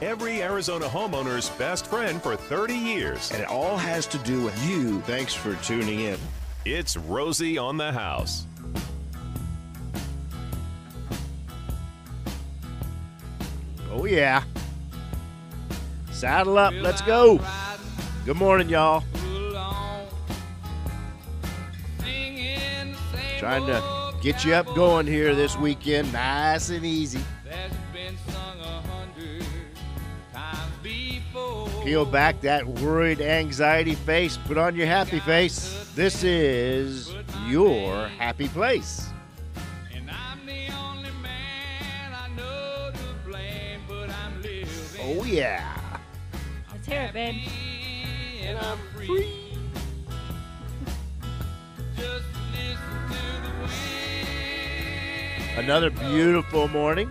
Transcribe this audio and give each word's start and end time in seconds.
every 0.00 0.42
Arizona 0.42 0.86
homeowner's 0.86 1.50
best 1.50 1.86
friend 1.86 2.22
for 2.22 2.36
30 2.36 2.74
years. 2.74 3.30
And 3.32 3.42
it 3.42 3.48
all 3.48 3.76
has 3.76 4.06
to 4.08 4.18
do 4.18 4.42
with 4.42 4.68
you. 4.68 5.00
Thanks 5.02 5.34
for 5.34 5.54
tuning 5.56 6.00
in. 6.00 6.18
It's 6.64 6.96
Rosie 6.96 7.58
on 7.58 7.76
the 7.76 7.92
House. 7.92 8.46
Oh, 13.90 14.04
yeah. 14.04 14.44
Saddle 16.10 16.58
up. 16.58 16.74
Let's 16.74 17.02
go. 17.02 17.40
Good 18.24 18.36
morning, 18.36 18.68
y'all. 18.68 19.02
Trying 23.38 23.66
to 23.66 24.12
get 24.20 24.44
you 24.44 24.52
up 24.54 24.66
going 24.74 25.06
here 25.06 25.34
this 25.34 25.56
weekend, 25.56 26.12
nice 26.12 26.70
and 26.70 26.84
easy. 26.84 27.20
Peel 31.84 32.04
back 32.04 32.40
that 32.42 32.66
worried 32.66 33.20
anxiety 33.20 33.94
face, 33.94 34.36
put 34.36 34.58
on 34.58 34.76
your 34.76 34.86
happy 34.86 35.20
face. 35.20 35.90
This 35.94 36.22
is 36.22 37.14
your 37.46 38.08
happy 38.08 38.48
place. 38.48 39.08
Oh, 45.00 45.24
yeah. 45.24 45.76
Let's 46.70 46.86
hear 46.86 47.00
it, 47.02 47.14
babe. 47.14 47.36
And 48.42 48.58
I'm 48.58 48.78
free. 48.94 49.48
Another 55.56 55.90
beautiful 55.90 56.68
morning. 56.68 57.10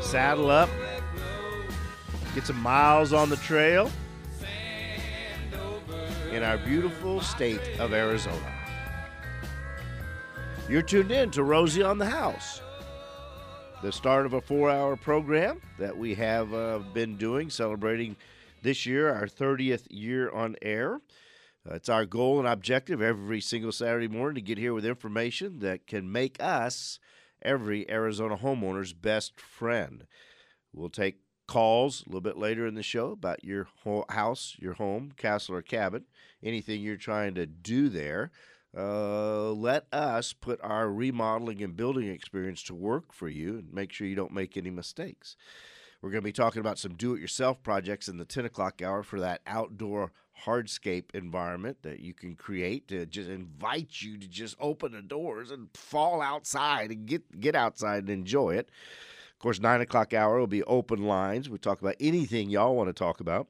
Saddle 0.00 0.50
up. 0.50 0.68
Get 2.38 2.46
some 2.46 2.62
miles 2.62 3.12
on 3.12 3.30
the 3.30 3.36
trail 3.38 3.90
in 6.30 6.44
our 6.44 6.56
beautiful 6.56 7.20
state 7.20 7.60
of 7.80 7.92
Arizona. 7.92 8.54
You're 10.68 10.82
tuned 10.82 11.10
in 11.10 11.32
to 11.32 11.42
Rosie 11.42 11.82
on 11.82 11.98
the 11.98 12.06
House, 12.06 12.60
the 13.82 13.90
start 13.90 14.24
of 14.24 14.34
a 14.34 14.40
four 14.40 14.70
hour 14.70 14.94
program 14.94 15.60
that 15.80 15.98
we 15.98 16.14
have 16.14 16.54
uh, 16.54 16.78
been 16.94 17.16
doing, 17.16 17.50
celebrating 17.50 18.14
this 18.62 18.86
year 18.86 19.12
our 19.12 19.26
30th 19.26 19.88
year 19.90 20.30
on 20.30 20.54
air. 20.62 21.00
Uh, 21.68 21.74
it's 21.74 21.88
our 21.88 22.06
goal 22.06 22.38
and 22.38 22.46
objective 22.46 23.02
every 23.02 23.40
single 23.40 23.72
Saturday 23.72 24.06
morning 24.06 24.36
to 24.36 24.40
get 24.40 24.58
here 24.58 24.74
with 24.74 24.86
information 24.86 25.58
that 25.58 25.88
can 25.88 26.12
make 26.12 26.40
us 26.40 27.00
every 27.42 27.90
Arizona 27.90 28.36
homeowner's 28.36 28.92
best 28.92 29.40
friend. 29.40 30.06
We'll 30.72 30.88
take 30.88 31.18
calls 31.48 32.02
a 32.02 32.10
little 32.10 32.20
bit 32.20 32.36
later 32.36 32.66
in 32.66 32.74
the 32.74 32.82
show 32.82 33.10
about 33.10 33.42
your 33.42 33.66
ho- 33.82 34.04
house, 34.10 34.54
your 34.60 34.74
home, 34.74 35.12
castle, 35.16 35.56
or 35.56 35.62
cabin, 35.62 36.04
anything 36.44 36.80
you're 36.80 36.96
trying 36.96 37.34
to 37.34 37.46
do 37.46 37.88
there. 37.88 38.30
Uh, 38.76 39.50
let 39.52 39.86
us 39.92 40.34
put 40.34 40.60
our 40.62 40.88
remodeling 40.88 41.62
and 41.62 41.74
building 41.76 42.06
experience 42.08 42.62
to 42.62 42.74
work 42.74 43.12
for 43.12 43.28
you 43.28 43.58
and 43.58 43.72
make 43.72 43.90
sure 43.90 44.06
you 44.06 44.14
don't 44.14 44.32
make 44.32 44.56
any 44.56 44.70
mistakes. 44.70 45.36
We're 46.00 46.10
going 46.10 46.22
to 46.22 46.28
be 46.28 46.32
talking 46.32 46.60
about 46.60 46.78
some 46.78 46.94
do 46.94 47.14
it 47.14 47.20
yourself 47.20 47.62
projects 47.62 48.08
in 48.08 48.18
the 48.18 48.24
10 48.24 48.44
o'clock 48.44 48.82
hour 48.82 49.02
for 49.02 49.18
that 49.20 49.40
outdoor 49.46 50.12
hardscape 50.44 51.14
environment 51.14 51.78
that 51.82 51.98
you 51.98 52.14
can 52.14 52.36
create 52.36 52.86
to 52.88 53.06
just 53.06 53.28
invite 53.28 54.00
you 54.02 54.18
to 54.18 54.28
just 54.28 54.54
open 54.60 54.92
the 54.92 55.02
doors 55.02 55.50
and 55.50 55.68
fall 55.74 56.20
outside 56.20 56.90
and 56.90 57.06
get, 57.06 57.40
get 57.40 57.56
outside 57.56 58.00
and 58.00 58.10
enjoy 58.10 58.50
it. 58.50 58.70
Of 59.38 59.42
course, 59.42 59.60
9 59.60 59.80
o'clock 59.80 60.12
hour 60.12 60.40
will 60.40 60.48
be 60.48 60.64
open 60.64 61.04
lines. 61.04 61.48
We 61.48 61.58
talk 61.58 61.80
about 61.80 61.94
anything 62.00 62.50
y'all 62.50 62.74
want 62.74 62.88
to 62.88 62.92
talk 62.92 63.20
about. 63.20 63.46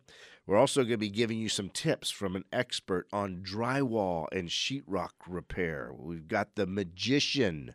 We're 0.47 0.59
also 0.59 0.83
going 0.83 0.91
to 0.91 0.99
be 0.99 1.09
giving 1.09 1.39
you 1.39 1.49
some 1.49 1.71
tips 1.71 2.11
from 2.11 2.37
an 2.37 2.45
expert 2.53 3.07
on 3.11 3.43
drywall 3.43 4.27
and 4.31 4.51
sheetrock 4.51 5.13
repair. 5.27 5.91
We've 5.97 6.29
got 6.29 6.57
the 6.57 6.67
magician 6.67 7.75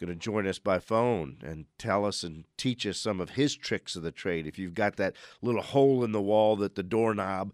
going 0.00 0.08
to 0.08 0.16
join 0.16 0.46
us 0.46 0.58
by 0.58 0.78
phone 0.78 1.36
and 1.44 1.66
tell 1.76 2.06
us 2.06 2.22
and 2.22 2.44
teach 2.56 2.86
us 2.86 2.96
some 2.96 3.20
of 3.20 3.30
his 3.30 3.54
tricks 3.54 3.96
of 3.96 4.02
the 4.02 4.12
trade. 4.12 4.46
If 4.46 4.58
you've 4.58 4.72
got 4.72 4.96
that 4.96 5.14
little 5.42 5.60
hole 5.60 6.04
in 6.04 6.12
the 6.12 6.22
wall 6.22 6.56
that 6.56 6.74
the 6.74 6.82
doorknob 6.82 7.52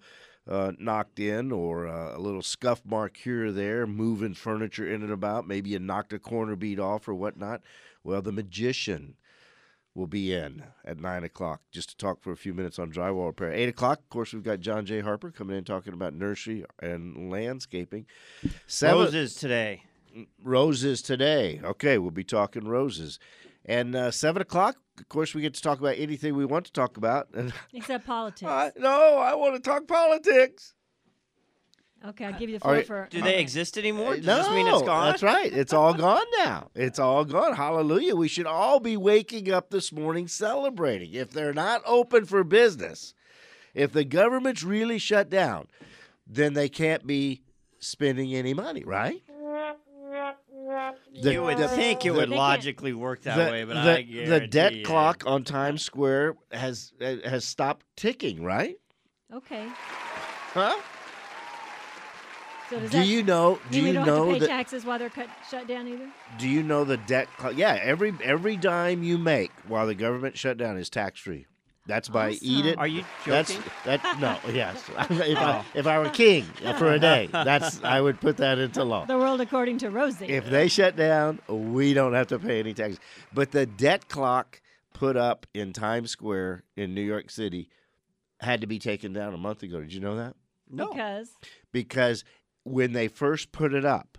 uh, 0.48 0.70
knocked 0.78 1.18
in, 1.18 1.50
or 1.50 1.88
uh, 1.88 2.16
a 2.16 2.20
little 2.20 2.42
scuff 2.42 2.82
mark 2.84 3.16
here 3.16 3.46
or 3.46 3.52
there, 3.52 3.84
moving 3.84 4.34
furniture 4.34 4.86
in 4.86 5.02
and 5.02 5.12
about, 5.12 5.48
maybe 5.48 5.70
you 5.70 5.80
knocked 5.80 6.12
a 6.12 6.20
corner 6.20 6.54
bead 6.54 6.78
off 6.78 7.08
or 7.08 7.14
whatnot. 7.14 7.62
Well, 8.04 8.22
the 8.22 8.30
magician 8.30 9.16
will 9.94 10.06
be 10.06 10.32
in 10.32 10.64
at 10.84 10.98
nine 10.98 11.24
o'clock 11.24 11.60
just 11.70 11.90
to 11.90 11.96
talk 11.96 12.22
for 12.22 12.32
a 12.32 12.36
few 12.36 12.54
minutes 12.54 12.78
on 12.78 12.90
drywall 12.90 13.26
repair. 13.26 13.52
Eight 13.52 13.68
o'clock, 13.68 13.98
of 13.98 14.08
course, 14.08 14.32
we've 14.32 14.42
got 14.42 14.60
John 14.60 14.86
J. 14.86 15.00
Harper 15.00 15.30
coming 15.30 15.56
in 15.56 15.64
talking 15.64 15.92
about 15.92 16.14
nursery 16.14 16.64
and 16.80 17.30
landscaping. 17.30 18.06
Seven, 18.66 18.98
Roses 19.04 19.34
today. 19.34 19.82
roses 20.42 21.02
today. 21.02 21.60
Okay, 21.62 21.98
we'll 21.98 22.10
be 22.10 22.24
talking 22.24 22.66
roses. 22.66 23.18
And 23.64 23.94
uh, 23.94 24.10
seven 24.10 24.42
o'clock, 24.42 24.76
of 24.98 25.08
course, 25.08 25.34
we 25.34 25.42
get 25.42 25.54
to 25.54 25.62
talk 25.62 25.78
about 25.78 25.94
anything 25.96 26.34
we 26.36 26.44
want 26.44 26.66
to 26.66 26.72
talk 26.72 26.96
about. 26.96 27.28
Except 27.72 28.06
politics. 28.06 28.50
I, 28.50 28.72
no, 28.76 29.18
I 29.18 29.34
want 29.34 29.54
to 29.54 29.60
talk 29.60 29.86
politics. 29.86 30.74
Okay, 32.06 32.24
I'll 32.26 32.32
give 32.38 32.48
you 32.50 32.58
the 32.58 32.64
All 32.64 32.70
floor 32.70 32.74
right. 32.76 32.86
for. 32.86 33.08
Do 33.10 33.22
they 33.22 33.38
exist 33.38 33.78
anymore? 33.78 34.12
Uh, 34.12 34.16
Does 34.16 34.26
no, 34.26 34.36
this 34.38 34.48
mean 34.50 34.66
it's 34.66 34.82
gone? 34.82 35.10
that's 35.10 35.22
right. 35.22 35.52
It's 35.52 35.72
all 35.72 35.94
gone 35.94 36.24
now. 36.38 36.70
It's 36.74 36.98
all 36.98 37.24
gone. 37.24 37.54
Hallelujah. 37.54 38.14
We 38.16 38.28
should 38.28 38.46
all 38.46 38.80
be 38.80 38.96
waking 38.96 39.50
up 39.52 39.70
this 39.70 39.92
morning 39.92 40.28
celebrating. 40.28 41.12
If 41.12 41.30
they're 41.30 41.54
not 41.54 41.82
open 41.86 42.24
for 42.26 42.44
business, 42.44 43.14
if 43.74 43.92
the 43.92 44.04
government's 44.04 44.62
really 44.62 44.98
shut 44.98 45.30
down, 45.30 45.68
then 46.26 46.54
they 46.54 46.68
can't 46.68 47.06
be 47.06 47.42
spending 47.78 48.34
any 48.34 48.54
money, 48.54 48.84
right? 48.84 49.22
The- 51.20 51.32
you 51.32 51.42
would 51.42 51.58
the- 51.58 51.68
think 51.68 52.04
it 52.04 52.12
the- 52.12 52.14
would 52.18 52.28
logically 52.30 52.92
work 52.92 53.22
that 53.22 53.36
the, 53.36 53.50
way, 53.50 53.64
but 53.64 53.74
the, 53.74 53.80
I 53.92 53.96
the 53.96 54.02
guarantee 54.04 54.46
debt 54.48 54.74
you- 54.76 54.84
clock 54.84 55.24
on 55.26 55.44
Times 55.44 55.82
Square 55.82 56.36
has 56.50 56.92
uh, 57.00 57.16
has 57.24 57.44
stopped 57.44 57.84
ticking, 57.96 58.42
right? 58.42 58.76
Okay. 59.32 59.66
Huh? 60.54 60.76
So 62.72 62.80
does 62.80 62.90
Do 62.90 62.98
that 62.98 63.06
you 63.06 63.22
know? 63.22 63.58
Do 63.70 63.78
mean 63.78 63.88
you 63.88 63.92
don't 63.92 64.06
know 64.06 64.16
have 64.16 64.26
to 64.26 64.32
pay 64.32 64.38
that? 64.40 64.46
taxes 64.48 64.84
while 64.86 64.98
they're 64.98 65.10
cut, 65.10 65.28
shut 65.50 65.66
down 65.68 65.86
either? 65.88 66.08
Do 66.38 66.48
you 66.48 66.62
know 66.62 66.84
the 66.84 66.96
debt? 66.96 67.28
Clock? 67.36 67.52
Yeah, 67.54 67.78
every 67.82 68.14
every 68.24 68.56
dime 68.56 69.02
you 69.02 69.18
make 69.18 69.50
while 69.68 69.86
the 69.86 69.94
government 69.94 70.38
shut 70.38 70.56
down 70.56 70.78
is 70.78 70.88
tax 70.88 71.20
free. 71.20 71.46
That's 71.86 72.08
by 72.08 72.30
eat 72.40 72.64
it. 72.64 72.78
Are 72.78 72.86
you 72.86 73.04
joking? 73.26 73.58
That's 73.84 74.02
that. 74.04 74.20
No, 74.20 74.38
yes. 74.54 74.82
if 75.10 75.36
I 75.36 75.58
Oh. 75.58 75.64
if 75.74 75.86
I 75.86 75.98
were 75.98 76.08
king 76.08 76.46
uh, 76.64 76.72
for 76.78 76.92
a 76.92 76.98
day, 76.98 77.28
that's 77.30 77.82
I 77.84 78.00
would 78.00 78.20
put 78.20 78.38
that 78.38 78.58
into 78.58 78.84
law. 78.84 79.04
The 79.04 79.18
world 79.18 79.42
according 79.42 79.78
to 79.78 79.90
Rosie. 79.90 80.26
If 80.26 80.48
they 80.48 80.68
shut 80.68 80.96
down, 80.96 81.40
we 81.48 81.92
don't 81.92 82.14
have 82.14 82.28
to 82.28 82.38
pay 82.38 82.60
any 82.60 82.72
taxes. 82.72 83.00
But 83.34 83.50
the 83.50 83.66
debt 83.66 84.08
clock 84.08 84.62
put 84.94 85.16
up 85.16 85.46
in 85.52 85.72
Times 85.74 86.10
Square 86.10 86.64
in 86.76 86.94
New 86.94 87.02
York 87.02 87.28
City 87.30 87.68
had 88.40 88.60
to 88.62 88.66
be 88.66 88.78
taken 88.78 89.12
down 89.12 89.34
a 89.34 89.38
month 89.38 89.62
ago. 89.62 89.80
Did 89.80 89.92
you 89.92 90.00
know 90.00 90.16
that? 90.16 90.36
no. 90.70 90.88
because 90.88 91.28
Because 91.72 92.24
when 92.64 92.92
they 92.92 93.08
first 93.08 93.52
put 93.52 93.74
it 93.74 93.84
up, 93.84 94.18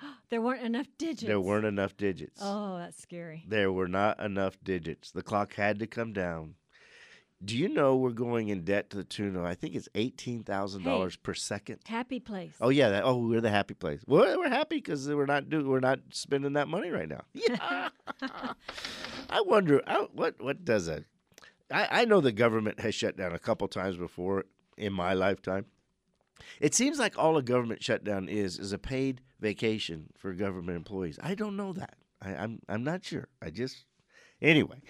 there 0.30 0.40
weren't 0.40 0.62
enough 0.62 0.86
digits. 0.98 1.22
there 1.24 1.40
weren't 1.40 1.66
enough 1.66 1.96
digits. 1.96 2.40
Oh, 2.42 2.78
that's 2.78 3.00
scary. 3.00 3.44
There 3.48 3.72
were 3.72 3.88
not 3.88 4.20
enough 4.20 4.56
digits. 4.62 5.10
The 5.10 5.22
clock 5.22 5.54
had 5.54 5.78
to 5.80 5.86
come 5.86 6.12
down. 6.12 6.54
Do 7.44 7.58
you 7.58 7.68
know 7.68 7.96
we're 7.96 8.10
going 8.10 8.48
in 8.48 8.64
debt 8.64 8.88
to 8.90 8.96
the 8.96 9.04
tune 9.04 9.36
of 9.36 9.44
I 9.44 9.54
think 9.54 9.74
it's 9.74 9.88
eighteen 9.94 10.44
thousand 10.44 10.84
dollars 10.84 11.16
per 11.16 11.34
second? 11.34 11.80
Happy 11.86 12.18
place. 12.18 12.54
Oh 12.58 12.70
yeah, 12.70 12.88
that, 12.88 13.04
oh 13.04 13.18
we're 13.18 13.42
the 13.42 13.50
happy 13.50 13.74
place. 13.74 14.00
Well, 14.06 14.38
we're 14.38 14.48
happy 14.48 14.76
because 14.76 15.06
we're 15.08 15.26
not 15.26 15.50
do 15.50 15.68
we're 15.68 15.80
not 15.80 15.98
spending 16.10 16.54
that 16.54 16.68
money 16.68 16.90
right 16.90 17.08
now. 17.08 17.22
Yeah. 17.34 17.88
I 19.28 19.40
wonder 19.42 19.82
I, 19.86 20.06
what 20.12 20.40
what 20.40 20.64
does 20.64 20.88
a 20.88 21.04
I, 21.70 21.88
I 21.90 22.04
know 22.06 22.20
the 22.20 22.32
government 22.32 22.80
has 22.80 22.94
shut 22.94 23.16
down 23.16 23.32
a 23.32 23.38
couple 23.38 23.68
times 23.68 23.96
before 23.96 24.44
in 24.78 24.92
my 24.94 25.12
lifetime. 25.12 25.66
It 26.60 26.74
seems 26.74 26.98
like 26.98 27.18
all 27.18 27.36
a 27.36 27.42
government 27.42 27.82
shutdown 27.82 28.28
is 28.28 28.58
is 28.58 28.72
a 28.72 28.78
paid 28.78 29.20
vacation 29.40 30.10
for 30.16 30.32
government 30.32 30.76
employees. 30.76 31.18
I 31.22 31.34
don't 31.34 31.56
know 31.56 31.72
that. 31.74 31.96
I, 32.20 32.34
I'm 32.34 32.60
I'm 32.68 32.84
not 32.84 33.04
sure. 33.04 33.28
I 33.42 33.50
just 33.50 33.84
anyway. 34.40 34.80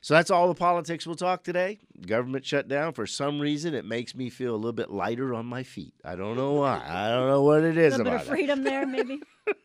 So 0.00 0.14
that's 0.14 0.30
all 0.30 0.46
the 0.46 0.54
politics 0.54 1.06
we'll 1.06 1.16
talk 1.16 1.42
today. 1.42 1.78
Government 2.06 2.46
shutdown. 2.46 2.92
For 2.92 3.06
some 3.06 3.40
reason, 3.40 3.74
it 3.74 3.84
makes 3.84 4.14
me 4.14 4.30
feel 4.30 4.54
a 4.54 4.56
little 4.56 4.72
bit 4.72 4.90
lighter 4.90 5.34
on 5.34 5.46
my 5.46 5.64
feet. 5.64 5.94
I 6.04 6.14
don't 6.14 6.36
know 6.36 6.52
why. 6.52 6.80
I 6.86 7.10
don't 7.10 7.28
know 7.28 7.42
what 7.42 7.64
it 7.64 7.76
is. 7.76 7.94
a 7.94 7.98
little 7.98 8.04
bit 8.04 8.14
about 8.14 8.26
of 8.26 8.28
freedom 8.28 8.62
there, 8.62 8.86
maybe. 8.86 9.20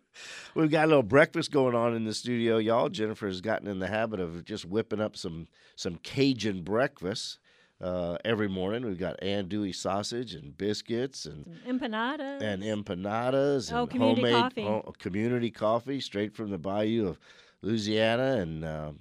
We've 0.54 0.70
got 0.70 0.84
a 0.84 0.88
little 0.88 1.02
breakfast 1.02 1.50
going 1.50 1.74
on 1.74 1.94
in 1.94 2.04
the 2.04 2.14
studio, 2.14 2.58
y'all. 2.58 2.88
Jennifer 2.88 3.26
has 3.26 3.40
gotten 3.40 3.68
in 3.68 3.78
the 3.78 3.86
habit 3.86 4.20
of 4.20 4.44
just 4.44 4.64
whipping 4.64 5.00
up 5.00 5.16
some 5.16 5.48
some 5.76 5.96
Cajun 5.96 6.62
breakfast 6.62 7.38
uh, 7.82 8.16
every 8.24 8.48
morning. 8.48 8.84
We've 8.86 8.98
got 8.98 9.20
andouille 9.20 9.74
sausage 9.74 10.34
and 10.34 10.56
biscuits 10.56 11.26
and 11.26 11.44
Some 11.66 11.78
empanadas. 11.78 12.40
and 12.42 12.62
empanadas 12.62 13.72
Oh, 13.72 13.82
and 13.82 13.90
community 13.90 14.22
homemade 14.22 14.42
coffee. 14.42 14.62
ho- 14.62 14.94
community 14.98 15.50
coffee 15.50 16.00
straight 16.00 16.34
from 16.34 16.50
the 16.50 16.58
bayou 16.58 17.08
of 17.08 17.18
Louisiana 17.62 18.36
and 18.40 18.64
uh, 18.64 18.92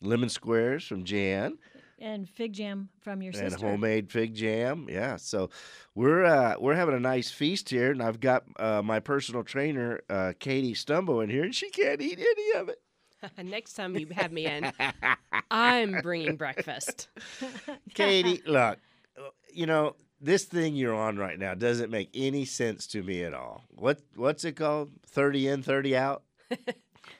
lemon 0.00 0.28
squares 0.28 0.84
from 0.86 1.04
Jan, 1.04 1.58
And 1.98 2.28
fig 2.28 2.52
jam 2.54 2.88
from 3.00 3.20
your 3.22 3.32
sister 3.32 3.46
and 3.46 3.54
homemade 3.62 4.10
fig 4.10 4.34
jam. 4.34 4.86
Yeah, 4.90 5.16
so 5.16 5.50
we're 5.94 6.24
uh, 6.24 6.54
we're 6.58 6.74
having 6.74 6.94
a 6.94 7.00
nice 7.00 7.30
feast 7.30 7.68
here, 7.68 7.90
and 7.90 8.02
I've 8.02 8.20
got 8.20 8.44
uh, 8.58 8.80
my 8.82 9.00
personal 9.00 9.42
trainer 9.44 10.00
uh, 10.08 10.32
Katie 10.38 10.74
Stumbo 10.74 11.22
in 11.22 11.28
here, 11.30 11.44
and 11.44 11.54
she 11.54 11.68
can't 11.70 12.00
eat 12.00 12.18
any 12.18 12.58
of 12.60 12.68
it. 12.70 12.78
Next 13.42 13.74
time 13.74 13.96
you 13.96 14.06
have 14.12 14.32
me 14.32 14.46
in, 14.46 14.72
I'm 15.50 16.00
bringing 16.02 16.36
breakfast. 16.36 17.08
Katie, 17.94 18.42
look, 18.46 18.78
you 19.52 19.66
know 19.66 19.96
this 20.20 20.44
thing 20.44 20.74
you're 20.76 20.94
on 20.94 21.16
right 21.16 21.38
now 21.38 21.54
doesn't 21.54 21.90
make 21.90 22.10
any 22.14 22.44
sense 22.44 22.86
to 22.88 23.02
me 23.02 23.22
at 23.24 23.34
all. 23.34 23.64
What 23.70 24.00
what's 24.14 24.44
it 24.44 24.52
called? 24.52 24.90
Thirty 25.06 25.48
in, 25.48 25.62
thirty 25.62 25.96
out. 25.96 26.22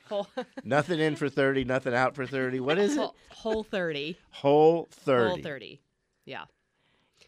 Whole, 0.09 0.27
Nothing 0.63 0.99
in 0.99 1.15
for 1.15 1.29
thirty, 1.29 1.63
nothing 1.63 1.93
out 1.93 2.15
for 2.15 2.25
thirty. 2.25 2.59
What 2.59 2.77
is 2.77 2.93
it? 2.93 2.99
whole, 2.99 3.15
whole 3.29 3.63
30. 3.63 4.17
Whole 4.31 4.87
thirty. 4.91 5.29
Whole 5.29 5.41
30. 5.41 5.81
Yeah. 6.25 6.43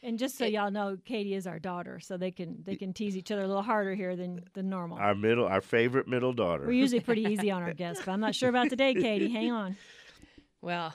And 0.03 0.19
just 0.19 0.37
so 0.37 0.45
y'all 0.45 0.69
know, 0.69 0.97
Katie 1.05 1.33
is 1.33 1.47
our 1.47 1.59
daughter, 1.59 2.01
so 2.01 2.17
they 2.17 2.29
can 2.31 2.61
they 2.63 2.75
can 2.75 2.91
tease 2.91 3.15
each 3.15 3.31
other 3.31 3.43
a 3.43 3.47
little 3.47 3.63
harder 3.63 3.95
here 3.95 4.17
than 4.17 4.43
than 4.53 4.69
normal. 4.69 4.97
Our 4.97 5.15
middle, 5.15 5.47
our 5.47 5.61
favorite 5.61 6.07
middle 6.09 6.33
daughter. 6.33 6.65
We're 6.65 6.73
usually 6.73 6.99
pretty 6.99 7.23
easy 7.23 7.49
on 7.49 7.63
our 7.63 7.73
guests, 7.83 8.03
but 8.05 8.11
I'm 8.11 8.19
not 8.19 8.35
sure 8.35 8.49
about 8.49 8.69
today, 8.69 8.93
Katie. 8.93 9.31
Hang 9.31 9.51
on. 9.51 9.77
Well, 10.61 10.93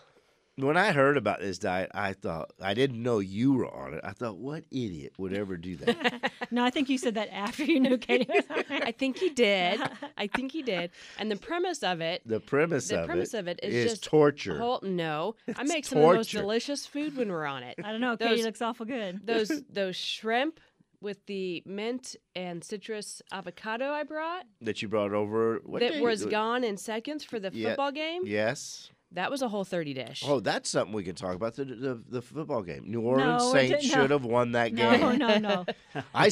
when 0.58 0.76
I 0.76 0.92
heard 0.92 1.16
about 1.16 1.40
this 1.40 1.58
diet, 1.58 1.90
I 1.94 2.12
thought 2.12 2.52
I 2.60 2.74
didn't 2.74 3.02
know 3.02 3.18
you 3.20 3.52
were 3.54 3.72
on 3.72 3.94
it. 3.94 4.00
I 4.04 4.10
thought, 4.12 4.36
what 4.38 4.64
idiot 4.70 5.12
would 5.18 5.32
ever 5.32 5.56
do 5.56 5.76
that? 5.76 6.32
No, 6.50 6.64
I 6.64 6.70
think 6.70 6.88
you 6.88 6.96
said 6.96 7.14
that 7.16 7.28
after 7.30 7.62
you 7.62 7.78
knew 7.78 7.98
Katie 7.98 8.26
was 8.32 8.44
on 8.48 8.64
there. 8.70 8.80
I 8.82 8.90
think 8.92 9.18
he 9.18 9.28
did. 9.28 9.78
I 10.16 10.28
think 10.28 10.50
he 10.50 10.62
did. 10.62 10.90
And 11.18 11.30
the 11.30 11.36
premise 11.36 11.82
of 11.82 12.00
it, 12.00 12.22
the 12.24 12.40
premise 12.40 12.88
the 12.88 13.00
of 13.00 13.06
premise 13.06 13.34
it 13.34 13.38
of 13.38 13.48
it 13.48 13.60
is, 13.62 13.74
is 13.74 13.90
just 13.90 14.04
torture. 14.04 14.56
Whole, 14.56 14.80
no, 14.82 15.34
I 15.56 15.64
make 15.64 15.80
It's 15.80 15.90
some 15.90 15.98
of 15.98 16.08
the 16.08 16.14
most 16.14 16.30
delicious 16.30 16.86
food 16.86 17.16
when 17.18 17.28
we're 17.30 17.44
on 17.44 17.64
it. 17.64 17.74
I 17.84 17.92
don't 17.92 18.00
know. 18.00 18.16
Katie 18.16 18.42
looks 18.42 18.62
awful 18.62 18.86
good. 18.86 19.26
Those 19.26 19.62
those 19.70 19.94
shrimp 19.96 20.58
with 21.02 21.24
the 21.26 21.62
mint 21.66 22.16
and 22.34 22.64
citrus 22.64 23.20
avocado 23.30 23.90
I 23.92 24.04
brought 24.04 24.44
that 24.62 24.80
you 24.80 24.88
brought 24.88 25.12
over. 25.12 25.60
What 25.66 25.80
that 25.80 25.92
day? 25.92 26.00
was 26.00 26.24
uh, 26.24 26.30
gone 26.30 26.64
in 26.64 26.78
seconds 26.78 27.24
for 27.24 27.38
the 27.38 27.50
Yeah. 27.52 27.68
football 27.70 27.92
game. 27.92 28.22
Yes. 28.24 28.90
That 29.12 29.30
was 29.30 29.40
a 29.40 29.48
whole 29.48 29.64
30 29.64 29.94
dish. 29.94 30.22
Oh, 30.26 30.38
that's 30.38 30.68
something 30.68 30.92
we 30.94 31.02
can 31.02 31.14
talk 31.14 31.34
about 31.34 31.56
the 31.56 31.64
the, 31.64 32.02
the 32.10 32.20
football 32.22 32.62
game. 32.62 32.84
New 32.90 33.00
Orleans 33.00 33.42
No, 33.42 33.52
Saints 33.52 33.82
didn't- 33.82 33.98
should 34.00 34.10
have 34.10 34.24
won 34.24 34.52
that 34.52 34.74
game. 34.74 35.00
no, 35.00 35.12
no. 35.12 35.38
no. 35.38 35.64
I, 36.14 36.30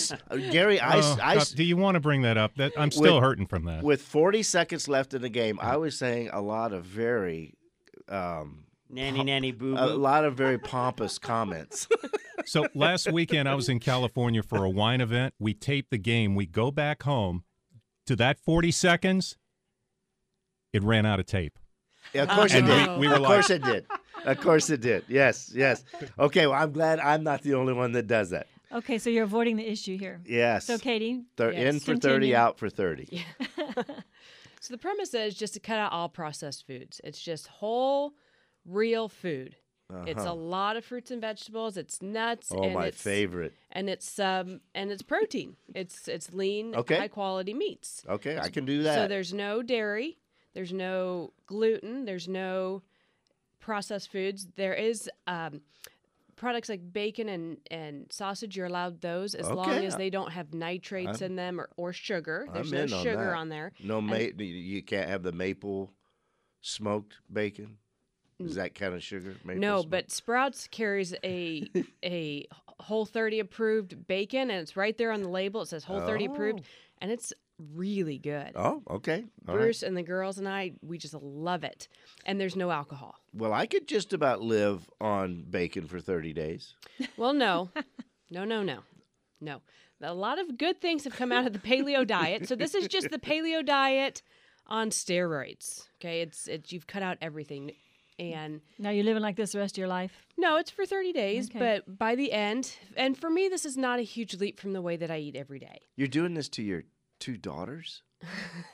Gary, 0.50 0.78
I, 0.78 0.98
Oh, 1.00 1.16
I 1.22 1.34
God, 1.34 1.40
s- 1.40 1.50
do 1.52 1.64
you 1.64 1.76
want 1.78 1.94
to 1.94 2.00
bring 2.00 2.22
that 2.22 2.36
up? 2.36 2.54
That 2.56 2.72
I'm 2.76 2.90
still 2.90 3.14
With- 3.14 3.22
hurting 3.22 3.46
from 3.46 3.64
that. 3.64 3.82
with 3.82 4.02
40 4.02 4.42
seconds 4.42 4.88
left 4.88 5.14
in 5.14 5.22
the 5.22 5.30
game, 5.30 5.58
I 5.62 5.78
was 5.78 5.96
saying 5.98 6.28
a 6.32 6.42
lot 6.42 6.72
of 6.74 6.84
very, 6.84 7.54
um, 8.10 8.64
Nanny, 8.90 9.24
nanny, 9.24 9.52
boo 9.52 9.74
a 9.76 9.86
lot 9.96 10.24
of 10.24 10.36
very 10.36 10.58
pompous 10.74 11.18
comments. 11.18 11.88
So 12.44 12.68
last 12.74 13.10
weekend 13.10 13.48
I 13.48 13.54
was 13.54 13.68
in 13.70 13.80
California 13.80 14.42
for 14.42 14.64
a 14.64 14.70
wine 14.70 15.00
event. 15.00 15.34
We 15.40 15.54
taped 15.54 15.90
the 15.90 15.98
game. 15.98 16.34
We 16.36 16.44
go 16.46 16.70
back 16.70 17.02
home. 17.04 17.42
To 18.06 18.14
that 18.16 18.38
40 18.38 18.70
seconds, 18.70 19.36
it 20.72 20.84
ran 20.84 21.04
out 21.06 21.18
of 21.18 21.26
tape. 21.26 21.58
Yeah, 22.12 22.22
of 22.22 22.28
course 22.30 22.54
And 22.54 22.68
it 22.68 22.86
did. 22.86 22.98
we 22.98 23.08
were 23.08 23.14
of 23.14 23.20
like- 23.22 23.28
course 23.32 23.50
it 23.50 23.62
did. 23.62 23.86
Of 24.24 24.40
course 24.40 24.70
it 24.70 24.80
did. 24.80 25.04
Yes, 25.08 25.52
yes. 25.54 25.84
Okay, 26.18 26.46
well, 26.46 26.60
I'm 26.60 26.72
glad 26.72 26.98
I'm 27.00 27.22
not 27.22 27.42
the 27.42 27.54
only 27.54 27.72
one 27.74 27.92
that 27.92 28.06
does 28.06 28.30
that. 28.30 28.46
Okay, 28.72 28.98
so 28.98 29.08
you're 29.10 29.24
avoiding 29.24 29.56
the 29.56 29.68
issue 29.70 29.96
here. 29.96 30.20
Yes. 30.26 30.64
So, 30.66 30.78
Katie, 30.78 31.22
They're 31.36 31.52
Yes. 31.52 31.74
in 31.74 31.80
for 31.80 31.96
30, 31.96 32.34
out 32.34 32.58
for 32.58 32.68
30. 32.68 33.08
Yeah. 33.10 33.22
So 34.60 34.74
the 34.74 34.78
premise 34.78 35.14
is 35.14 35.34
just 35.34 35.54
to 35.54 35.60
cut 35.60 35.78
out 35.78 35.92
all 35.92 36.08
processed 36.08 36.66
foods. 36.66 37.00
It's 37.04 37.20
just 37.20 37.46
whole, 37.46 38.14
real 38.64 39.08
food. 39.08 39.54
Uh-huh. 39.92 40.04
It's 40.08 40.24
a 40.24 40.30
Uh-huh. 40.30 40.34
lot 40.34 40.76
of 40.76 40.84
fruits 40.84 41.12
and 41.12 41.20
vegetables. 41.20 41.76
It's 41.76 42.02
nuts. 42.02 42.50
Oh, 42.52 42.64
and 42.64 42.74
my 42.74 42.86
it's, 42.86 43.00
favorite. 43.00 43.52
And 43.70 43.88
it's 43.88 44.18
um 44.18 44.60
and 44.74 44.90
it's 44.90 45.02
protein. 45.02 45.56
It's 45.72 46.08
it's 46.08 46.32
lean, 46.32 46.74
Okay. 46.74 46.96
high 46.96 47.06
quality 47.08 47.54
meats. 47.54 48.02
Okay, 48.08 48.38
I 48.38 48.48
can 48.48 48.64
do 48.64 48.82
that. 48.84 48.94
So 48.96 49.06
there's 49.06 49.32
no 49.32 49.62
dairy, 49.62 50.18
there's 50.56 50.72
no 50.72 51.34
gluten, 51.46 52.06
there's 52.06 52.26
no 52.26 52.82
processed 53.60 54.10
foods. 54.10 54.48
There 54.56 54.72
is 54.72 55.10
um, 55.26 55.60
products 56.34 56.70
like 56.70 56.94
bacon 56.94 57.28
and, 57.28 57.58
and 57.70 58.06
sausage. 58.10 58.56
You're 58.56 58.64
allowed 58.64 59.02
those 59.02 59.34
as 59.34 59.50
long 59.50 59.84
as 59.84 59.96
they 59.96 60.08
don't 60.08 60.32
have 60.32 60.54
nitrates 60.54 61.20
I'm- 61.20 61.32
in 61.32 61.36
them 61.36 61.60
or, 61.60 61.68
or 61.76 61.92
sugar. 61.92 62.46
There's 62.54 62.72
I'm 62.72 62.88
no 62.88 62.96
on 62.96 63.02
sugar 63.02 63.16
that. 63.16 63.34
on 63.34 63.50
there. 63.50 63.72
no, 63.84 64.00
ma- 64.00 64.16
you 64.16 64.82
can't 64.82 65.10
have 65.10 65.22
the 65.22 65.32
maple 65.32 65.92
smoked 66.62 67.18
bacon. 67.30 67.76
Is 68.38 68.54
that 68.54 68.74
kind 68.74 68.94
of 68.94 69.02
sugar? 69.02 69.34
Maple 69.44 69.60
no, 69.60 69.76
smoked? 69.80 69.90
but 69.90 70.10
Sprouts 70.10 70.68
carries 70.68 71.14
a 71.22 71.68
a 72.04 72.46
Whole 72.80 73.04
30 73.04 73.40
approved 73.40 74.06
bacon, 74.06 74.50
and 74.50 74.60
it's 74.60 74.74
right 74.76 74.96
there 74.96 75.12
on 75.12 75.22
the 75.22 75.28
label. 75.28 75.62
It 75.62 75.68
says 75.68 75.84
Whole 75.84 76.00
30 76.00 76.26
approved, 76.26 76.62
and 77.02 77.10
it's 77.10 77.32
really 77.58 78.18
good. 78.18 78.52
Oh, 78.54 78.82
okay. 78.90 79.24
All 79.48 79.54
right. 79.54 79.62
Bruce 79.62 79.82
and 79.82 79.96
the 79.96 80.02
girls 80.02 80.38
and 80.38 80.48
I, 80.48 80.72
we 80.82 80.98
just 80.98 81.14
love 81.14 81.64
it. 81.64 81.88
And 82.24 82.40
there's 82.40 82.56
no 82.56 82.70
alcohol. 82.70 83.16
Well, 83.32 83.52
I 83.52 83.66
could 83.66 83.86
just 83.88 84.12
about 84.12 84.42
live 84.42 84.88
on 85.00 85.44
bacon 85.48 85.86
for 85.86 86.00
30 86.00 86.32
days. 86.32 86.74
Well, 87.16 87.32
no, 87.32 87.70
no, 88.30 88.44
no, 88.44 88.62
no, 88.62 88.80
no. 89.40 89.62
A 90.02 90.12
lot 90.12 90.38
of 90.38 90.58
good 90.58 90.80
things 90.80 91.04
have 91.04 91.14
come 91.14 91.32
out 91.32 91.46
of 91.46 91.52
the 91.52 91.58
paleo 91.58 92.06
diet. 92.06 92.46
So 92.48 92.54
this 92.54 92.74
is 92.74 92.86
just 92.88 93.10
the 93.10 93.18
paleo 93.18 93.64
diet 93.64 94.22
on 94.66 94.90
steroids. 94.90 95.86
Okay, 96.00 96.20
it's 96.20 96.48
it's 96.48 96.70
you've 96.72 96.86
cut 96.86 97.02
out 97.02 97.16
everything, 97.22 97.72
and 98.18 98.60
now 98.78 98.90
you're 98.90 99.04
living 99.04 99.22
like 99.22 99.36
this 99.36 99.52
the 99.52 99.58
rest 99.58 99.74
of 99.74 99.78
your 99.78 99.88
life. 99.88 100.26
no, 100.36 100.56
it's 100.56 100.70
for 100.70 100.84
thirty 100.84 101.12
days. 101.12 101.48
Okay. 101.48 101.58
But 101.58 101.98
by 101.98 102.14
the 102.14 102.32
end, 102.32 102.76
and 102.94 103.16
for 103.16 103.30
me, 103.30 103.48
this 103.48 103.64
is 103.64 103.78
not 103.78 103.98
a 103.98 104.02
huge 104.02 104.34
leap 104.34 104.60
from 104.60 104.72
the 104.72 104.82
way 104.82 104.96
that 104.96 105.10
I 105.10 105.18
eat 105.18 105.34
every 105.36 105.58
day. 105.58 105.78
You're 105.96 106.08
doing 106.08 106.34
this 106.34 106.50
to 106.50 106.62
your 106.62 106.82
two 107.18 107.36
daughters? 107.36 108.02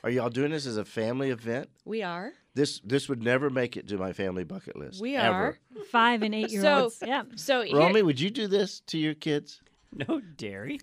Are 0.03 0.09
y'all 0.09 0.29
doing 0.29 0.51
this 0.51 0.65
as 0.65 0.77
a 0.77 0.85
family 0.85 1.29
event? 1.29 1.69
We 1.85 2.01
are. 2.01 2.31
This 2.55 2.79
this 2.83 3.09
would 3.09 3.21
never 3.23 3.49
make 3.49 3.75
it 3.77 3.87
to 3.89 3.97
my 3.97 4.13
family 4.13 4.43
bucket 4.43 4.75
list. 4.77 5.01
We 5.01 5.15
ever. 5.15 5.35
are. 5.35 5.57
Five 5.91 6.21
and 6.23 6.33
eight 6.33 6.49
year 6.51 6.65
olds. 6.65 6.97
So- 6.97 7.05
yeah. 7.05 7.23
So 7.35 7.61
here, 7.61 7.77
Romy, 7.77 8.01
would 8.01 8.19
you 8.19 8.29
do 8.29 8.47
this 8.47 8.79
to 8.87 8.97
your 8.97 9.13
kids? 9.15 9.61
No 10.07 10.21
dairy. 10.37 10.79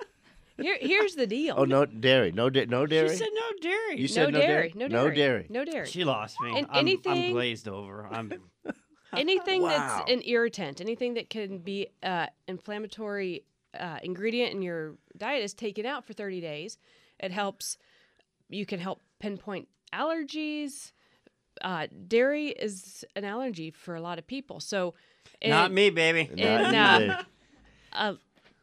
here, 0.56 0.76
here's 0.80 1.14
the 1.14 1.26
deal. 1.26 1.54
Oh, 1.56 1.64
no 1.64 1.86
dairy. 1.86 2.32
No, 2.32 2.50
da- 2.50 2.66
no 2.66 2.86
dairy. 2.86 3.10
She 3.10 3.16
said 3.16 3.28
no 3.34 3.58
dairy. 3.60 4.00
You 4.00 4.08
said 4.08 4.32
no 4.32 4.40
dairy. 4.40 4.70
dairy? 4.70 4.72
No 4.74 4.86
No 4.86 5.02
dairy. 5.04 5.14
dairy. 5.16 5.46
No 5.50 5.64
dairy. 5.64 5.86
She 5.86 6.04
lost 6.04 6.36
me. 6.40 6.56
And 6.58 6.66
I'm, 6.70 6.78
anything- 6.80 7.26
I'm 7.26 7.32
glazed 7.32 7.68
over. 7.68 8.06
I'm. 8.10 8.32
anything 9.16 9.62
Wow. 9.62 9.68
that's 9.68 10.10
an 10.10 10.22
irritant, 10.24 10.80
anything 10.80 11.14
that 11.14 11.30
can 11.30 11.58
be 11.58 11.88
uh, 12.02 12.26
inflammatory 12.46 13.44
uh, 13.78 13.98
ingredient 14.02 14.52
in 14.52 14.62
your 14.62 14.94
diet 15.16 15.42
is 15.42 15.54
taken 15.54 15.86
out 15.86 16.04
for 16.04 16.12
30 16.12 16.40
days. 16.40 16.78
It 17.18 17.32
helps. 17.32 17.76
You 18.48 18.66
can 18.66 18.80
help 18.80 19.00
pinpoint 19.18 19.68
allergies. 19.92 20.92
Uh, 21.60 21.86
dairy 22.06 22.48
is 22.48 23.04
an 23.16 23.24
allergy 23.24 23.70
for 23.70 23.96
a 23.96 24.00
lot 24.00 24.18
of 24.18 24.26
people. 24.26 24.60
So, 24.60 24.94
Not 25.44 25.72
me, 25.72 25.90
baby. 25.90 26.30
Not 26.34 26.64
uh, 26.64 26.70
there. 26.70 27.26
uh, 27.92 28.14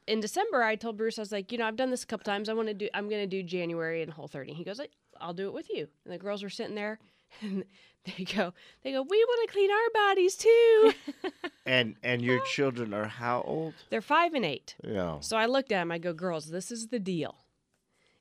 in 0.07 0.19
December, 0.19 0.63
I 0.63 0.75
told 0.75 0.97
Bruce, 0.97 1.17
I 1.17 1.21
was 1.21 1.31
like, 1.31 1.51
you 1.51 1.57
know, 1.57 1.67
I've 1.67 1.75
done 1.75 1.89
this 1.89 2.03
a 2.03 2.07
couple 2.07 2.23
times. 2.23 2.47
I 2.47 2.53
want 2.53 2.67
to 2.67 2.73
do. 2.73 2.87
I'm 2.93 3.09
going 3.09 3.21
to 3.21 3.27
do 3.27 3.43
January 3.43 4.01
and 4.01 4.11
Whole 4.11 4.27
30. 4.27 4.53
He 4.53 4.63
goes, 4.63 4.79
like, 4.79 4.91
I'll 5.19 5.33
do 5.33 5.47
it 5.47 5.53
with 5.53 5.69
you. 5.69 5.87
And 6.05 6.13
the 6.13 6.17
girls 6.17 6.43
were 6.43 6.49
sitting 6.49 6.75
there, 6.75 6.99
and 7.41 7.65
they 8.17 8.23
go, 8.23 8.53
they 8.83 8.91
go, 8.91 9.01
we 9.01 9.25
want 9.25 9.49
to 9.49 9.53
clean 9.53 9.71
our 9.71 10.07
bodies 10.07 10.35
too. 10.35 10.93
and 11.65 11.95
and 12.03 12.21
your 12.21 12.39
children 12.53 12.93
are 12.93 13.07
how 13.07 13.41
old? 13.41 13.73
They're 13.89 14.01
five 14.01 14.33
and 14.33 14.45
eight. 14.45 14.75
Yeah. 14.83 15.19
So 15.21 15.37
I 15.37 15.45
looked 15.47 15.71
at 15.71 15.79
them, 15.79 15.91
I 15.91 15.97
go, 15.97 16.13
girls, 16.13 16.49
this 16.49 16.71
is 16.71 16.87
the 16.87 16.99
deal. 16.99 17.35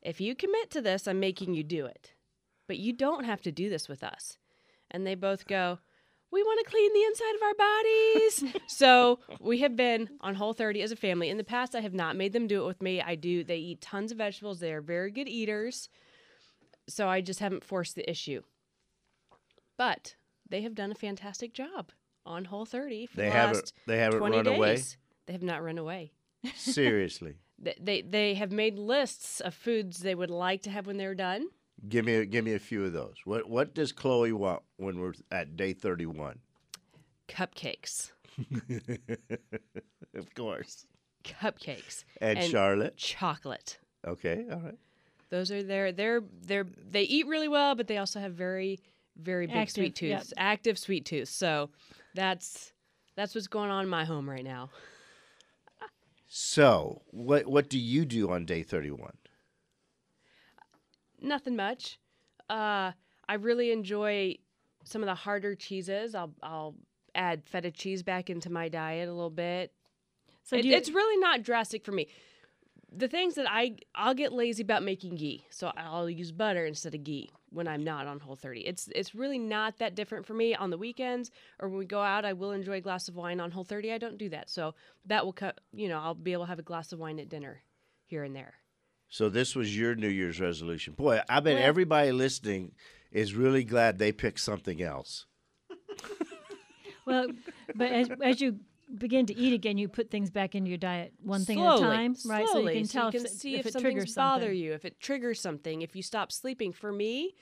If 0.03 0.21
you 0.21 0.35
commit 0.35 0.71
to 0.71 0.81
this, 0.81 1.07
I'm 1.07 1.21
making 1.21 1.55
you 1.55 1.63
do 1.63 1.87
it. 1.87 2.13
But 2.67 2.79
you 2.79 2.93
don't 2.93 3.25
have 3.25 3.43
to 3.43 3.53
do 3.53 3.69
this 3.69 3.89
with 3.89 4.03
us. 4.03 4.39
And 4.91 5.07
they 5.07 5.15
both 5.15 5.47
go, 5.47 5.79
we 6.31 6.43
want 6.43 6.65
to 6.65 6.71
clean 6.71 6.93
the 6.93 7.03
inside 7.03 7.35
of 7.37 7.43
our 7.43 7.55
bodies. 7.55 8.63
so 8.67 9.19
we 9.41 9.61
have 9.61 9.77
been 9.77 10.09
on 10.21 10.35
Whole 10.35 10.53
30 10.53 10.83
as 10.83 10.93
a 10.93 10.97
family. 10.97 11.29
In 11.29 11.37
the 11.37 11.45
past, 11.45 11.75
I 11.75 11.81
have 11.81 11.95
not 11.95 12.17
made 12.17 12.33
them 12.33 12.47
do 12.47 12.63
it 12.63 12.67
with 12.67 12.83
me. 12.83 13.01
I 13.01 13.15
do. 13.15 13.45
They 13.45 13.59
eat 13.59 13.81
tons 13.81 14.13
of 14.13 14.19
vegetables. 14.19 14.61
They 14.61 14.73
are 14.73 14.81
very 14.81 15.11
good 15.11 15.29
eaters. 15.29 15.89
So 16.89 17.09
I 17.09 17.21
just 17.21 17.41
haven't 17.41 17.65
forced 17.65 17.95
the 17.95 18.09
issue. 18.11 18.43
But 19.77 20.15
they 20.49 20.63
have 20.63 20.75
done 20.75 20.93
a 20.93 20.95
fantastic 20.95 21.53
job 21.53 21.91
on 22.27 22.47
Whole 22.47 22.65
30 22.65 23.07
for 23.07 23.17
They 23.17 23.25
the 23.27 23.31
haven't 23.31 23.55
last 23.57 23.73
they 23.87 23.99
haven't 23.99 24.19
20 24.21 24.37
run 24.37 24.45
days. 24.45 24.57
away. 24.57 24.83
They 25.27 25.33
have 25.33 25.43
not 25.43 25.63
run 25.63 25.79
away. 25.79 26.13
Seriously. 26.55 27.37
Th- 27.65 27.79
They 27.81 28.03
they 28.03 28.35
have 28.35 28.53
made 28.53 28.79
lists 28.79 29.41
of 29.41 29.55
foods 29.55 29.99
they 29.99 30.15
would 30.15 30.31
like 30.31 30.63
to 30.63 30.71
have 30.71 30.87
when 30.87 30.97
they're 30.97 31.15
done. 31.15 31.49
Give 31.89 32.05
me 32.05 32.15
a, 32.17 32.25
give 32.25 32.45
me 32.45 32.55
a 32.55 32.59
few 32.59 32.85
of 32.85 32.93
those. 32.93 33.17
What 33.25 33.49
what 33.51 33.75
does 33.75 33.93
Chloe 33.93 34.33
want 34.33 34.63
when 34.77 35.01
we're 35.01 35.15
at 35.31 35.57
day 35.57 35.73
31? 35.73 36.39
Cupcakes, 37.29 38.13
of 40.15 40.35
course. 40.35 40.87
cupcakes, 41.25 42.05
And, 42.21 42.43
Charlotte. 42.45 42.97
chocolate. 42.97 43.79
Okay, 44.07 44.45
all 44.51 44.59
right. 44.61 44.79
Those 45.31 45.51
are 45.51 45.63
their 45.63 45.91
they're 45.91 46.23
they're 46.43 46.67
they 46.91 47.03
eat 47.03 47.27
really 47.27 47.49
well, 47.49 47.75
but 47.75 47.87
they 47.89 47.97
also 47.99 48.21
have 48.21 48.35
very 48.35 48.79
very 49.17 49.47
big 49.47 49.57
Active, 49.57 49.75
sweet 49.75 50.03
yep. 50.03 50.25
active 50.37 50.79
sweet 50.79 51.05
tooth. 51.05 51.29
So 51.29 51.71
that's 52.15 52.73
that's 53.17 53.35
what's 53.35 53.47
going 53.47 53.71
on 53.71 53.85
in 53.85 53.91
my 53.91 54.05
home 54.05 54.29
right 54.29 54.45
now. 54.45 54.71
So, 56.27 57.03
what 57.13 57.47
what 57.47 57.69
do 57.69 57.79
you 57.79 58.05
do 58.05 58.31
on 58.31 58.45
day 58.45 58.63
31? 58.65 59.13
Nothing 61.21 61.57
much. 61.57 61.99
Uh, 62.51 62.93
I 63.29 63.35
really 63.39 63.71
enjoy 63.71 64.37
some 64.85 65.03
of 65.03 65.07
the 65.07 65.15
harder 65.15 65.55
cheeses. 65.55 66.15
I'll 66.15 66.35
I'll 66.43 66.75
add 67.15 67.45
feta 67.47 67.71
cheese 67.71 68.03
back 68.03 68.31
into 68.31 68.51
my 68.51 68.69
diet 68.69 69.09
a 69.09 69.13
little 69.13 69.31
bit. 69.31 69.73
So 70.43 70.57
It- 70.57 70.65
you, 70.65 70.75
it's 70.75 70.91
really 70.91 71.19
not 71.19 71.43
drastic 71.43 71.85
for 71.85 71.93
me. 71.93 72.09
The 72.97 73.09
things 73.09 73.35
that 73.35 73.47
I 73.51 73.77
I'll 73.95 74.15
get 74.15 74.33
lazy 74.33 74.63
about 74.63 74.83
making 74.83 75.17
ghee, 75.17 75.45
so 75.51 75.73
I'll 75.77 76.09
use 76.09 76.31
butter 76.33 76.65
instead 76.65 76.95
of 76.95 77.03
ghee 77.03 77.31
when 77.51 77.67
I'm 77.67 77.83
not 77.83 78.07
on 78.07 78.21
Whole 78.21 78.37
30. 78.37 78.61
It's 78.61 78.89
it's 78.95 79.15
really 79.15 79.39
not 79.39 79.79
that 79.79 79.95
different 79.95 80.27
for 80.27 80.35
me 80.35 80.55
on 80.55 80.71
the 80.71 80.79
weekends 80.79 81.31
or 81.59 81.69
when 81.69 81.79
we 81.79 81.87
go 81.87 82.01
out. 82.01 82.25
I 82.25 82.33
will 82.33 82.53
enjoy 82.53 82.75
a 82.75 82.81
glass 82.81 83.09
of 83.09 83.17
wine 83.17 83.41
on 83.41 83.51
Whole 83.51 83.65
30. 83.65 83.93
I 83.93 83.99
don't 83.99 84.19
do 84.19 84.29
that, 84.31 84.49
so 84.49 84.75
that 85.07 85.25
will 85.25 85.33
cut. 85.33 85.61
You 85.73 85.89
know, 85.89 85.99
I'll 85.99 86.15
be 86.15 86.33
able 86.33 86.45
to 86.45 86.49
have 86.49 86.59
a 86.59 86.63
glass 86.63 86.93
of 86.93 86.99
wine 86.99 87.19
at 87.19 87.29
dinner, 87.29 87.63
here 88.07 88.23
and 88.23 88.35
there. 88.35 88.55
So 89.09 89.29
this 89.29 89.55
was 89.55 89.77
your 89.77 89.95
New 89.95 90.09
Year's 90.09 90.41
resolution. 90.41 90.95
Boy, 90.95 91.21
I 91.29 91.41
bet 91.41 91.55
Well- 91.55 91.65
everybody 91.65 92.13
listening 92.13 92.73
is 93.11 93.35
really 93.35 93.65
glad 93.65 93.99
they 93.99 94.13
picked 94.13 94.41
something 94.41 94.83
else. 94.83 95.27
well, 97.07 97.29
but 97.75 97.91
as, 97.93 98.09
as 98.23 98.41
you 98.41 98.59
begin 98.99 99.27
to 99.27 99.37
eat 99.37 99.53
again, 99.53 99.79
you 99.79 99.89
put 99.89 100.11
things 100.11 100.31
back 100.31 100.55
into 100.55 100.69
your 100.69 100.79
diet 100.79 101.13
one 101.23 101.45
thing 101.45 101.59
slowly, 101.59 101.83
at 101.83 101.93
a 101.93 101.97
time, 101.97 102.17
right? 102.27 102.49
So 102.49 102.59
you 102.59 102.73
can 102.73 102.89
tell 102.89 103.07
you 103.07 103.13
can 103.13 103.27
if, 103.27 103.33
see 103.33 103.55
if, 103.55 103.67
if, 103.67 103.77
it 103.77 103.81
triggers 103.81 104.15
bother 104.15 104.47
something. 104.47 104.59
you, 104.59 104.73
if 104.73 104.85
it 104.85 105.01
triggers 105.01 105.41
something, 105.41 105.83
if 105.83 105.97
you 105.97 106.03
stop 106.03 106.33
sleeping. 106.33 106.73
For 106.73 106.93
me, 106.93 107.35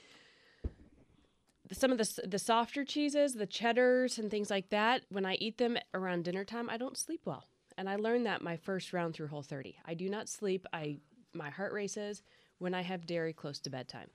some 1.73 1.91
of 1.91 1.99
the 1.99 2.27
the 2.27 2.39
softer 2.39 2.85
cheeses, 2.85 3.35
the 3.35 3.47
cheddars 3.47 4.19
and 4.19 4.31
things 4.31 4.51
like 4.51 4.71
that, 4.71 5.03
when 5.09 5.25
I 5.25 5.35
eat 5.35 5.59
them 5.59 5.77
around 5.95 6.25
dinner 6.25 6.45
time, 6.45 6.69
I 6.71 6.77
don't 6.77 6.97
sleep 6.97 7.23
well. 7.25 7.45
And 7.79 7.89
I 7.89 7.97
learned 7.97 8.27
that 8.27 8.43
my 8.43 8.57
first 8.57 8.93
round 8.93 9.15
through 9.15 9.29
Whole 9.29 9.43
30. 9.43 9.77
I 9.87 9.95
do 9.95 10.09
not 10.09 10.29
sleep. 10.29 10.67
I 10.73 10.99
my 11.35 11.51
heart 11.51 11.73
races 11.73 12.23
when 12.59 12.75
I 12.75 12.83
have 12.83 13.07
dairy 13.07 13.33
close 13.33 13.59
to 13.61 13.71
bedtime. 13.71 14.09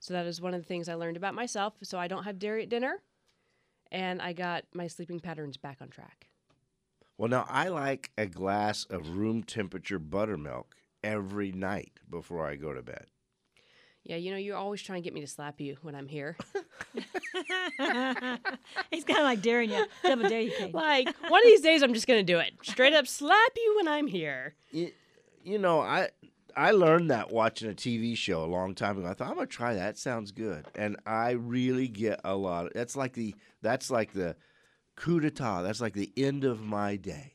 So 0.00 0.14
that 0.14 0.26
is 0.26 0.40
one 0.40 0.54
of 0.54 0.62
the 0.62 0.66
things 0.66 0.88
I 0.88 0.94
learned 0.94 1.16
about 1.16 1.34
myself. 1.34 1.74
So 1.82 1.98
I 1.98 2.08
don't 2.08 2.24
have 2.24 2.38
dairy 2.38 2.62
at 2.62 2.68
dinner, 2.68 3.02
and 3.90 4.22
I 4.22 4.32
got 4.32 4.64
my 4.72 4.86
sleeping 4.86 5.20
patterns 5.20 5.56
back 5.56 5.78
on 5.80 5.88
track. 5.88 6.28
Well, 7.18 7.28
now 7.28 7.46
I 7.48 7.68
like 7.68 8.12
a 8.16 8.26
glass 8.26 8.86
of 8.88 9.16
room 9.16 9.42
temperature 9.42 9.98
buttermilk 9.98 10.76
every 11.02 11.50
night 11.50 11.98
before 12.08 12.46
I 12.46 12.54
go 12.54 12.72
to 12.72 12.80
bed. 12.80 13.06
Yeah, 14.04 14.16
you 14.16 14.30
know, 14.30 14.36
you're 14.36 14.56
always 14.56 14.80
trying 14.80 15.02
to 15.02 15.04
get 15.04 15.12
me 15.12 15.20
to 15.20 15.26
slap 15.26 15.60
you 15.60 15.76
when 15.82 15.96
I'm 15.96 16.06
here. 16.06 16.36
He's 18.90 19.04
kind 19.04 19.18
of 19.18 19.24
like 19.24 19.42
daring 19.42 19.70
you. 19.70 19.84
Double 20.04 20.28
dare 20.28 20.40
you, 20.42 20.52
Kate. 20.56 20.72
Like 20.72 21.08
one 21.28 21.42
of 21.42 21.46
these 21.46 21.60
days, 21.60 21.82
I'm 21.82 21.92
just 21.92 22.06
gonna 22.06 22.22
do 22.22 22.38
it. 22.38 22.52
Straight 22.62 22.94
up 22.94 23.08
slap 23.08 23.50
you 23.56 23.74
when 23.76 23.88
I'm 23.88 24.06
here. 24.06 24.54
You, 24.70 24.92
you 25.42 25.58
know, 25.58 25.80
I 25.80 26.10
I 26.56 26.70
learned 26.70 27.10
that 27.10 27.32
watching 27.32 27.70
a 27.70 27.74
TV 27.74 28.16
show 28.16 28.44
a 28.44 28.46
long 28.46 28.74
time 28.74 28.96
ago. 28.96 29.08
I 29.08 29.14
thought 29.14 29.28
I'm 29.28 29.34
gonna 29.34 29.46
try 29.46 29.74
that. 29.74 29.98
Sounds 29.98 30.30
good, 30.30 30.66
and 30.74 30.96
I 31.04 31.32
really 31.32 31.88
get 31.88 32.20
a 32.24 32.34
lot. 32.34 32.66
Of, 32.66 32.72
that's 32.74 32.96
like 32.96 33.12
the 33.12 33.34
that's 33.60 33.90
like 33.90 34.12
the 34.12 34.36
coup 34.98 35.20
d'état. 35.20 35.62
That's 35.62 35.80
like 35.80 35.94
the 35.94 36.12
end 36.16 36.44
of 36.44 36.60
my 36.60 36.96
day. 36.96 37.34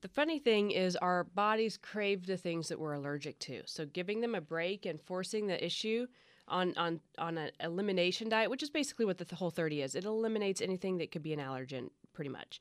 The 0.00 0.08
funny 0.08 0.38
thing 0.38 0.70
is, 0.70 0.96
our 0.96 1.24
bodies 1.24 1.76
crave 1.76 2.26
the 2.26 2.36
things 2.36 2.68
that 2.68 2.78
we're 2.78 2.92
allergic 2.94 3.38
to. 3.40 3.62
So 3.66 3.84
giving 3.84 4.20
them 4.20 4.34
a 4.34 4.40
break 4.40 4.86
and 4.86 5.00
forcing 5.00 5.48
the 5.48 5.64
issue 5.64 6.06
on 6.46 6.72
on 6.76 7.00
on 7.18 7.36
an 7.36 7.50
elimination 7.60 8.28
diet, 8.28 8.48
which 8.48 8.62
is 8.62 8.70
basically 8.70 9.04
what 9.04 9.18
the 9.18 9.24
th- 9.24 9.38
whole 9.38 9.50
30 9.50 9.82
is, 9.82 9.94
it 9.94 10.04
eliminates 10.04 10.60
anything 10.60 10.98
that 10.98 11.10
could 11.10 11.22
be 11.22 11.32
an 11.32 11.40
allergen, 11.40 11.90
pretty 12.14 12.30
much. 12.30 12.60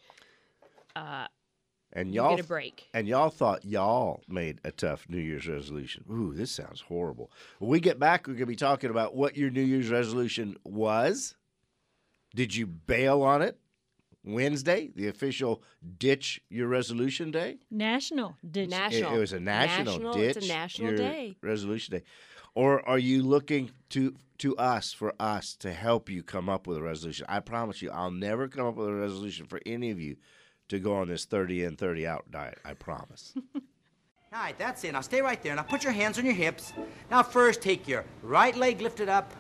Uh, 0.96 1.28
And 1.94 2.14
y'all 2.14 2.36
get 2.36 2.44
a 2.44 2.48
break. 2.48 2.88
And 2.94 3.08
y'all 3.08 3.30
thought 3.30 3.64
y'all 3.64 4.24
made 4.28 4.60
a 4.66 4.72
tough 4.72 5.06
New 5.08 5.22
Year's 5.22 5.48
resolution. 5.48 6.04
Ooh, 6.12 6.34
this 6.34 6.52
sounds 6.52 6.82
horrible. 6.82 7.32
When 7.60 7.70
we 7.70 7.80
get 7.80 8.00
back, 8.00 8.28
we're 8.28 8.34
going 8.34 8.40
to 8.42 8.46
be 8.48 8.56
talking 8.56 8.90
about 8.90 9.16
what 9.16 9.38
your 9.38 9.52
New 9.52 9.62
Year's 9.62 9.90
resolution 9.90 10.58
was. 10.66 11.36
Did 12.36 12.56
you 12.56 12.66
bail 12.68 13.22
on 13.22 13.42
it? 13.42 13.58
Wednesday, 14.28 14.90
the 14.96 15.08
official 15.08 15.64
ditch 15.98 16.42
your 16.50 16.68
resolution 16.68 17.32
day. 17.32 17.58
National 17.72 18.36
ditch. 18.50 18.68
It- 18.68 18.70
National. 18.72 19.16
It, 19.16 19.20
was 19.20 19.34
a 19.34 19.40
national, 19.40 19.94
National- 19.94 20.14
ditch. 20.14 20.38
it's 20.38 20.46
a 20.46 20.50
national 20.50 20.90
your 20.90 20.98
day. 20.98 21.38
Resolution 21.42 21.98
day. 21.98 22.04
Or 22.54 22.88
are 22.88 23.00
you 23.00 23.24
looking 23.24 23.72
to 23.90 24.16
to 24.40 24.56
us 24.58 24.94
for 24.94 25.14
us 25.20 25.56
to 25.56 25.74
help 25.74 26.10
you 26.10 26.22
come 26.24 26.50
up 26.50 26.68
with 26.68 26.78
a 26.78 26.82
resolution? 26.82 27.26
I 27.30 27.40
promise 27.40 27.82
you, 27.82 27.90
I'll 27.92 28.12
never 28.12 28.48
come 28.48 28.68
up 28.68 28.76
with 28.76 28.88
a 28.90 28.94
resolution 28.94 29.46
for 29.48 29.60
any 29.66 29.90
of 29.92 30.00
you 30.00 30.18
to 30.70 30.80
go 30.80 30.96
on 30.96 31.08
this 31.08 31.26
30 31.26 31.64
in, 31.64 31.76
30 31.76 32.06
out 32.06 32.30
diet. 32.30 32.60
I 32.66 32.74
promise. 32.74 33.34
All 34.34 34.44
right, 34.44 34.58
that's 34.58 34.84
it. 34.84 34.92
Now 34.92 35.02
stay 35.02 35.22
right 35.22 35.42
there. 35.42 35.56
Now 35.56 35.62
put 35.64 35.84
your 35.84 35.94
hands 35.94 36.20
on 36.20 36.26
your 36.26 36.34
hips. 36.34 36.74
Now 37.10 37.24
first 37.24 37.62
take 37.62 37.88
your 37.88 38.04
right 38.22 38.56
leg 38.56 38.82
lifted 38.82 39.08
up, 39.08 39.32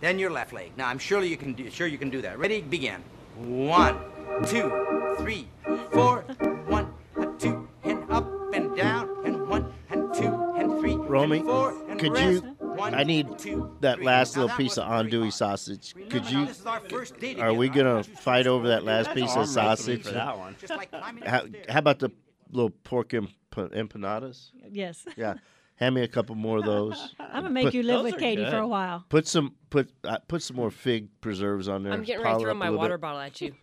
then 0.00 0.18
your 0.18 0.30
left 0.30 0.52
leg. 0.52 0.72
Now 0.76 0.86
I'm 0.88 0.98
sure 0.98 1.22
you 1.22 1.36
can 1.36 1.54
do 1.54 1.68
sure 1.70 1.86
you 1.88 1.98
can 1.98 2.08
do 2.10 2.22
that. 2.22 2.38
Ready? 2.38 2.60
Begin. 2.62 3.02
One, 3.36 3.98
two, 4.46 5.16
three, 5.18 5.48
four, 5.92 6.22
one, 6.66 6.92
and 7.16 7.38
two, 7.40 7.68
and 7.84 8.10
up 8.10 8.26
and 8.54 8.76
down, 8.76 9.08
and 9.24 9.48
one, 9.48 9.72
and 9.90 10.12
two, 10.14 10.52
and 10.56 10.78
three, 10.80 10.94
Romy, 10.96 11.38
and 11.38 11.46
four, 11.46 11.74
and 11.88 11.98
could 12.00 12.12
rest. 12.12 12.42
you? 12.44 12.54
One, 12.60 12.94
I 12.94 13.02
need 13.02 13.38
two, 13.38 13.76
that 13.80 13.96
three. 13.96 14.06
last 14.06 14.36
Now 14.36 14.42
little 14.42 14.56
that 14.56 14.62
piece 14.62 14.78
of 14.78 14.84
andouille 14.86 15.32
sausage. 15.32 15.94
Remember, 15.96 16.14
Could 16.20 16.30
you? 16.30 16.46
this 16.46 16.60
is 16.60 16.66
our 16.66 16.80
first 16.80 17.18
day 17.18 17.34
Are 17.40 17.52
we 17.52 17.68
gonna 17.68 17.94
want 17.96 18.08
you 18.08 18.14
to 18.14 18.20
fight 18.20 18.46
over 18.46 18.68
that 18.68 18.84
last 18.84 19.06
that 19.06 19.16
piece 19.16 19.34
of 19.34 19.48
sausage? 19.48 20.04
for 20.04 20.12
that 20.12 20.38
one. 20.38 20.54
Just 20.60 20.76
like 20.76 20.90
climbing 20.90 21.24
How, 21.24 21.42
how 21.68 21.78
about 21.80 21.98
the 21.98 22.10
little 22.52 22.70
pork 22.70 23.14
emp- 23.14 23.30
empanadas? 23.50 24.50
Yes. 24.70 25.04
Yeah, 25.16 25.34
hand 25.74 25.96
me 25.96 26.02
a 26.02 26.08
couple 26.08 26.36
more 26.36 26.58
of 26.58 26.64
those. 26.66 27.16
I'm 27.18 27.42
gonna 27.42 27.50
make 27.50 27.64
Put- 27.64 27.74
you 27.74 27.82
live 27.82 28.04
with 28.04 28.14
are 28.14 28.18
Katie 28.18 28.44
for 28.44 28.58
a 28.58 28.68
while. 28.68 29.04
Put 29.08 29.26
some 29.26 29.56
put 29.70 29.90
uh, 30.04 30.18
put 30.28 30.42
some 30.42 30.54
more 30.56 30.70
fig 30.70 31.08
preserves 31.20 31.68
on 31.68 31.82
there. 31.82 31.92
I'm 31.92 32.04
getting 32.04 32.22
ready 32.24 32.38
to 32.38 32.44
throw 32.44 32.54
my 32.54 32.70
water 32.70 32.96
bit. 32.96 33.00
bottle 33.02 33.20
at 33.20 33.40
you. 33.40 33.54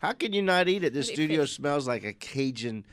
How 0.00 0.12
can 0.12 0.32
you 0.32 0.42
not 0.42 0.68
eat 0.68 0.84
it? 0.84 0.92
This 0.92 1.08
studio 1.08 1.38
finish. 1.38 1.52
smells 1.56 1.86
like 1.88 2.04
a 2.04 2.12
Cajun 2.12 2.84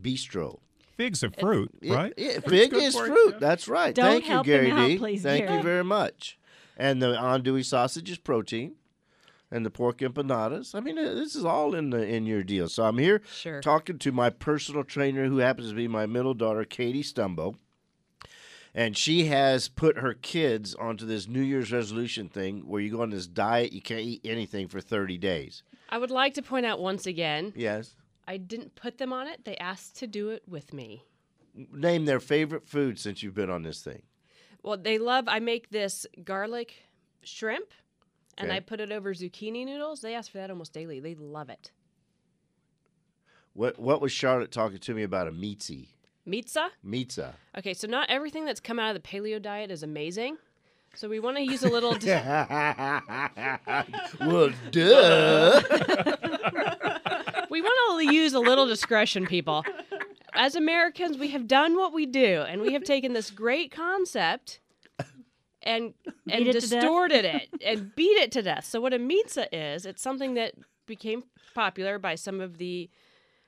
bistro. 0.00 0.60
Fig's 0.96 1.22
a 1.24 1.30
fruit, 1.30 1.70
Yeah, 1.80 1.94
right? 1.94 2.14
Yeah, 2.16 2.38
fig 2.40 2.72
is 2.72 2.94
for 2.94 3.06
fruit. 3.06 3.32
yeah. 3.32 3.38
That's 3.40 3.66
right. 3.66 3.94
Don't 3.94 4.04
Thank 4.22 4.28
you, 4.28 4.42
Gary 4.44 4.70
him 4.70 4.76
out, 4.76 4.86
D. 4.86 4.98
please, 4.98 5.22
Thank 5.22 5.46
Gary. 5.46 5.56
you 5.56 5.62
very 5.62 5.82
much. 5.84 6.38
And 6.76 7.02
the 7.02 7.14
andouille 7.16 7.64
sausage 7.64 8.10
is 8.10 8.18
protein, 8.18 8.74
and 9.50 9.66
the 9.66 9.70
pork 9.70 9.98
empanadas. 9.98 10.72
I 10.74 10.78
mean, 10.80 10.96
uh, 10.98 11.14
this 11.14 11.34
is 11.34 11.44
all 11.44 11.74
in 11.74 11.90
the 11.90 12.04
in 12.06 12.26
your 12.26 12.44
deal. 12.44 12.68
So 12.68 12.84
I'm 12.84 12.98
here 12.98 13.22
Sure. 13.32 13.60
talking 13.60 13.98
to 13.98 14.12
my 14.12 14.30
personal 14.30 14.84
trainer, 14.84 15.26
who 15.26 15.38
happens 15.38 15.70
to 15.70 15.74
be 15.74 15.88
my 15.88 16.06
middle 16.06 16.34
daughter, 16.34 16.64
Katie 16.64 17.02
Stumbo. 17.02 17.56
And 18.76 18.96
she 18.96 19.26
has 19.26 19.68
put 19.68 19.98
her 19.98 20.14
kids 20.14 20.74
onto 20.74 21.06
this 21.06 21.28
New 21.28 21.40
Year's 21.42 21.70
resolution 21.70 22.28
thing 22.28 22.60
where 22.66 22.80
you 22.80 22.90
go 22.90 23.02
on 23.02 23.10
this 23.10 23.28
diet, 23.28 23.72
you 23.72 23.80
can't 23.80 24.00
eat 24.00 24.20
anything 24.24 24.66
for 24.66 24.80
30 24.80 25.16
days. 25.18 25.62
I 25.88 25.98
would 25.98 26.10
like 26.10 26.34
to 26.34 26.42
point 26.42 26.66
out 26.66 26.80
once 26.80 27.06
again, 27.06 27.52
Yes. 27.56 27.94
I 28.26 28.38
didn't 28.38 28.74
put 28.74 28.98
them 28.98 29.12
on 29.12 29.26
it. 29.26 29.44
They 29.44 29.56
asked 29.58 29.96
to 29.98 30.06
do 30.06 30.30
it 30.30 30.42
with 30.48 30.72
me. 30.72 31.04
Name 31.54 32.04
their 32.06 32.20
favorite 32.20 32.66
food 32.66 32.98
since 32.98 33.22
you've 33.22 33.34
been 33.34 33.50
on 33.50 33.62
this 33.62 33.82
thing. 33.82 34.02
Well, 34.62 34.78
they 34.78 34.98
love. 34.98 35.26
I 35.28 35.40
make 35.40 35.68
this 35.70 36.06
garlic 36.24 36.74
shrimp, 37.22 37.70
and 38.38 38.48
Okay. 38.48 38.56
I 38.56 38.60
put 38.60 38.80
it 38.80 38.90
over 38.90 39.12
zucchini 39.14 39.64
noodles. 39.66 40.00
They 40.00 40.14
ask 40.14 40.32
for 40.32 40.38
that 40.38 40.50
almost 40.50 40.72
daily. 40.72 41.00
They 41.00 41.14
love 41.14 41.50
it. 41.50 41.70
What 43.52 43.78
What 43.78 44.00
was 44.00 44.10
Charlotte 44.10 44.50
talking 44.50 44.78
to 44.78 44.94
me 44.94 45.02
about 45.02 45.28
a 45.28 45.32
meatsy? 45.32 45.88
Mitza. 46.26 46.70
Meatza. 46.84 47.34
Okay, 47.58 47.74
so 47.74 47.86
not 47.86 48.08
everything 48.08 48.46
that's 48.46 48.58
come 48.60 48.78
out 48.78 48.96
of 48.96 49.02
the 49.02 49.06
paleo 49.08 49.40
diet 49.40 49.70
is 49.70 49.82
amazing. 49.82 50.38
So 50.96 51.08
we 51.08 51.20
want 51.20 51.36
to 51.36 51.42
use 51.42 51.62
a 51.62 51.68
little. 51.68 51.92
well, 54.20 54.50
duh. 54.70 55.62
we 57.50 57.60
want 57.60 58.08
to 58.08 58.14
use 58.14 58.34
a 58.34 58.40
little 58.40 58.66
discretion, 58.66 59.26
people. 59.26 59.64
As 60.34 60.54
Americans, 60.54 61.18
we 61.18 61.28
have 61.28 61.46
done 61.46 61.76
what 61.76 61.92
we 61.92 62.06
do, 62.06 62.42
and 62.42 62.60
we 62.60 62.72
have 62.72 62.84
taken 62.84 63.12
this 63.12 63.30
great 63.30 63.70
concept 63.70 64.60
and 65.64 65.94
and 66.30 66.46
it 66.46 66.52
distorted 66.52 67.24
it 67.24 67.48
and 67.64 67.94
beat 67.96 68.18
it 68.18 68.30
to 68.32 68.42
death. 68.42 68.64
So 68.64 68.80
what 68.80 68.92
a 68.92 68.98
mitza 68.98 69.46
is, 69.50 69.86
it's 69.86 70.02
something 70.02 70.34
that 70.34 70.54
became 70.86 71.24
popular 71.54 71.98
by 71.98 72.14
some 72.14 72.40
of 72.40 72.58
the 72.58 72.90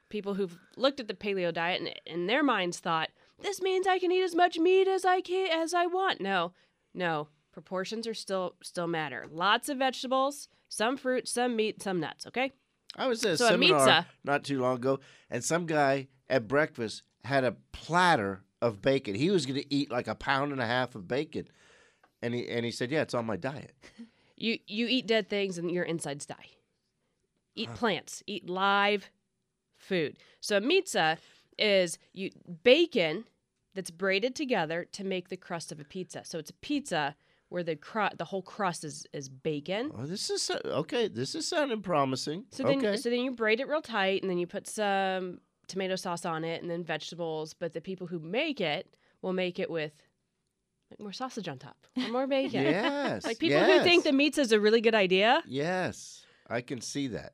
people 0.09 0.35
who've 0.35 0.59
looked 0.76 1.00
at 1.00 1.09
the 1.09 1.15
paleo 1.15 1.53
diet 1.53 1.81
and 1.81 1.93
in 2.07 2.26
their 2.26 2.43
minds 2.43 2.79
thought 2.79 3.11
this 3.41 3.61
means 3.61 3.87
I 3.87 3.99
can 3.99 4.11
eat 4.11 4.23
as 4.23 4.35
much 4.35 4.59
meat 4.59 4.88
as 4.88 5.05
I 5.05 5.21
can 5.21 5.50
as 5.50 5.75
I 5.75 5.87
want. 5.87 6.21
No, 6.21 6.53
no, 6.95 7.29
proportions 7.56 8.06
are 8.06 8.12
still 8.12 8.54
still 8.62 8.86
matter. 8.86 9.25
Lots 9.30 9.70
of 9.70 9.78
vegetables, 9.78 10.50
some 10.68 10.98
fruit, 10.98 11.26
some 11.26 11.56
meat, 11.56 11.82
some 11.82 12.00
nuts. 12.00 12.26
Okay. 12.26 12.52
I 12.94 13.06
was 13.08 13.25
at 13.25 13.32
a 13.32 13.36
So 13.38 13.46
a 13.46 13.48
seminar 13.52 14.04
not 14.25 14.44
too 14.44 14.60
long 14.60 14.76
ago, 14.76 15.00
and 15.30 15.42
some 15.42 15.64
guy 15.64 16.08
at 16.28 16.46
breakfast 16.48 17.02
had 17.25 17.44
a 17.44 17.56
platter 17.72 18.42
of 18.60 18.82
bacon. 18.82 19.14
He 19.14 19.30
was 19.30 19.46
going 19.46 19.58
to 19.58 19.75
eat 19.75 19.90
like 19.90 20.06
a 20.06 20.14
pound 20.14 20.52
and 20.52 20.60
a 20.60 20.66
half 20.66 20.94
of 20.94 21.08
bacon, 21.08 21.48
and 22.20 22.34
he 22.34 22.46
and 22.46 22.66
he 22.66 22.70
said, 22.70 22.90
"Yeah, 22.90 23.00
it's 23.00 23.14
on 23.14 23.25
my 23.25 23.36
diet." 23.36 23.72
You 24.38 24.58
you 24.66 24.86
eat 24.86 25.06
dead 25.06 25.30
things 25.30 25.56
and 25.56 25.70
your 25.70 25.84
insides 25.84 26.26
die. 26.26 26.50
Eat 27.54 27.72
plants. 27.72 28.22
Eat 28.26 28.50
live 28.50 29.08
food. 29.78 30.18
So 30.42 30.58
a 30.58 30.60
pizza 30.60 31.16
is 31.58 31.96
you 32.12 32.32
bacon 32.62 33.25
that's 33.75 33.90
braided 33.90 34.34
together 34.34 34.84
to 34.92 35.04
make 35.04 35.30
the 35.30 35.38
crust 35.38 35.72
of 35.72 35.80
a 35.80 35.84
pizza. 35.84 36.20
So 36.25 36.38
it's 36.38 36.50
a 36.50 36.60
pizza 36.60 37.16
where 37.49 37.62
the 37.62 37.76
cru- 37.76 38.15
the 38.17 38.25
whole 38.25 38.43
crust 38.43 38.85
is 38.85 39.07
is 39.12 39.29
bacon. 39.29 39.91
Oh, 39.97 40.07
this 40.07 40.31
is 40.31 40.50
okay. 40.65 41.09
This 41.09 41.35
is 41.35 41.49
sounding 41.49 41.83
promising. 41.83 42.45
So 42.50 42.65
then 42.65 42.79
okay. 42.79 42.97
so 42.97 43.11
then 43.11 43.21
you 43.21 43.33
braid 43.33 43.61
it 43.61 43.69
real 43.69 43.83
tight 43.83 44.23
and 44.23 44.31
then 44.31 44.38
you 44.38 44.47
put 44.47 44.67
some 44.67 45.41
tomato 45.69 45.97
sauce 45.97 46.25
on 46.25 46.45
it 46.45 46.62
and 46.62 46.71
then 46.71 46.85
vegetables. 46.85 47.55
But 47.55 47.73
the 47.73 47.81
people 47.81 48.07
who 48.07 48.19
make 48.19 48.61
it 48.61 48.95
will 49.23 49.33
make 49.33 49.59
it 49.59 49.71
with 49.71 49.93
like 50.91 51.00
more 51.00 51.12
sausage 51.12 51.49
on 51.49 51.59
top 51.59 51.87
or 51.97 52.09
more 52.09 52.26
bacon. 52.26 52.62
yes. 52.65 53.25
Like 53.25 53.38
people 53.38 53.62
who 53.62 53.83
think 53.83 54.05
the 54.05 54.12
meats 54.12 54.38
is 54.38 54.53
a 54.53 54.61
really 54.61 54.81
good 54.81 54.95
idea 54.95 55.43
Yes, 55.47 56.25
I 56.49 56.61
can 56.61 56.81
see 56.81 57.09
that. 57.09 57.33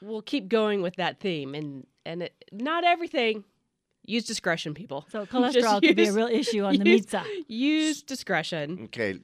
We'll 0.00 0.22
keep 0.22 0.48
going 0.48 0.82
with 0.82 0.96
that 0.96 1.20
theme 1.20 1.54
and 1.54 1.86
and 2.04 2.24
it, 2.24 2.44
not 2.52 2.84
everything. 2.84 3.44
Use 4.04 4.24
discretion, 4.24 4.74
people. 4.74 5.06
So 5.10 5.26
cholesterol 5.26 5.80
could 5.86 5.96
be 5.96 6.08
a 6.08 6.12
real 6.12 6.26
issue 6.26 6.64
on 6.64 6.76
the 6.76 6.88
use- 6.90 7.00
pizza. 7.02 7.24
Use 7.46 8.02
discretion. 8.02 8.80
Okay, 8.86 9.20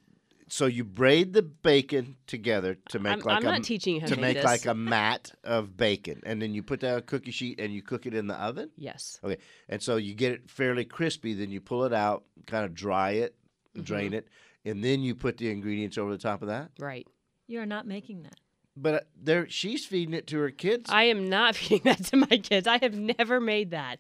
so 0.49 0.67
you 0.67 0.85
braid 0.85 1.33
the 1.33 1.43
bacon 1.43 2.17
together 2.27 2.77
to 2.91 2.99
make 2.99 3.13
I'm, 3.15 3.21
like 3.21 3.37
I'm 3.39 3.43
a 3.49 3.53
not 3.53 3.63
teaching 3.65 3.97
you 3.97 4.01
how 4.03 4.07
to 4.07 4.15
to, 4.15 4.21
make 4.21 4.37
this. 4.37 4.45
like 4.45 4.67
a 4.67 4.75
mat 4.95 5.33
of 5.45 5.77
bacon, 5.77 6.23
and 6.25 6.41
then 6.41 6.55
you 6.55 6.63
put 6.63 6.81
that 6.81 6.93
on 6.93 6.99
a 6.99 7.03
cookie 7.03 7.33
sheet 7.33 7.61
and 7.61 7.73
you 7.73 7.83
cook 7.83 8.07
it 8.07 8.15
in 8.15 8.27
the 8.29 8.35
oven. 8.41 8.71
yes. 8.77 9.19
Okay, 9.25 9.39
and 9.69 9.83
so 9.83 9.97
you 9.97 10.15
get 10.15 10.33
it 10.33 10.49
fairly 10.49 10.85
crispy. 10.85 11.35
Then 11.35 11.51
you 11.51 11.61
pull 11.61 11.85
it 11.85 11.93
out, 11.93 12.25
kind 12.47 12.65
of 12.65 12.75
dry 12.75 13.11
it, 13.13 13.35
Mm-hmm. 13.75 13.83
drain 13.85 14.13
it, 14.15 14.27
and 14.65 14.83
then 14.83 15.03
you 15.03 15.15
put 15.15 15.37
the 15.37 15.51
ingredients 15.51 15.99
over 15.99 16.11
the 16.11 16.19
top 16.19 16.41
of 16.43 16.49
that. 16.49 16.71
Right. 16.81 17.07
You 17.47 17.61
are 17.61 17.67
not 17.67 17.87
making 17.87 18.23
that. 18.23 18.37
But 18.77 18.95
uh, 18.95 19.01
there, 19.23 19.49
she's 19.49 19.85
feeding 19.85 20.15
it 20.15 20.27
to 20.29 20.39
her 20.39 20.51
kids. 20.51 20.89
I 20.91 21.05
am 21.05 21.29
not 21.29 21.55
feeding 21.57 21.83
that 21.85 22.05
to 22.07 22.17
my 22.17 22.39
kids. 22.39 22.67
I 22.67 22.79
have 22.79 22.95
never 22.95 23.41
made 23.41 23.73
that. 23.73 23.99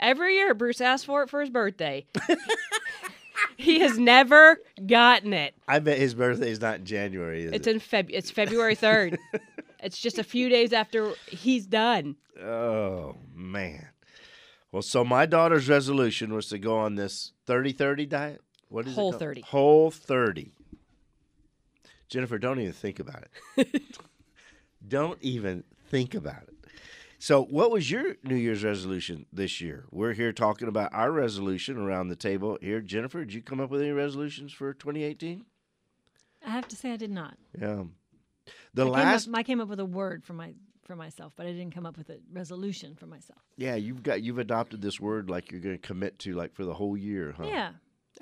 Every 0.00 0.34
year, 0.36 0.54
Bruce 0.54 0.80
asks 0.80 1.04
for 1.04 1.22
it 1.22 1.30
for 1.30 1.40
his 1.40 1.50
birthday. 1.50 2.06
he 3.56 3.80
has 3.80 3.98
never 3.98 4.58
gotten 4.86 5.32
it. 5.32 5.54
I 5.68 5.78
bet 5.78 5.98
his 5.98 6.14
birthday 6.14 6.50
is 6.50 6.60
not 6.60 6.76
in 6.80 6.84
January. 6.86 7.44
Is 7.44 7.52
It's 7.52 7.66
it? 7.66 7.74
in 7.74 7.80
Feb. 7.80 8.06
It's 8.10 8.30
February 8.30 8.74
third. 8.74 9.18
it's 9.82 9.98
just 9.98 10.18
a 10.18 10.24
few 10.24 10.48
days 10.48 10.72
after 10.72 11.12
he's 11.28 11.66
done. 11.66 12.16
Oh 12.42 13.16
man. 13.34 13.88
Well, 14.72 14.82
so 14.82 15.04
my 15.04 15.26
daughter's 15.26 15.68
resolution 15.68 16.32
was 16.32 16.48
to 16.48 16.58
go 16.58 16.78
on 16.78 16.94
this 16.94 17.32
30-30 17.46 18.08
diet. 18.08 18.40
What 18.68 18.86
is 18.86 18.94
Whole 18.94 19.08
it? 19.08 19.12
called? 19.12 19.20
30. 19.20 19.40
Whole 19.42 19.90
30. 19.90 20.52
Jennifer, 22.08 22.38
don't 22.38 22.60
even 22.60 22.72
think 22.72 23.00
about 23.00 23.24
it. 23.56 23.82
don't 24.88 25.18
even 25.22 25.64
think 25.88 26.14
about 26.14 26.44
it. 26.44 26.59
So, 27.22 27.44
what 27.44 27.70
was 27.70 27.90
your 27.90 28.16
New 28.24 28.34
Year's 28.34 28.64
resolution 28.64 29.26
this 29.30 29.60
year? 29.60 29.84
We're 29.90 30.14
here 30.14 30.32
talking 30.32 30.68
about 30.68 30.94
our 30.94 31.12
resolution 31.12 31.76
around 31.76 32.08
the 32.08 32.16
table 32.16 32.56
here. 32.62 32.80
Jennifer, 32.80 33.20
did 33.20 33.34
you 33.34 33.42
come 33.42 33.60
up 33.60 33.68
with 33.68 33.82
any 33.82 33.90
resolutions 33.92 34.54
for 34.54 34.72
2018? 34.72 35.44
I 36.46 36.50
have 36.50 36.66
to 36.68 36.76
say 36.76 36.92
I 36.92 36.96
did 36.96 37.10
not. 37.10 37.36
Yeah. 37.60 37.84
The 38.72 38.84
I 38.84 38.86
came, 38.86 38.92
last 38.92 39.28
up, 39.28 39.34
I 39.36 39.42
came 39.42 39.60
up 39.60 39.68
with 39.68 39.80
a 39.80 39.84
word 39.84 40.24
for 40.24 40.32
my 40.32 40.54
for 40.84 40.96
myself, 40.96 41.34
but 41.36 41.44
I 41.44 41.52
didn't 41.52 41.74
come 41.74 41.84
up 41.84 41.98
with 41.98 42.08
a 42.08 42.20
resolution 42.32 42.96
for 42.96 43.06
myself. 43.06 43.42
Yeah, 43.58 43.74
you've 43.74 44.02
got 44.02 44.22
you've 44.22 44.38
adopted 44.38 44.80
this 44.80 44.98
word 44.98 45.28
like 45.28 45.52
you're 45.52 45.60
going 45.60 45.76
to 45.76 45.86
commit 45.86 46.18
to 46.20 46.32
like 46.32 46.54
for 46.54 46.64
the 46.64 46.74
whole 46.74 46.96
year, 46.96 47.34
huh? 47.36 47.44
Yeah. 47.46 47.72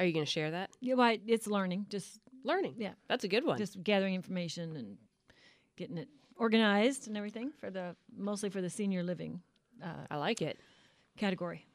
Are 0.00 0.04
you 0.04 0.12
going 0.12 0.26
to 0.26 0.30
share 0.30 0.50
that? 0.50 0.70
Yeah, 0.80 0.94
well, 0.94 1.16
it's 1.26 1.46
learning. 1.46 1.86
Just 1.88 2.20
Learning. 2.44 2.74
Yeah. 2.78 2.92
That's 3.08 3.24
a 3.24 3.28
good 3.28 3.44
one. 3.44 3.58
just 3.58 3.82
gathering 3.82 4.14
information 4.14 4.76
and 4.76 4.96
getting 5.76 5.98
it 5.98 6.08
organized 6.38 7.06
and 7.08 7.16
everything 7.16 7.52
for 7.60 7.70
the 7.70 7.94
mostly 8.16 8.48
for 8.50 8.60
the 8.62 8.70
senior 8.70 9.02
living 9.02 9.40
Uh, 9.82 10.06
I 10.10 10.16
like 10.16 10.40
it. 10.42 10.58
category. 11.16 11.66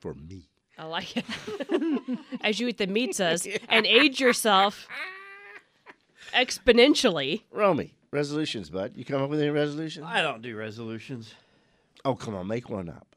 For 0.00 0.14
me. 0.14 0.48
I 0.78 0.84
like 0.84 1.16
it. 1.16 1.24
As 2.42 2.60
you 2.60 2.68
eat 2.68 2.78
the 2.78 2.86
pizzas 2.86 3.46
and 3.68 3.84
age 3.86 4.20
yourself 4.20 4.86
exponentially. 6.32 7.42
Romy, 7.50 7.94
resolutions, 8.12 8.70
bud. 8.70 8.92
You 8.96 9.04
come 9.04 9.22
up 9.22 9.30
with 9.30 9.40
any 9.40 9.50
resolutions? 9.50 10.06
I 10.08 10.22
don't 10.22 10.42
do 10.42 10.56
resolutions. 10.56 11.34
Oh, 12.04 12.14
come 12.14 12.34
on, 12.34 12.46
make 12.46 12.68
one 12.70 12.88
up. 12.88 13.16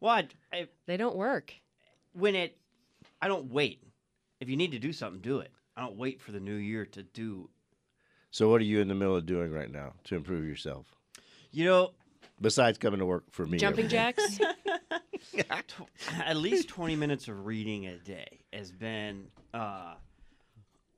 Well, 0.00 0.12
I, 0.12 0.28
I, 0.52 0.68
They 0.86 0.96
don't 0.96 1.16
work. 1.16 1.54
when 2.12 2.34
it, 2.34 2.56
I 3.20 3.28
don't 3.28 3.50
wait. 3.52 3.82
If 4.40 4.48
you 4.48 4.56
need 4.56 4.72
to 4.72 4.78
do 4.80 4.92
something, 4.92 5.20
do 5.20 5.38
it. 5.38 5.52
I 5.76 5.82
don't 5.82 5.96
wait 5.96 6.20
for 6.20 6.32
the 6.32 6.40
new 6.40 6.56
year 6.56 6.84
to 6.86 7.02
do. 7.04 7.48
So, 8.32 8.48
what 8.48 8.60
are 8.60 8.64
you 8.64 8.80
in 8.80 8.88
the 8.88 8.94
middle 8.94 9.14
of 9.14 9.24
doing 9.26 9.52
right 9.52 9.70
now 9.70 9.92
to 10.04 10.16
improve 10.16 10.44
yourself? 10.46 10.86
You 11.52 11.66
know, 11.66 11.90
Besides 12.40 12.76
coming 12.78 12.98
to 12.98 13.06
work 13.06 13.24
for 13.30 13.46
me, 13.46 13.58
Jumping 13.58 13.86
jacks. 13.88 14.40
at 16.24 16.36
least 16.36 16.68
20 16.68 16.96
minutes 16.96 17.28
of 17.28 17.46
reading 17.46 17.86
a 17.86 17.96
day 17.98 18.40
has 18.52 18.72
been 18.72 19.26
uh, 19.54 19.94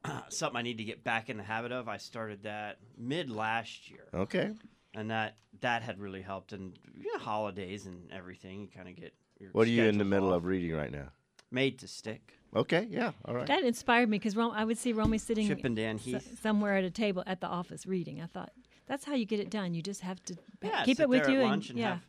something 0.31 0.57
I 0.57 0.63
need 0.63 0.79
to 0.79 0.85
get 0.85 1.05
back 1.05 1.29
in 1.29 1.37
the 1.37 1.43
habit 1.43 1.71
of. 1.73 1.89
I 1.89 1.99
started 1.99 2.45
that 2.45 2.79
mid 2.97 3.31
last 3.31 3.91
year, 3.91 4.07
Okay. 4.15 4.53
and 4.95 5.11
that 5.11 5.37
that 5.61 5.83
had 5.83 5.99
really 6.01 6.23
helped. 6.23 6.53
And 6.53 6.79
you 6.99 7.13
know, 7.13 7.19
holidays 7.23 7.85
and 7.87 8.11
everything, 8.13 8.63
you 8.63 8.69
kind 8.75 8.89
of 8.89 8.97
get. 8.97 9.13
Your 9.39 9.51
What 9.51 9.67
are 9.67 9.71
you 9.71 9.85
in 9.85 9.99
the 9.99 10.05
middle 10.05 10.31
off. 10.31 10.37
of 10.39 10.45
reading 10.47 10.73
right 10.75 10.93
now? 10.93 11.09
Made 11.55 11.79
to 11.79 11.89
stick. 11.89 12.35
Okay. 12.55 12.87
Yeah. 12.91 13.13
All 13.25 13.35
right. 13.35 13.47
That 13.47 13.63
inspired 13.65 14.09
me 14.09 14.19
because 14.19 14.37
I 14.37 14.65
would 14.65 14.77
see 14.79 14.93
Romy 14.93 15.19
sitting 15.19 15.47
Chip 15.47 15.65
and 15.65 15.75
Dan 15.77 15.99
s- 16.05 16.25
somewhere 16.43 16.77
at 16.77 16.85
a 16.85 16.91
table 16.91 17.23
at 17.27 17.41
the 17.41 17.47
office 17.47 17.87
reading. 17.87 18.21
I 18.21 18.27
thought 18.27 18.53
that's 18.87 19.05
how 19.05 19.15
you 19.15 19.25
get 19.25 19.41
it 19.41 19.51
done. 19.51 19.73
You 19.75 19.83
just 19.83 20.01
have 20.03 20.23
to 20.25 20.37
Yeah, 20.63 20.85
keep 20.85 20.97
sit 20.99 21.05
it 21.05 21.09
with 21.09 21.23
there 21.23 21.31
you 21.33 21.37
at 21.39 21.43
and 21.43 21.51
lunch 21.51 21.71
and 21.71 21.79
yeah. 21.79 21.89
have. 21.91 22.01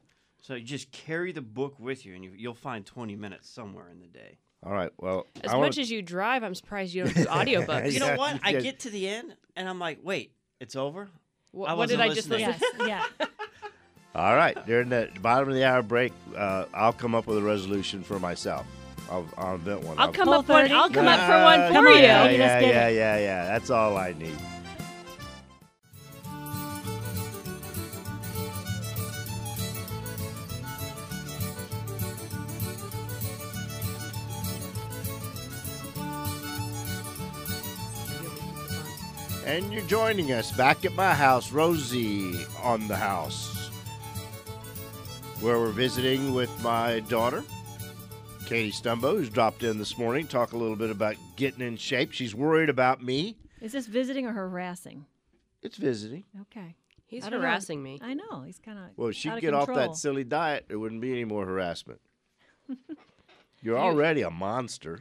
So 0.42 0.56
you 0.56 0.64
just 0.64 0.92
carry 0.92 1.32
the 1.32 1.42
book 1.42 1.80
with 1.80 2.06
you, 2.06 2.14
and 2.16 2.24
you, 2.24 2.32
you'll 2.36 2.54
find 2.54 2.86
20 2.86 3.16
minutes 3.16 3.50
somewhere 3.50 3.90
in 3.90 4.00
the 4.00 4.08
day. 4.08 4.38
All 4.64 4.72
right. 4.74 4.92
Well, 4.98 5.26
As 5.44 5.52
I 5.52 5.56
wanna- 5.56 5.68
much 5.68 5.78
as 5.80 5.90
you 5.92 6.02
drive, 6.02 6.44
I'm 6.44 6.54
surprised 6.56 6.94
you 6.94 7.04
don't 7.04 7.16
do 7.16 7.26
audiobooks. 7.26 7.92
You 7.94 8.00
know 8.00 8.08
Yeah, 8.08 8.18
what? 8.18 8.40
I 8.44 8.54
get 8.54 8.80
to 8.82 8.90
the 8.90 9.08
end, 9.08 9.36
and 9.56 9.68
I'm 9.70 9.80
like, 9.80 10.00
wait, 10.04 10.32
it's 10.60 10.76
over. 10.76 11.06
Wh- 11.52 11.68
I 11.70 11.74
what 11.74 11.90
did 11.90 12.00
wasn't 12.00 12.02
I 12.02 12.10
just 12.14 12.30
listen? 12.30 12.56
Yes, 12.60 12.64
yeah. 13.20 13.26
All 14.16 14.36
right. 14.36 14.58
During 14.66 14.90
the 14.90 15.10
bottom 15.22 15.50
of 15.50 15.56
the 15.56 15.66
hour 15.66 15.82
break, 15.82 16.14
uh, 16.38 16.66
I'll 16.74 16.94
come 16.94 17.14
up 17.16 17.28
with 17.28 17.38
a 17.38 17.42
resolution 17.42 18.02
for 18.04 18.18
myself. 18.20 18.66
I'll, 19.10 19.28
I'll 19.38 19.56
invent 19.56 19.84
one. 19.84 20.00
I'll 20.00 20.12
come 20.12 20.28
Whole 20.28 20.40
up 20.40 20.50
one. 20.50 20.72
I'll 20.72 20.90
come 20.90 21.08
up 21.08 21.20
for 21.20 21.42
one 21.44 21.68
for 21.68 21.74
Come 21.74 21.88
on, 21.88 21.96
you. 21.96 22.02
Yeah, 22.02 22.30
yeah, 22.30 22.60
yeah, 22.60 22.88
yeah, 22.90 23.18
yeah. 23.18 23.46
That's 23.46 23.70
all 23.70 23.98
I 23.98 24.14
need. 24.14 24.36
And 39.46 39.72
you're 39.72 39.84
joining 39.84 40.32
us 40.32 40.52
back 40.52 40.86
at 40.86 40.96
my 40.96 41.14
house, 41.14 41.52
Rosie 41.52 42.34
on 42.64 42.88
the 42.88 42.96
house, 42.96 43.70
where 45.40 45.60
we're 45.60 45.70
visiting 45.70 46.34
with 46.34 46.50
my 46.64 47.02
daughter, 47.02 47.44
Katie 48.46 48.72
Stumbo, 48.72 49.18
who's 49.18 49.30
dropped 49.30 49.64
in 49.64 49.78
this 49.80 49.98
morning. 49.98 50.28
Talk 50.28 50.54
a 50.54 50.58
little 50.58 50.76
bit 50.76 50.90
about 50.92 51.16
getting 51.36 51.62
in 51.66 51.78
shape. 51.78 52.12
She's 52.12 52.36
worried 52.36 52.70
about 52.70 53.02
me. 53.02 53.38
Is 53.62 53.72
this 53.72 53.88
visiting 53.88 54.26
or 54.28 54.34
harassing? 54.34 55.06
It's 55.64 55.78
visiting. 55.78 56.24
Okay. 56.42 56.76
He's 57.08 57.26
I 57.26 57.30
don't 57.30 57.42
know. 57.42 57.48
harassing 57.48 57.82
me. 57.82 58.00
I 58.02 58.14
know 58.14 58.42
he's 58.46 58.60
kind 58.60 58.78
of. 58.78 58.86
Well, 58.98 59.10
if 59.10 59.16
she'd 59.16 59.30
out 59.30 59.38
of 59.38 59.42
get 59.42 59.54
off 59.54 59.68
that 59.74 59.96
silly 59.96 60.24
diet, 60.24 60.66
there 60.68 60.78
wouldn't 60.80 61.02
be 61.02 61.12
any 61.12 61.26
more 61.26 61.46
harassment. 61.46 62.00
You're 63.62 63.78
already 63.80 64.22
a 64.22 64.30
monster. 64.30 65.00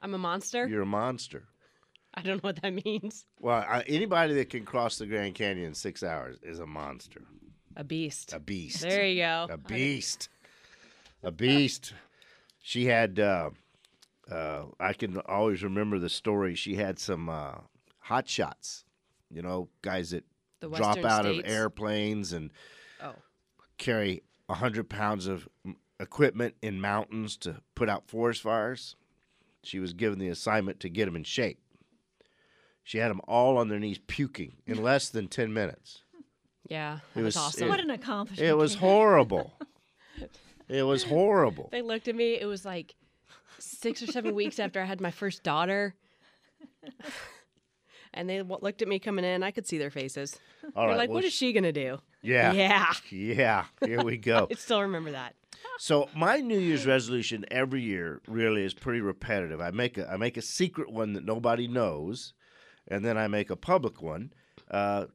I'm 0.00 0.14
a 0.14 0.18
monster. 0.18 0.66
You're 0.66 0.82
a 0.82 0.86
monster. 0.86 1.44
I 2.14 2.22
don't 2.22 2.42
know 2.42 2.48
what 2.48 2.60
that 2.62 2.84
means. 2.84 3.26
Well, 3.40 3.64
I, 3.68 3.82
anybody 3.86 4.34
that 4.34 4.50
can 4.50 4.64
cross 4.64 4.98
the 4.98 5.06
Grand 5.06 5.34
Canyon 5.34 5.66
in 5.66 5.74
six 5.74 6.02
hours 6.02 6.38
is 6.42 6.58
a 6.58 6.66
monster, 6.66 7.22
A 7.76 7.84
beast. 7.84 8.32
a 8.32 8.40
beast. 8.40 8.80
There 8.80 9.06
you 9.06 9.22
go. 9.22 9.46
a 9.50 9.56
beast, 9.56 10.28
a 11.22 11.30
beast. 11.30 11.92
She 12.68 12.84
had. 12.84 13.18
Uh, 13.18 13.48
uh, 14.30 14.64
I 14.78 14.92
can 14.92 15.16
always 15.20 15.62
remember 15.62 15.98
the 15.98 16.10
story. 16.10 16.54
She 16.54 16.74
had 16.74 16.98
some 16.98 17.30
uh, 17.30 17.54
hot 18.00 18.28
shots. 18.28 18.84
You 19.30 19.40
know, 19.40 19.70
guys 19.80 20.10
that 20.10 20.24
The 20.60 20.68
drop 20.68 20.98
out 21.02 21.24
states. 21.24 21.48
of 21.48 21.50
airplanes 21.50 22.34
and 22.34 22.50
Oh. 23.02 23.14
carry 23.78 24.22
a 24.50 24.54
hundred 24.54 24.90
pounds 24.90 25.26
of 25.26 25.48
equipment 25.98 26.56
in 26.60 26.78
mountains 26.78 27.38
to 27.38 27.62
put 27.74 27.88
out 27.88 28.06
forest 28.06 28.42
fires. 28.42 28.96
She 29.62 29.78
was 29.78 29.94
given 29.94 30.18
the 30.18 30.28
assignment 30.28 30.78
to 30.80 30.90
get 30.90 31.06
them 31.06 31.16
in 31.16 31.24
shape. 31.24 31.60
She 32.84 32.98
had 32.98 33.08
them 33.10 33.22
all 33.26 33.56
on 33.56 33.68
their 33.68 33.78
knees 33.78 33.98
puking 34.06 34.56
in 34.66 34.82
less 34.82 35.08
than 35.08 35.28
ten 35.28 35.54
minutes. 35.54 36.02
Yeah, 36.68 36.98
It 37.14 37.20
was- 37.22 37.34
was 37.34 37.36
awesome. 37.38 37.66
it- 37.66 37.70
What 37.70 37.80
an 37.80 37.88
accomplishment! 37.90 38.46
It 38.46 38.58
was 38.58 38.74
horrible. 38.86 39.54
It 40.68 40.82
was 40.82 41.04
horrible. 41.04 41.68
They 41.72 41.82
looked 41.82 42.08
at 42.08 42.14
me. 42.14 42.34
It 42.34 42.46
was 42.46 42.64
like 42.64 42.94
six 43.58 44.02
or 44.02 44.06
seven 44.06 44.34
weeks 44.34 44.58
after 44.58 44.80
I 44.80 44.84
had 44.84 45.00
my 45.00 45.10
first 45.10 45.42
daughter. 45.42 45.94
And 48.14 48.28
they 48.28 48.42
looked 48.42 48.80
at 48.82 48.88
me 48.88 48.98
coming 48.98 49.24
in. 49.24 49.42
I 49.42 49.50
could 49.50 49.66
see 49.66 49.78
their 49.78 49.90
faces. 49.90 50.38
All 50.74 50.84
They're 50.84 50.88
right, 50.88 50.98
like, 50.98 51.08
well, 51.10 51.16
"What 51.16 51.24
is 51.24 51.32
she 51.32 51.52
gonna 51.52 51.72
do?" 51.72 51.98
Yeah. 52.22 52.52
Yeah. 52.52 52.92
Yeah. 53.10 53.64
Here 53.84 54.02
we 54.02 54.16
go. 54.16 54.48
I 54.50 54.54
still 54.54 54.80
remember 54.82 55.12
that. 55.12 55.34
So 55.78 56.08
my 56.16 56.38
New 56.38 56.58
Year's 56.58 56.86
resolution 56.86 57.44
every 57.50 57.82
year 57.82 58.20
really 58.26 58.64
is 58.64 58.74
pretty 58.74 59.00
repetitive. 59.00 59.60
I 59.60 59.70
make 59.70 59.98
a 59.98 60.10
I 60.10 60.16
make 60.16 60.36
a 60.36 60.42
secret 60.42 60.90
one 60.90 61.12
that 61.12 61.24
nobody 61.24 61.68
knows, 61.68 62.32
and 62.88 63.04
then 63.04 63.18
I 63.18 63.28
make 63.28 63.50
a 63.50 63.56
public 63.56 64.02
one 64.02 64.32
uh, 64.70 65.06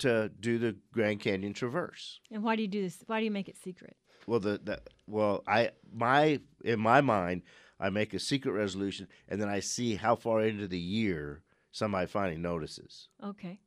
to 0.00 0.30
do 0.38 0.58
the 0.58 0.76
Grand 0.92 1.20
Canyon 1.20 1.54
Traverse. 1.54 2.20
And 2.30 2.42
why 2.42 2.54
do 2.56 2.62
you 2.62 2.68
do 2.68 2.82
this? 2.82 3.02
Why 3.06 3.18
do 3.18 3.24
you 3.24 3.30
make 3.30 3.48
it 3.48 3.56
secret? 3.56 3.96
Well, 4.26 4.40
the, 4.40 4.60
the 4.62 4.80
well, 5.06 5.42
I 5.46 5.70
my 5.92 6.40
in 6.64 6.80
my 6.80 7.00
mind, 7.00 7.42
I 7.80 7.90
make 7.90 8.14
a 8.14 8.18
secret 8.18 8.52
resolution, 8.52 9.08
and 9.28 9.40
then 9.40 9.48
I 9.48 9.60
see 9.60 9.96
how 9.96 10.16
far 10.16 10.42
into 10.42 10.68
the 10.68 10.78
year 10.78 11.42
somebody 11.72 12.06
finally 12.06 12.38
notices. 12.38 13.08
Okay. 13.22 13.58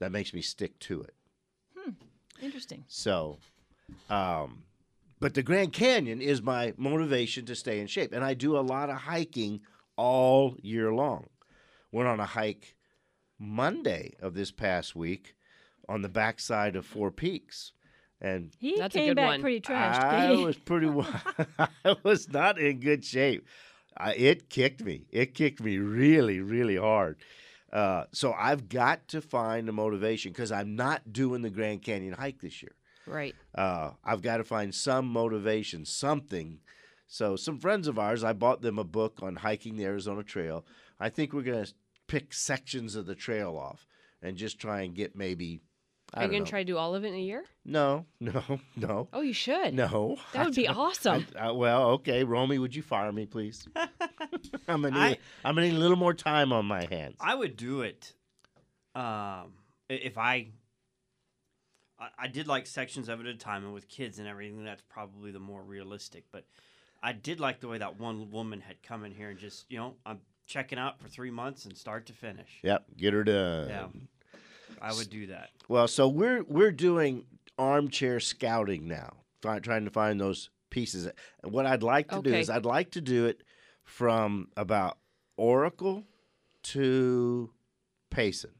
That 0.00 0.12
makes 0.12 0.32
me 0.32 0.42
stick 0.42 0.78
to 0.80 1.02
it. 1.02 1.14
Hmm. 1.76 1.90
Interesting. 2.40 2.84
So, 2.86 3.38
um, 4.10 4.62
but 5.20 5.34
the 5.34 5.42
Grand 5.42 5.72
Canyon 5.72 6.20
is 6.20 6.42
my 6.42 6.74
motivation 6.76 7.46
to 7.46 7.56
stay 7.56 7.80
in 7.80 7.86
shape, 7.86 8.12
and 8.12 8.24
I 8.24 8.34
do 8.34 8.56
a 8.56 8.60
lot 8.60 8.90
of 8.90 8.96
hiking 8.96 9.60
all 9.96 10.56
year 10.62 10.92
long. 10.92 11.28
Went 11.90 12.08
on 12.08 12.20
a 12.20 12.26
hike 12.26 12.76
Monday 13.38 14.14
of 14.20 14.34
this 14.34 14.50
past 14.50 14.94
week 14.94 15.34
on 15.88 16.02
the 16.02 16.08
backside 16.08 16.76
of 16.76 16.84
Four 16.86 17.10
Peaks, 17.10 17.72
and 18.20 18.50
He 18.58 18.76
That's 18.76 18.94
a 18.94 18.98
came 18.98 19.08
good 19.10 19.16
back 19.16 19.26
one. 19.28 19.40
pretty 19.40 19.60
trashed. 19.60 20.00
I 20.00 20.32
was 20.32 20.56
pretty. 20.56 20.86
wa- 20.86 21.06
I 21.84 21.96
was 22.02 22.28
not 22.28 22.58
in 22.58 22.80
good 22.80 23.04
shape. 23.04 23.46
I, 23.96 24.14
it 24.14 24.48
kicked 24.50 24.82
me. 24.84 25.06
It 25.10 25.34
kicked 25.34 25.60
me 25.60 25.78
really, 25.78 26.40
really 26.40 26.76
hard. 26.76 27.16
Uh, 27.72 28.04
so 28.12 28.32
I've 28.32 28.68
got 28.68 29.08
to 29.08 29.20
find 29.20 29.68
the 29.68 29.72
motivation 29.72 30.32
because 30.32 30.50
I'm 30.52 30.74
not 30.76 31.12
doing 31.12 31.42
the 31.42 31.50
Grand 31.50 31.82
Canyon 31.82 32.14
hike 32.14 32.40
this 32.40 32.62
year. 32.62 32.72
Right. 33.06 33.34
Uh, 33.54 33.90
I've 34.04 34.22
got 34.22 34.36
to 34.38 34.44
find 34.44 34.74
some 34.74 35.06
motivation, 35.06 35.84
something. 35.84 36.60
So 37.06 37.36
some 37.36 37.58
friends 37.58 37.88
of 37.88 37.98
ours, 37.98 38.22
I 38.24 38.32
bought 38.34 38.62
them 38.62 38.78
a 38.78 38.84
book 38.84 39.18
on 39.22 39.36
hiking 39.36 39.76
the 39.76 39.84
Arizona 39.84 40.22
Trail. 40.22 40.64
I 41.00 41.08
think 41.08 41.32
we're 41.32 41.42
gonna 41.42 41.66
pick 42.06 42.32
sections 42.34 42.94
of 42.96 43.06
the 43.06 43.14
trail 43.14 43.56
off 43.56 43.86
and 44.22 44.36
just 44.36 44.58
try 44.58 44.82
and 44.82 44.94
get 44.94 45.14
maybe. 45.16 45.60
I 46.14 46.20
Are 46.20 46.22
you 46.24 46.28
gonna 46.30 46.38
know. 46.40 46.44
try 46.46 46.60
to 46.60 46.64
do 46.64 46.76
all 46.78 46.94
of 46.94 47.04
it 47.04 47.08
in 47.08 47.14
a 47.14 47.20
year? 47.20 47.44
No, 47.64 48.06
no, 48.20 48.42
no, 48.76 49.08
Oh, 49.12 49.20
you 49.20 49.32
should. 49.34 49.74
no. 49.74 50.16
That 50.32 50.46
would 50.46 50.54
be 50.54 50.66
awesome. 50.68 51.26
I- 51.36 51.48
uh, 51.48 51.52
well, 51.52 51.90
okay, 51.90 52.24
Romy, 52.24 52.58
would 52.58 52.74
you 52.74 52.82
fire 52.82 53.12
me, 53.12 53.26
please? 53.26 53.66
I'm 53.76 54.82
gonna 54.82 54.90
need, 54.90 54.96
I- 54.98 55.18
I'm 55.44 55.54
gonna 55.54 55.68
need 55.68 55.76
a 55.76 55.78
little 55.78 55.96
more 55.98 56.14
time 56.14 56.52
on 56.52 56.64
my 56.66 56.86
hands. 56.90 57.16
I 57.20 57.34
would 57.34 57.56
do 57.56 57.82
it. 57.82 58.14
Um, 58.94 59.52
if 59.88 60.16
I, 60.18 60.48
I, 61.98 62.08
I 62.18 62.26
did 62.28 62.46
like 62.48 62.66
sections 62.66 63.08
of 63.08 63.20
it 63.20 63.26
at 63.26 63.34
a 63.34 63.38
time, 63.38 63.64
and 63.64 63.74
with 63.74 63.88
kids 63.88 64.18
and 64.18 64.26
everything, 64.26 64.64
that's 64.64 64.82
probably 64.88 65.30
the 65.30 65.38
more 65.38 65.62
realistic. 65.62 66.24
But 66.32 66.44
I 67.02 67.12
did 67.12 67.38
like 67.38 67.60
the 67.60 67.68
way 67.68 67.78
that 67.78 67.98
one 68.00 68.30
woman 68.30 68.60
had 68.60 68.82
come 68.82 69.04
in 69.04 69.12
here 69.12 69.28
and 69.30 69.38
just, 69.38 69.66
you 69.70 69.78
know, 69.78 69.94
I'm 70.06 70.20
checking 70.46 70.78
out 70.78 70.98
for 71.00 71.08
three 71.08 71.30
months 71.30 71.64
and 71.66 71.76
start 71.76 72.06
to 72.06 72.12
finish. 72.14 72.48
Yep, 72.62 72.86
get 72.96 73.12
her 73.12 73.24
done. 73.24 73.68
Yeah. 73.68 73.86
I 74.80 74.92
would 74.92 75.10
do 75.10 75.26
that. 75.28 75.50
Well, 75.68 75.88
so 75.88 76.08
we're 76.08 76.42
we're 76.44 76.72
doing 76.72 77.24
armchair 77.58 78.20
scouting 78.20 78.86
now, 78.86 79.14
try, 79.42 79.58
trying 79.58 79.84
to 79.84 79.90
find 79.90 80.20
those 80.20 80.50
pieces. 80.70 81.08
What 81.42 81.66
I'd 81.66 81.82
like 81.82 82.08
to 82.10 82.22
do 82.22 82.32
is 82.32 82.50
I'd 82.50 82.64
like 82.64 82.92
to 82.92 83.00
do 83.00 83.26
it 83.26 83.42
from 83.84 84.48
about 84.56 84.98
Oracle 85.36 86.04
to 86.64 87.50
Payson. 88.10 88.50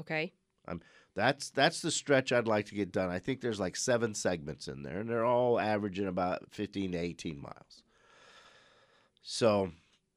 Okay. 0.00 0.32
Um, 0.66 0.80
that's 1.14 1.50
that's 1.50 1.80
the 1.80 1.90
stretch 1.90 2.32
I'd 2.32 2.48
like 2.48 2.66
to 2.66 2.74
get 2.74 2.90
done. 2.92 3.10
I 3.10 3.18
think 3.18 3.40
there's 3.40 3.60
like 3.60 3.76
seven 3.76 4.14
segments 4.14 4.66
in 4.66 4.82
there, 4.82 4.98
and 4.98 5.08
they're 5.08 5.24
all 5.24 5.60
averaging 5.60 6.08
about 6.08 6.50
15 6.50 6.92
to 6.92 6.98
18 6.98 7.40
miles. 7.40 7.82
So 9.22 9.72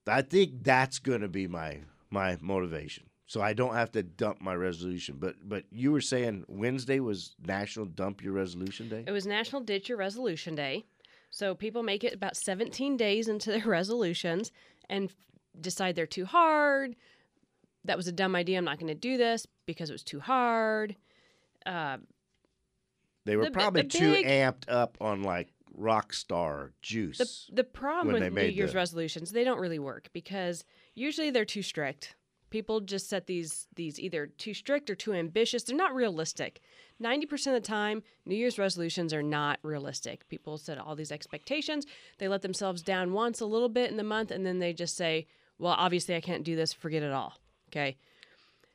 I 0.07 0.21
think 0.21 0.63
that's 0.63 0.99
going 0.99 1.21
to 1.21 1.27
be 1.27 1.47
my 1.47 1.81
my 2.09 2.37
motivation. 2.41 3.06
So 3.27 3.41
I 3.41 3.51
don't 3.53 3.73
have 3.75 3.91
to 3.91 4.03
dump 4.03 4.41
my 4.41 4.55
resolution. 4.55 5.17
But 5.19 5.35
but 5.43 5.65
you 5.69 5.91
were 5.91 6.01
saying 6.01 6.45
Wednesday 6.47 6.99
was 7.01 7.35
National 7.45 7.85
Dump 7.85 8.23
Your 8.23 8.33
Resolution 8.33 8.87
Day. 8.89 9.03
It 9.05 9.11
was 9.11 9.27
National 9.27 9.61
Ditch 9.61 9.89
Your 9.89 9.97
Resolution 9.97 10.55
Day. 10.55 10.85
So 11.29 11.53
people 11.53 11.83
make 11.83 12.05
it 12.05 12.13
about 12.13 12.37
17 12.37 12.95
days 12.95 13.27
into 13.27 13.51
their 13.51 13.61
resolutions 13.65 14.51
and 14.89 15.11
decide 15.59 15.95
they're 15.95 16.07
too 16.07 16.25
hard. 16.25 16.95
That 17.83 17.97
was 17.97 18.07
a 18.07 18.11
dumb 18.13 18.33
idea. 18.35 18.57
I'm 18.57 18.65
not 18.65 18.79
going 18.79 18.87
to 18.87 18.95
do 18.95 19.17
this 19.17 19.45
because 19.65 19.89
it 19.89 19.93
was 19.93 20.03
too 20.03 20.21
hard. 20.21 20.95
Uh, 21.65 21.97
They 23.25 23.35
were 23.35 23.43
the 23.45 23.51
probably 23.51 23.81
the 23.83 23.89
too 23.89 24.11
big- 24.13 24.25
amped 24.25 24.69
up 24.69 24.97
on 25.01 25.23
like 25.23 25.49
rock 25.75 26.13
star 26.13 26.71
juice. 26.81 27.17
the 27.17 27.55
the 27.55 27.63
problem 27.65 28.13
with 28.13 28.33
New 28.33 28.41
Year's 28.43 28.71
the- 28.71 28.77
resolutions, 28.77 29.31
they 29.31 29.43
don't 29.43 29.59
really 29.59 29.79
work 29.79 30.09
because 30.13 30.63
usually 30.95 31.29
they're 31.29 31.43
too 31.45 31.61
strict. 31.61 32.15
People 32.49 32.79
just 32.79 33.09
set 33.09 33.27
these 33.27 33.67
these 33.75 33.99
either 33.99 34.27
too 34.27 34.53
strict 34.53 34.89
or 34.89 34.95
too 34.95 35.13
ambitious. 35.13 35.63
They're 35.63 35.75
not 35.75 35.93
realistic. 35.93 36.61
90% 37.01 37.47
of 37.47 37.53
the 37.53 37.59
time, 37.59 38.03
New 38.25 38.35
Year's 38.35 38.57
resolutions 38.57 39.13
are 39.13 39.21
not 39.23 39.59
realistic. 39.61 40.27
People 40.29 40.57
set 40.57 40.77
all 40.77 40.95
these 40.95 41.11
expectations. 41.11 41.85
They 42.17 42.27
let 42.27 42.41
themselves 42.41 42.81
down 42.81 43.13
once 43.13 43.39
a 43.41 43.45
little 43.45 43.69
bit 43.69 43.91
in 43.91 43.97
the 43.97 44.03
month 44.03 44.31
and 44.31 44.45
then 44.45 44.59
they 44.59 44.73
just 44.73 44.95
say, 44.95 45.27
"Well, 45.59 45.75
obviously 45.77 46.15
I 46.15 46.21
can't 46.21 46.43
do 46.43 46.55
this. 46.55 46.73
Forget 46.73 47.03
it 47.03 47.11
all." 47.11 47.33
Okay? 47.69 47.97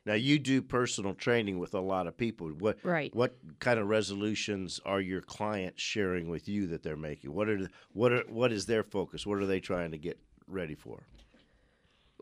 Now 0.05 0.13
you 0.13 0.37
do 0.37 0.61
personal 0.61 1.15
training 1.15 1.59
with 1.59 1.73
a 1.73 1.79
lot 1.79 2.07
of 2.07 2.17
people. 2.17 2.49
What 2.49 2.77
Right. 2.83 3.13
What 3.15 3.37
kind 3.59 3.79
of 3.79 3.87
resolutions 3.87 4.79
are 4.85 5.01
your 5.01 5.21
clients 5.21 5.81
sharing 5.81 6.29
with 6.29 6.47
you 6.47 6.67
that 6.67 6.83
they're 6.83 6.97
making? 6.97 7.33
What 7.33 7.49
are 7.49 7.57
the- 7.57 7.69
what 7.93 8.11
are 8.11 8.23
what 8.27 8.51
is 8.51 8.65
their 8.65 8.83
focus? 8.83 9.25
What 9.25 9.39
are 9.39 9.45
they 9.45 9.59
trying 9.61 9.91
to 9.91 9.97
get 9.97 10.19
ready 10.45 10.75
for? 10.75 11.07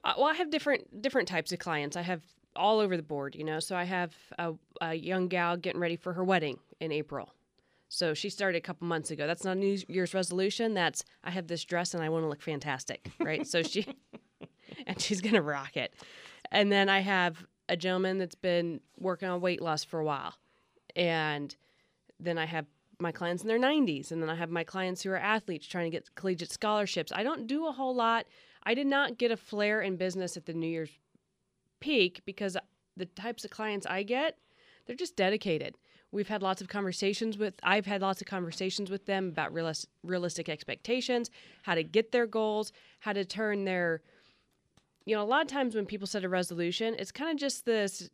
Uh, 0.04 0.14
well, 0.18 0.28
I 0.28 0.34
have 0.34 0.50
different 0.50 1.02
different 1.02 1.28
types 1.28 1.52
of 1.52 1.60
clients. 1.60 1.96
I 1.96 2.02
have 2.02 2.22
all 2.56 2.80
over 2.80 2.98
the 2.98 3.04
board, 3.04 3.36
you 3.36 3.44
know. 3.44 3.60
So 3.60 3.76
I 3.76 3.84
have 3.84 4.14
a, 4.38 4.54
a 4.82 4.94
young 4.94 5.28
gal 5.28 5.58
getting 5.58 5.80
ready 5.80 5.96
for 5.96 6.14
her 6.14 6.24
wedding 6.24 6.60
in 6.80 6.92
April. 6.92 7.34
So 7.88 8.14
she 8.14 8.30
started 8.30 8.58
a 8.58 8.62
couple 8.62 8.88
months 8.88 9.12
ago. 9.12 9.28
That's 9.28 9.44
not 9.44 9.58
a 9.58 9.60
New 9.60 9.78
Year's 9.88 10.14
resolution. 10.14 10.74
That's 10.74 11.04
I 11.24 11.32
have 11.32 11.48
this 11.48 11.66
dress 11.66 11.94
and 11.94 12.04
I 12.04 12.10
want 12.10 12.24
to 12.24 12.30
look 12.30 12.42
fantastic, 12.42 13.12
right? 13.20 13.46
so 13.46 13.62
she 13.64 13.86
and 14.88 15.00
she's 15.00 15.22
gonna 15.22 15.42
rock 15.42 15.76
it. 15.78 15.94
And 16.52 16.72
then 16.72 16.90
I 16.90 17.00
have 17.00 17.46
a 17.70 17.78
gentleman 17.78 18.18
that's 18.18 18.36
been 18.36 18.82
working 18.98 19.30
on 19.30 19.40
weight 19.42 19.62
loss 19.62 19.84
for 19.84 20.00
a 20.00 20.06
while, 20.06 20.34
and 20.96 21.56
then 22.20 22.38
I 22.38 22.46
have 22.46 22.66
my 23.00 23.12
clients 23.12 23.44
in 23.44 23.48
their 23.48 23.60
90s, 23.60 24.12
and 24.12 24.22
then 24.22 24.30
I 24.30 24.36
have 24.36 24.50
my 24.50 24.64
clients 24.64 25.02
who 25.02 25.12
are 25.12 25.18
athletes 25.18 25.68
trying 25.68 25.86
to 25.86 25.90
get 25.90 26.14
collegiate 26.16 26.52
scholarships. 26.52 27.12
I 27.14 27.24
don't 27.24 27.48
do 27.48 27.68
a 27.68 27.72
whole 27.72 27.96
lot. 27.96 28.26
I 28.63 28.74
did 28.74 28.88
not 28.88 29.17
get 29.17 29.32
a 29.32 29.38
flare 29.38 29.82
in 29.82 29.95
business 29.97 30.38
at 30.38 30.45
the 30.45 30.54
New 30.54 30.67
Year's 30.67 30.91
peak 31.80 32.21
because 32.26 32.58
the 32.95 33.06
types 33.06 33.43
of 33.43 33.52
clients 33.52 33.86
I 33.88 34.04
get, 34.04 34.38
they're 34.86 34.95
just 34.95 35.15
dedicated. 35.15 35.78
We've 36.12 36.28
had 36.28 36.41
lots 36.41 36.62
of 36.62 36.67
conversations 36.67 37.38
with 37.38 37.56
I've 37.63 37.86
had 37.86 38.02
lots 38.02 38.21
of 38.21 38.28
conversations 38.28 38.89
with 38.89 39.06
them 39.06 39.30
about 39.30 39.54
realis- 39.54 39.88
realistic 40.04 40.50
expectations, 40.50 41.32
how 41.63 41.76
to 41.76 41.84
get 41.84 42.12
their 42.12 42.28
goals, 42.28 42.71
how 43.00 43.13
to 43.13 43.24
turn 43.24 43.65
their 43.65 44.02
you 45.06 45.15
know, 45.15 45.24
a 45.24 45.26
lot 45.26 45.41
of 45.41 45.47
times 45.47 45.76
when 45.76 45.86
people 45.86 46.08
set 46.08 46.24
a 46.24 46.30
resolution, 46.30 46.95
it's 47.00 47.12
kind 47.12 47.32
of 47.32 47.38
just 47.38 47.65
this 47.65 48.10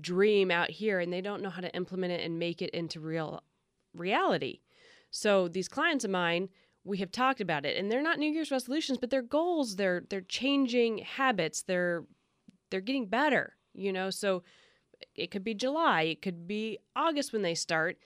dream 0.00 0.50
out 0.50 0.70
here 0.70 1.00
and 1.00 1.12
they 1.12 1.20
don't 1.20 1.42
know 1.42 1.50
how 1.50 1.60
to 1.60 1.74
implement 1.74 2.12
it 2.12 2.24
and 2.24 2.38
make 2.38 2.60
it 2.60 2.70
into 2.70 3.00
real 3.00 3.42
reality. 3.94 4.60
So 5.10 5.48
these 5.48 5.68
clients 5.68 6.04
of 6.04 6.10
mine, 6.10 6.48
we 6.84 6.98
have 6.98 7.12
talked 7.12 7.40
about 7.40 7.66
it 7.66 7.76
and 7.76 7.90
they're 7.90 8.02
not 8.02 8.18
New 8.18 8.30
Year's 8.30 8.50
resolutions, 8.50 8.98
but 8.98 9.10
they're 9.10 9.22
goals, 9.22 9.76
they're 9.76 10.04
they're 10.08 10.20
changing 10.20 10.98
habits, 10.98 11.62
they're 11.62 12.04
they're 12.70 12.80
getting 12.80 13.06
better, 13.06 13.56
you 13.74 13.92
know? 13.92 14.10
So 14.10 14.42
it 15.14 15.30
could 15.30 15.44
be 15.44 15.54
July, 15.54 16.02
it 16.02 16.22
could 16.22 16.46
be 16.46 16.78
August 16.96 17.32
when 17.32 17.42
they 17.42 17.54
start, 17.54 17.98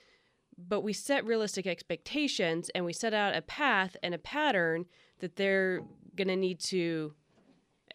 but 0.58 0.82
we 0.82 0.92
set 0.92 1.24
realistic 1.24 1.66
expectations 1.66 2.70
and 2.74 2.84
we 2.84 2.92
set 2.92 3.14
out 3.14 3.36
a 3.36 3.42
path 3.42 3.96
and 4.02 4.14
a 4.14 4.18
pattern 4.18 4.86
that 5.20 5.36
they're 5.36 5.82
going 6.16 6.28
to 6.28 6.36
need 6.36 6.60
to 6.60 7.14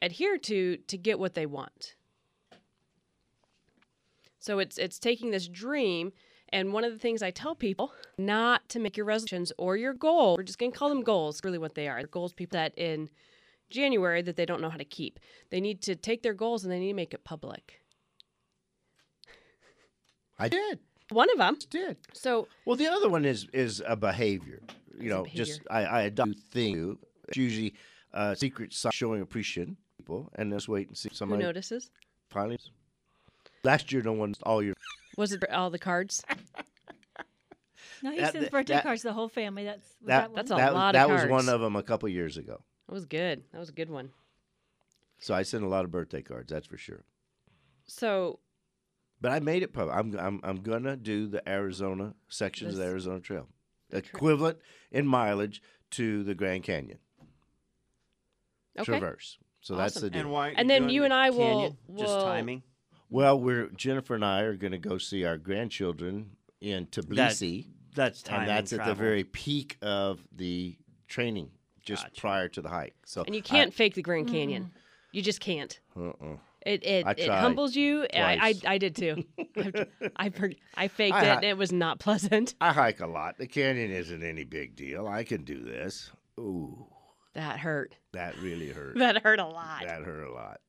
adhere 0.02 0.38
to 0.38 0.78
to 0.78 0.98
get 0.98 1.20
what 1.20 1.34
they 1.34 1.46
want. 1.46 1.96
So 4.40 4.60
it's 4.60 4.78
it's 4.78 5.00
taking 5.00 5.32
this 5.32 5.48
dream 5.48 6.13
and 6.50 6.74
one 6.74 6.84
of 6.84 6.92
the 6.92 7.00
things 7.00 7.22
I 7.22 7.32
tell 7.32 7.56
people 7.56 7.92
not 8.18 8.68
to 8.70 8.80
make 8.80 8.98
your 8.98 9.06
resolutions 9.06 9.52
or 9.58 9.78
your 9.78 9.94
goal, 9.94 10.36
we're 10.38 10.44
just 10.44 10.60
going 10.60 10.72
to 10.72 10.78
call 10.78 10.90
them 10.90 11.02
goals, 11.02 11.42
really 11.44 11.58
what 11.58 11.76
they 11.76 11.88
are. 11.88 11.98
They're 11.98 12.08
goals 12.08 12.34
people 12.34 12.58
set 12.58 12.78
in 12.78 13.10
January 13.70 14.22
that 14.22 14.36
they 14.36 14.46
don't 14.46 14.62
know 14.62 14.70
how 14.70 14.78
to 14.78 14.86
keep. 14.86 15.20
They 15.50 15.60
need 15.60 15.82
to 15.84 15.96
take 15.96 16.24
their 16.24 16.34
goals 16.34 16.64
and 16.64 16.72
they 16.72 16.80
need 16.80 16.90
to 16.90 16.96
make 16.96 17.14
it 17.14 17.24
public. 17.24 17.82
I 20.40 20.48
did. 20.50 20.80
One 21.10 21.30
of 21.32 21.38
them. 21.38 21.58
Did. 21.70 21.98
So 22.14 22.48
Well, 22.66 22.76
the 22.76 22.88
other 22.88 23.10
one 23.10 23.26
is 23.26 23.48
is 23.54 23.82
a 23.86 23.96
behavior. 23.96 24.62
You 25.00 25.10
know, 25.10 25.26
just 25.34 25.62
I, 25.70 25.84
I 25.84 26.02
adopt 26.04 26.38
thing. 26.52 26.98
It's 27.28 27.38
usually 27.38 27.74
a 28.14 28.36
secret 28.36 28.74
sign 28.74 28.92
showing 28.94 29.22
appreciation 29.22 29.78
people, 29.98 30.30
and 30.36 30.52
just 30.52 30.68
wait 30.68 30.88
and 30.88 30.98
see 30.98 31.08
if 31.08 31.14
who 31.14 31.18
somebody. 31.18 31.44
notices? 31.44 31.92
finally. 32.30 32.60
Last 33.64 33.92
year, 33.92 34.02
no 34.02 34.14
one 34.14 34.36
all 34.44 34.62
year. 34.62 34.74
Was 35.18 35.34
it 35.34 35.44
all 35.52 35.70
the 35.70 35.80
cards? 35.80 36.24
No, 38.04 38.12
he 38.12 38.20
That- 38.20 38.34
sends 38.34 38.50
birthday 38.50 38.76
that- 38.76 38.84
cards 38.84 39.02
to 39.02 39.08
the 39.08 39.14
whole 39.14 39.28
family. 39.28 39.64
That's 39.64 39.88
was 40.02 40.08
That, 40.08 40.28
that. 40.30 40.36
That's 40.36 40.52
a 40.52 40.56
that, 40.56 40.74
lot 40.76 40.94
of 40.96 41.00
that 41.00 41.10
was 41.10 41.26
one 41.26 41.50
of 41.50 41.62
them 41.62 41.76
a 41.76 41.82
couple 41.82 42.08
years 42.10 42.38
ago. 42.38 42.62
That 42.88 42.94
was 42.94 43.06
good. 43.06 43.42
That 43.52 43.58
was 43.58 43.70
a 43.70 43.74
good 43.74 43.90
one. 43.90 44.12
So 45.18 45.34
I 45.34 45.42
sent 45.42 45.64
a 45.64 45.68
lot 45.68 45.84
of 45.84 45.90
birthday 45.90 46.22
cards. 46.22 46.52
That's 46.52 46.68
for 46.68 46.78
sure. 46.78 47.04
So 47.88 48.38
But 49.20 49.32
I 49.32 49.40
made 49.40 49.64
it 49.64 49.74
public. 49.74 49.96
I'm 49.96 50.16
I'm 50.20 50.40
I'm 50.44 50.58
gonna 50.58 50.96
do 50.96 51.26
the 51.26 51.48
Arizona 51.50 52.14
sections 52.30 52.74
of 52.74 52.80
the 52.80 52.86
Arizona 52.86 53.20
Trail, 53.20 53.48
the 53.90 54.02
tra- 54.04 54.16
equivalent 54.16 54.60
in 54.92 55.08
mileage 55.08 55.64
to 55.92 56.24
the 56.24 56.36
Grand 56.36 56.62
Canyon 56.64 57.00
okay. 58.78 58.86
Traverse. 58.86 59.40
So 59.62 59.76
that's 59.76 59.96
the 59.96 60.12
deal. 60.12 60.22
And 60.22 60.32
why? 60.32 60.50
And 60.50 60.70
then 60.70 60.90
you 60.90 61.04
and 61.04 61.12
I 61.14 61.32
will- 61.32 61.38
canyon? 61.38 61.78
just 61.98 62.14
will- 62.14 62.24
timing. 62.26 62.62
Well, 63.10 63.39
we're 63.39 63.67
Jennifer 63.70 64.15
and 64.15 64.26
I 64.26 64.41
are 64.41 64.56
gonna 64.56 64.78
go 64.78 64.98
see 64.98 65.24
our 65.26 65.38
grandchildren 65.38 66.32
in 66.62 66.88
Tbilisi, 66.88 67.67
That's 67.96 68.22
timing. 68.22 68.41
and 68.41 68.50
that's 68.50 68.74
at 68.74 68.86
the 68.86 68.93
very 68.93 69.24
peak 69.24 69.78
of 69.82 70.20
the 70.36 70.76
training, 71.08 71.52
just 71.86 72.04
Gotcha. 72.04 72.22
prior 72.22 72.48
to 72.50 72.62
the 72.62 72.70
hike. 72.70 72.96
So 73.06 73.24
And 73.24 73.34
you 73.36 73.41
can't 73.41 73.74
fake 73.74 73.93
the 73.96 74.02
Grand 74.02 74.28
Canyon. 74.30 74.72
You 75.13 75.22
just 75.22 75.39
can't. 75.39 75.80
Uh-uh. 75.96 76.38
It 76.65 76.84
it, 76.84 77.06
I 77.08 77.12
it 77.12 77.30
humbles 77.30 77.78
you. 77.78 78.04
I, 78.13 78.36
twice. 78.36 78.62
I 78.65 78.74
I 78.74 78.78
did 78.78 78.96
too. 78.96 79.24
I 80.17 80.28
per- 80.30 80.52
I 80.76 80.89
faked 80.89 81.15
I 81.15 81.22
it. 81.22 81.36
and 81.38 81.43
It 81.46 81.58
was 81.58 81.72
not 81.72 82.00
pleasant. 82.00 82.56
I 82.60 82.74
hike 82.74 83.00
a 83.00 83.08
lot. 83.08 83.38
The 83.38 83.48
canyon 83.48 83.89
isn't 83.91 84.22
any 84.22 84.43
big 84.43 84.76
deal. 84.76 85.08
I 85.08 85.24
can 85.24 85.46
do 85.46 85.63
this. 85.63 86.12
Ooh, 86.38 86.86
That 87.38 87.60
hurt. 87.60 87.95
that 88.13 88.36
really 88.39 88.69
hurt. 88.69 88.97
That 88.97 89.21
hurt 89.21 89.39
a 89.39 89.45
lot. 89.45 89.84
That 89.86 90.02
hurt 90.02 90.28
a 90.28 90.34
lot. 90.34 90.60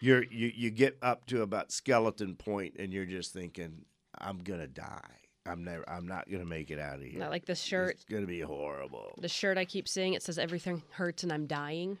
You're 0.00 0.24
you 0.24 0.50
you 0.54 0.70
get 0.70 0.96
up 1.02 1.26
to 1.26 1.42
about 1.42 1.70
skeleton 1.70 2.34
point 2.34 2.76
and 2.78 2.94
you're 2.94 3.04
just 3.04 3.34
thinking, 3.34 3.84
I'm 4.18 4.38
gonna 4.38 4.66
die. 4.66 5.18
I'm 5.44 5.64
never 5.64 5.84
I'm 5.86 6.08
not 6.08 6.30
gonna 6.30 6.46
make 6.46 6.70
it 6.70 6.78
out 6.78 6.96
of 6.96 7.02
here. 7.02 7.18
Not 7.18 7.30
like 7.30 7.44
the 7.44 7.54
shirt. 7.54 7.96
It's 7.96 8.04
gonna 8.04 8.26
be 8.26 8.40
horrible. 8.40 9.18
The 9.20 9.28
shirt 9.28 9.58
I 9.58 9.66
keep 9.66 9.86
seeing 9.86 10.14
it 10.14 10.22
says 10.22 10.38
everything 10.38 10.82
hurts 10.92 11.24
and 11.24 11.30
I'm 11.32 11.46
dying. 11.46 11.98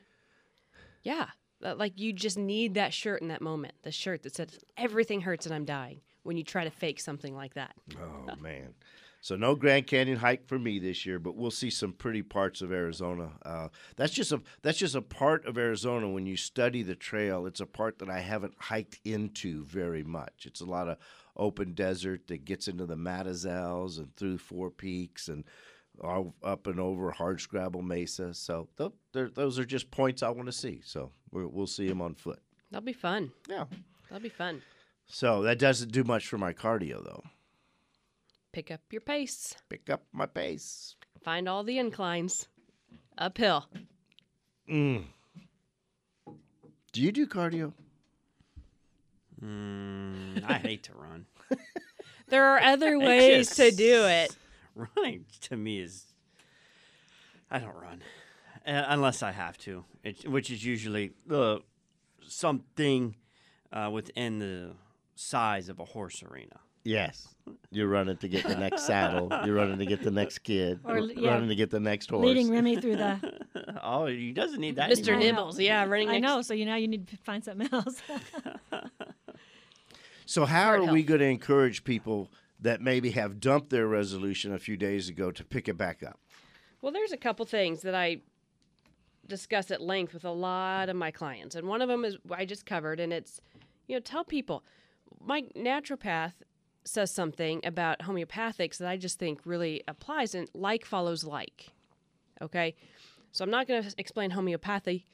Yeah, 1.02 1.26
uh, 1.62 1.74
like 1.74 2.00
you 2.00 2.14
just 2.14 2.38
need 2.38 2.74
that 2.74 2.94
shirt 2.94 3.20
in 3.20 3.28
that 3.28 3.42
moment. 3.42 3.74
The 3.82 3.92
shirt 3.92 4.22
that 4.22 4.34
says 4.34 4.58
everything 4.78 5.20
hurts 5.20 5.44
and 5.44 5.54
I'm 5.54 5.66
dying. 5.66 6.00
When 6.22 6.38
you 6.38 6.44
try 6.44 6.64
to 6.64 6.70
fake 6.70 6.98
something 6.98 7.36
like 7.36 7.52
that. 7.54 7.74
Oh 8.00 8.36
man. 8.40 8.72
So 9.24 9.36
no 9.36 9.54
Grand 9.54 9.86
Canyon 9.86 10.18
hike 10.18 10.46
for 10.46 10.58
me 10.58 10.78
this 10.78 11.06
year, 11.06 11.18
but 11.18 11.34
we'll 11.34 11.50
see 11.50 11.70
some 11.70 11.94
pretty 11.94 12.20
parts 12.20 12.60
of 12.60 12.70
Arizona. 12.70 13.30
Uh, 13.42 13.68
that's 13.96 14.12
just 14.12 14.32
a 14.32 14.42
that's 14.60 14.76
just 14.76 14.94
a 14.94 15.00
part 15.00 15.46
of 15.46 15.56
Arizona. 15.56 16.10
When 16.10 16.26
you 16.26 16.36
study 16.36 16.82
the 16.82 16.94
trail, 16.94 17.46
it's 17.46 17.60
a 17.60 17.64
part 17.64 18.00
that 18.00 18.10
I 18.10 18.20
haven't 18.20 18.52
hiked 18.58 19.00
into 19.02 19.64
very 19.64 20.02
much. 20.02 20.44
It's 20.44 20.60
a 20.60 20.66
lot 20.66 20.88
of 20.88 20.98
open 21.38 21.72
desert 21.72 22.26
that 22.26 22.44
gets 22.44 22.68
into 22.68 22.84
the 22.84 22.98
Mazatzals 22.98 23.96
and 23.96 24.14
through 24.14 24.36
Four 24.36 24.70
Peaks 24.70 25.28
and 25.28 25.44
up 26.02 26.66
and 26.66 26.78
over 26.78 27.10
Hardscrabble 27.10 27.82
Mesa. 27.82 28.34
So 28.34 28.68
th- 28.76 29.32
those 29.32 29.58
are 29.58 29.64
just 29.64 29.90
points 29.90 30.22
I 30.22 30.28
want 30.28 30.48
to 30.48 30.52
see. 30.52 30.82
So 30.84 31.12
we'll 31.32 31.66
see 31.66 31.88
them 31.88 32.02
on 32.02 32.14
foot. 32.14 32.42
That'll 32.70 32.84
be 32.84 32.92
fun. 32.92 33.32
Yeah. 33.48 33.64
That'll 34.10 34.22
be 34.22 34.28
fun. 34.28 34.60
So 35.06 35.40
that 35.44 35.58
doesn't 35.58 35.92
do 35.92 36.04
much 36.04 36.26
for 36.26 36.36
my 36.36 36.52
cardio 36.52 37.02
though. 37.02 37.22
Pick 38.54 38.70
up 38.70 38.80
your 38.90 39.00
pace. 39.00 39.56
Pick 39.68 39.90
up 39.90 40.04
my 40.12 40.26
pace. 40.26 40.94
Find 41.24 41.48
all 41.48 41.64
the 41.64 41.78
inclines. 41.78 42.46
Uphill. 43.18 43.66
Mm. 44.70 45.04
Do 46.92 47.02
you 47.02 47.10
do 47.10 47.26
cardio? 47.26 47.72
Mm, 49.42 50.44
I 50.48 50.54
hate 50.54 50.84
to 50.84 50.92
run. 50.94 51.26
There 52.28 52.46
are 52.46 52.58
other 52.58 52.98
ways 53.10 53.54
to 53.56 53.70
do 53.70 54.06
it. 54.06 54.34
Running 54.74 55.26
to 55.42 55.56
me 55.58 55.80
is. 55.80 56.06
I 57.50 57.58
don't 57.58 57.76
run 57.76 58.02
uh, 58.66 58.84
unless 58.88 59.22
I 59.22 59.32
have 59.32 59.58
to, 59.58 59.84
it, 60.02 60.28
which 60.28 60.50
is 60.50 60.64
usually 60.64 61.12
uh, 61.30 61.58
something 62.26 63.16
uh, 63.72 63.90
within 63.92 64.38
the 64.38 64.72
size 65.14 65.68
of 65.68 65.78
a 65.78 65.84
horse 65.84 66.22
arena. 66.22 66.60
Yes. 66.84 67.28
You're 67.70 67.88
running 67.88 68.16
to 68.18 68.28
get 68.28 68.46
the 68.46 68.56
next 68.56 68.82
saddle. 68.86 69.28
You're 69.44 69.56
running 69.56 69.78
to 69.78 69.86
get 69.86 70.02
the 70.02 70.10
next 70.10 70.38
kid. 70.38 70.80
Or, 70.84 70.98
You're 70.98 71.12
yeah, 71.12 71.30
running 71.30 71.48
to 71.48 71.54
get 71.54 71.70
the 71.70 71.80
next 71.80 72.10
horse. 72.10 72.24
leading 72.24 72.50
Remy 72.50 72.80
through 72.80 72.96
the. 72.96 73.40
oh, 73.82 74.06
he 74.06 74.32
doesn't 74.32 74.60
need 74.60 74.76
that. 74.76 74.90
Mr. 74.90 75.08
Anymore. 75.08 75.18
Nibbles, 75.18 75.60
yeah, 75.60 75.84
running 75.84 76.08
I 76.08 76.18
next. 76.18 76.22
know. 76.22 76.42
So 76.42 76.54
you 76.54 76.64
now 76.64 76.76
you 76.76 76.88
need 76.88 77.08
to 77.08 77.16
find 77.18 77.42
something 77.44 77.68
else. 77.72 78.00
So 80.26 80.46
how 80.46 80.64
Heart 80.64 80.80
are 80.80 80.92
we 80.92 81.02
going 81.02 81.20
to 81.20 81.26
encourage 81.26 81.84
people 81.84 82.30
that 82.60 82.80
maybe 82.80 83.10
have 83.10 83.40
dumped 83.40 83.70
their 83.70 83.86
resolution 83.86 84.54
a 84.54 84.58
few 84.58 84.76
days 84.76 85.08
ago 85.08 85.30
to 85.30 85.44
pick 85.44 85.68
it 85.68 85.76
back 85.76 86.02
up? 86.02 86.18
Well, 86.80 86.92
there's 86.92 87.12
a 87.12 87.16
couple 87.16 87.44
things 87.44 87.82
that 87.82 87.94
I 87.94 88.18
discuss 89.26 89.70
at 89.70 89.80
length 89.80 90.14
with 90.14 90.24
a 90.24 90.30
lot 90.30 90.88
of 90.88 90.96
my 90.96 91.10
clients, 91.10 91.54
and 91.54 91.68
one 91.68 91.82
of 91.82 91.88
them 91.88 92.04
is 92.04 92.16
I 92.30 92.44
just 92.44 92.66
covered, 92.66 93.00
and 93.00 93.12
it's 93.12 93.40
you 93.86 93.96
know 93.96 94.00
tell 94.00 94.24
people 94.24 94.64
my 95.20 95.42
naturopath 95.56 96.32
says 96.84 97.10
something 97.10 97.60
about 97.64 98.00
homeopathics 98.00 98.78
that 98.78 98.88
I 98.88 98.96
just 98.96 99.18
think 99.18 99.40
really 99.44 99.82
applies, 99.88 100.34
and 100.34 100.48
like 100.54 100.84
follows 100.84 101.24
like. 101.24 101.70
Okay, 102.42 102.74
so 103.32 103.44
I'm 103.44 103.50
not 103.50 103.66
going 103.66 103.82
to 103.82 103.94
explain 103.98 104.30
homeopathy, 104.30 105.06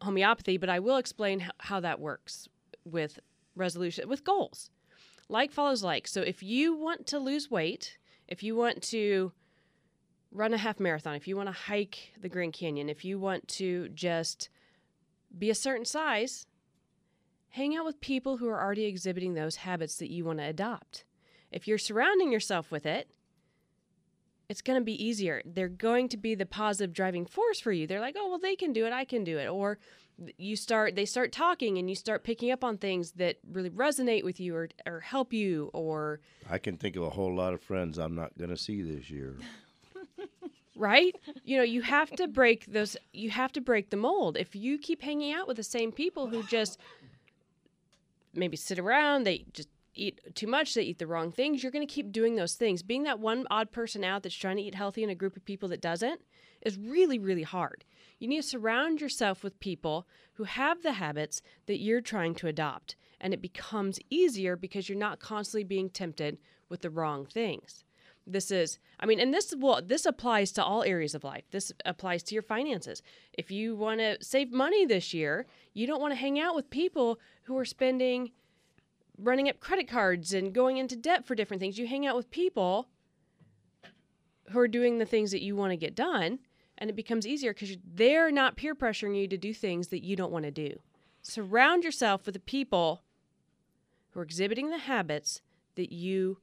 homeopathy, 0.00 0.56
but 0.58 0.68
I 0.68 0.78
will 0.80 0.96
explain 0.96 1.48
how 1.58 1.80
that 1.80 2.00
works 2.00 2.48
with 2.84 3.18
resolution 3.56 4.08
with 4.08 4.24
goals. 4.24 4.70
Like 5.28 5.52
follows 5.52 5.82
like. 5.82 6.06
So 6.06 6.20
if 6.20 6.42
you 6.42 6.74
want 6.74 7.06
to 7.06 7.18
lose 7.18 7.50
weight, 7.50 7.96
if 8.28 8.42
you 8.42 8.54
want 8.54 8.82
to 8.84 9.32
run 10.30 10.52
a 10.52 10.58
half 10.58 10.80
marathon, 10.80 11.14
if 11.14 11.26
you 11.26 11.36
want 11.36 11.48
to 11.48 11.52
hike 11.52 12.12
the 12.20 12.28
Grand 12.28 12.52
Canyon, 12.52 12.88
if 12.88 13.04
you 13.04 13.18
want 13.18 13.48
to 13.48 13.88
just 13.88 14.50
be 15.36 15.48
a 15.48 15.54
certain 15.54 15.84
size, 15.84 16.46
hang 17.50 17.76
out 17.76 17.84
with 17.84 18.00
people 18.00 18.36
who 18.36 18.48
are 18.48 18.60
already 18.60 18.84
exhibiting 18.84 19.34
those 19.34 19.56
habits 19.56 19.96
that 19.96 20.10
you 20.10 20.24
want 20.24 20.38
to 20.38 20.44
adopt. 20.44 21.04
If 21.54 21.68
you're 21.68 21.78
surrounding 21.78 22.32
yourself 22.32 22.70
with 22.70 22.84
it, 22.84 23.08
it's 24.48 24.60
going 24.60 24.78
to 24.78 24.84
be 24.84 25.02
easier. 25.02 25.40
They're 25.46 25.68
going 25.68 26.08
to 26.10 26.16
be 26.16 26.34
the 26.34 26.44
positive 26.44 26.92
driving 26.92 27.24
force 27.24 27.60
for 27.60 27.72
you. 27.72 27.86
They're 27.86 28.00
like, 28.00 28.16
"Oh, 28.18 28.28
well 28.28 28.38
they 28.38 28.56
can 28.56 28.72
do 28.72 28.84
it, 28.84 28.92
I 28.92 29.04
can 29.04 29.24
do 29.24 29.38
it." 29.38 29.48
Or 29.48 29.78
you 30.36 30.56
start 30.56 30.94
they 30.94 31.04
start 31.04 31.32
talking 31.32 31.78
and 31.78 31.88
you 31.88 31.96
start 31.96 32.24
picking 32.24 32.50
up 32.50 32.62
on 32.62 32.76
things 32.76 33.12
that 33.12 33.38
really 33.50 33.70
resonate 33.70 34.24
with 34.24 34.38
you 34.38 34.54
or 34.54 34.68
or 34.86 35.00
help 35.00 35.32
you 35.32 35.70
or 35.72 36.20
I 36.48 36.58
can 36.58 36.76
think 36.76 36.96
of 36.96 37.02
a 37.02 37.10
whole 37.10 37.34
lot 37.34 37.54
of 37.54 37.62
friends 37.62 37.98
I'm 37.98 38.14
not 38.14 38.36
going 38.38 38.50
to 38.50 38.56
see 38.56 38.82
this 38.82 39.10
year. 39.10 39.36
right 40.76 41.16
you 41.44 41.56
know 41.56 41.62
you 41.62 41.82
have 41.82 42.10
to 42.10 42.26
break 42.26 42.66
those 42.66 42.96
you 43.12 43.30
have 43.30 43.52
to 43.52 43.60
break 43.60 43.90
the 43.90 43.96
mold 43.96 44.36
if 44.36 44.56
you 44.56 44.76
keep 44.76 45.02
hanging 45.02 45.32
out 45.32 45.46
with 45.46 45.56
the 45.56 45.62
same 45.62 45.92
people 45.92 46.26
who 46.26 46.42
just 46.44 46.78
maybe 48.34 48.56
sit 48.56 48.78
around 48.78 49.24
they 49.24 49.44
just 49.52 49.68
eat 49.94 50.20
too 50.34 50.46
much 50.46 50.74
they 50.74 50.82
eat 50.82 50.98
the 50.98 51.06
wrong 51.06 51.30
things 51.30 51.62
you're 51.62 51.72
going 51.72 51.86
to 51.86 51.92
keep 51.92 52.12
doing 52.12 52.36
those 52.36 52.54
things. 52.54 52.82
Being 52.82 53.04
that 53.04 53.20
one 53.20 53.46
odd 53.50 53.72
person 53.72 54.04
out 54.04 54.22
that's 54.22 54.34
trying 54.34 54.56
to 54.56 54.62
eat 54.62 54.74
healthy 54.74 55.02
in 55.02 55.10
a 55.10 55.14
group 55.14 55.36
of 55.36 55.44
people 55.44 55.68
that 55.70 55.80
doesn't 55.80 56.20
is 56.62 56.78
really 56.78 57.18
really 57.18 57.42
hard. 57.42 57.84
You 58.18 58.28
need 58.28 58.42
to 58.42 58.48
surround 58.48 59.00
yourself 59.00 59.42
with 59.42 59.60
people 59.60 60.06
who 60.34 60.44
have 60.44 60.82
the 60.82 60.92
habits 60.92 61.42
that 61.66 61.80
you're 61.80 62.00
trying 62.00 62.34
to 62.36 62.48
adopt 62.48 62.96
and 63.20 63.32
it 63.32 63.42
becomes 63.42 63.98
easier 64.10 64.56
because 64.56 64.88
you're 64.88 64.98
not 64.98 65.20
constantly 65.20 65.64
being 65.64 65.90
tempted 65.90 66.38
with 66.68 66.82
the 66.82 66.90
wrong 66.90 67.26
things. 67.26 67.84
This 68.26 68.50
is 68.50 68.78
i 69.00 69.06
mean 69.06 69.20
and 69.20 69.34
this 69.34 69.54
will 69.56 69.80
this 69.84 70.06
applies 70.06 70.50
to 70.52 70.64
all 70.64 70.82
areas 70.82 71.14
of 71.14 71.24
life. 71.24 71.44
This 71.50 71.72
applies 71.84 72.22
to 72.24 72.34
your 72.34 72.42
finances. 72.42 73.02
If 73.32 73.50
you 73.50 73.76
want 73.76 74.00
to 74.00 74.16
save 74.22 74.50
money 74.50 74.86
this 74.86 75.12
year 75.12 75.46
you 75.74 75.86
don't 75.86 76.00
want 76.00 76.12
to 76.12 76.20
hang 76.20 76.40
out 76.40 76.54
with 76.54 76.70
people 76.70 77.18
who 77.42 77.58
are 77.58 77.64
spending 77.64 78.30
running 79.18 79.48
up 79.48 79.60
credit 79.60 79.88
cards 79.88 80.32
and 80.32 80.52
going 80.52 80.76
into 80.76 80.96
debt 80.96 81.24
for 81.24 81.34
different 81.34 81.60
things 81.60 81.78
you 81.78 81.86
hang 81.86 82.06
out 82.06 82.16
with 82.16 82.30
people 82.30 82.88
who 84.50 84.58
are 84.58 84.68
doing 84.68 84.98
the 84.98 85.06
things 85.06 85.30
that 85.30 85.42
you 85.42 85.56
want 85.56 85.70
to 85.70 85.76
get 85.76 85.94
done 85.94 86.38
and 86.76 86.90
it 86.90 86.96
becomes 86.96 87.26
easier 87.26 87.54
because 87.54 87.76
they're 87.94 88.32
not 88.32 88.56
peer 88.56 88.74
pressuring 88.74 89.16
you 89.16 89.28
to 89.28 89.38
do 89.38 89.54
things 89.54 89.88
that 89.88 90.04
you 90.04 90.16
don't 90.16 90.32
want 90.32 90.44
to 90.44 90.50
do 90.50 90.78
surround 91.22 91.84
yourself 91.84 92.26
with 92.26 92.34
the 92.34 92.40
people 92.40 93.02
who 94.10 94.20
are 94.20 94.24
exhibiting 94.24 94.70
the 94.70 94.78
habits 94.78 95.40
that 95.74 95.92
you 95.92 96.38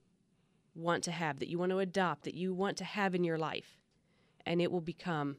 want 0.75 1.03
to 1.03 1.11
have, 1.11 1.39
that 1.39 1.49
you 1.49 1.57
want 1.57 1.71
to 1.71 1.79
adopt, 1.79 2.23
that 2.23 2.33
you 2.33 2.53
want 2.53 2.77
to 2.77 2.83
have 2.83 3.15
in 3.15 3.23
your 3.23 3.37
life, 3.37 3.77
and 4.45 4.61
it 4.61 4.71
will 4.71 4.81
become 4.81 5.37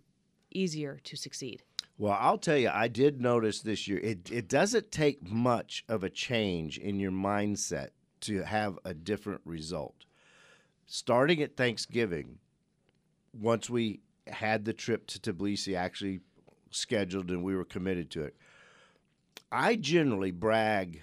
easier 0.51 1.01
to 1.05 1.17
succeed. 1.17 1.63
Well, 2.03 2.19
I'll 2.19 2.37
tell 2.37 2.57
you, 2.57 2.69
I 2.69 2.89
did 2.89 3.21
notice 3.21 3.61
this 3.61 3.87
year, 3.87 4.01
it, 4.01 4.29
it 4.29 4.49
doesn't 4.49 4.91
take 4.91 5.31
much 5.31 5.85
of 5.89 6.03
a 6.03 6.11
change 6.11 6.77
in 6.77 6.99
your 6.99 7.13
mindset 7.13 7.91
to 8.23 8.43
have 8.43 8.77
a 8.85 8.93
different 8.93 9.41
result. 9.45 9.95
Starting 10.85 11.41
at 11.43 11.57
Thanksgiving, 11.57 12.41
once 13.33 13.71
we 13.71 14.01
had 14.27 14.65
the 14.65 14.73
trip 14.73 15.07
to 15.07 15.21
Tbilisi 15.21 15.77
actually 15.77 16.23
scheduled 16.73 17.31
and 17.31 17.45
we 17.45 17.55
were 17.55 17.65
committed 17.65 18.11
to 18.11 18.25
it, 18.25 18.35
I 19.53 19.77
generally 19.77 20.33
brag 20.33 21.03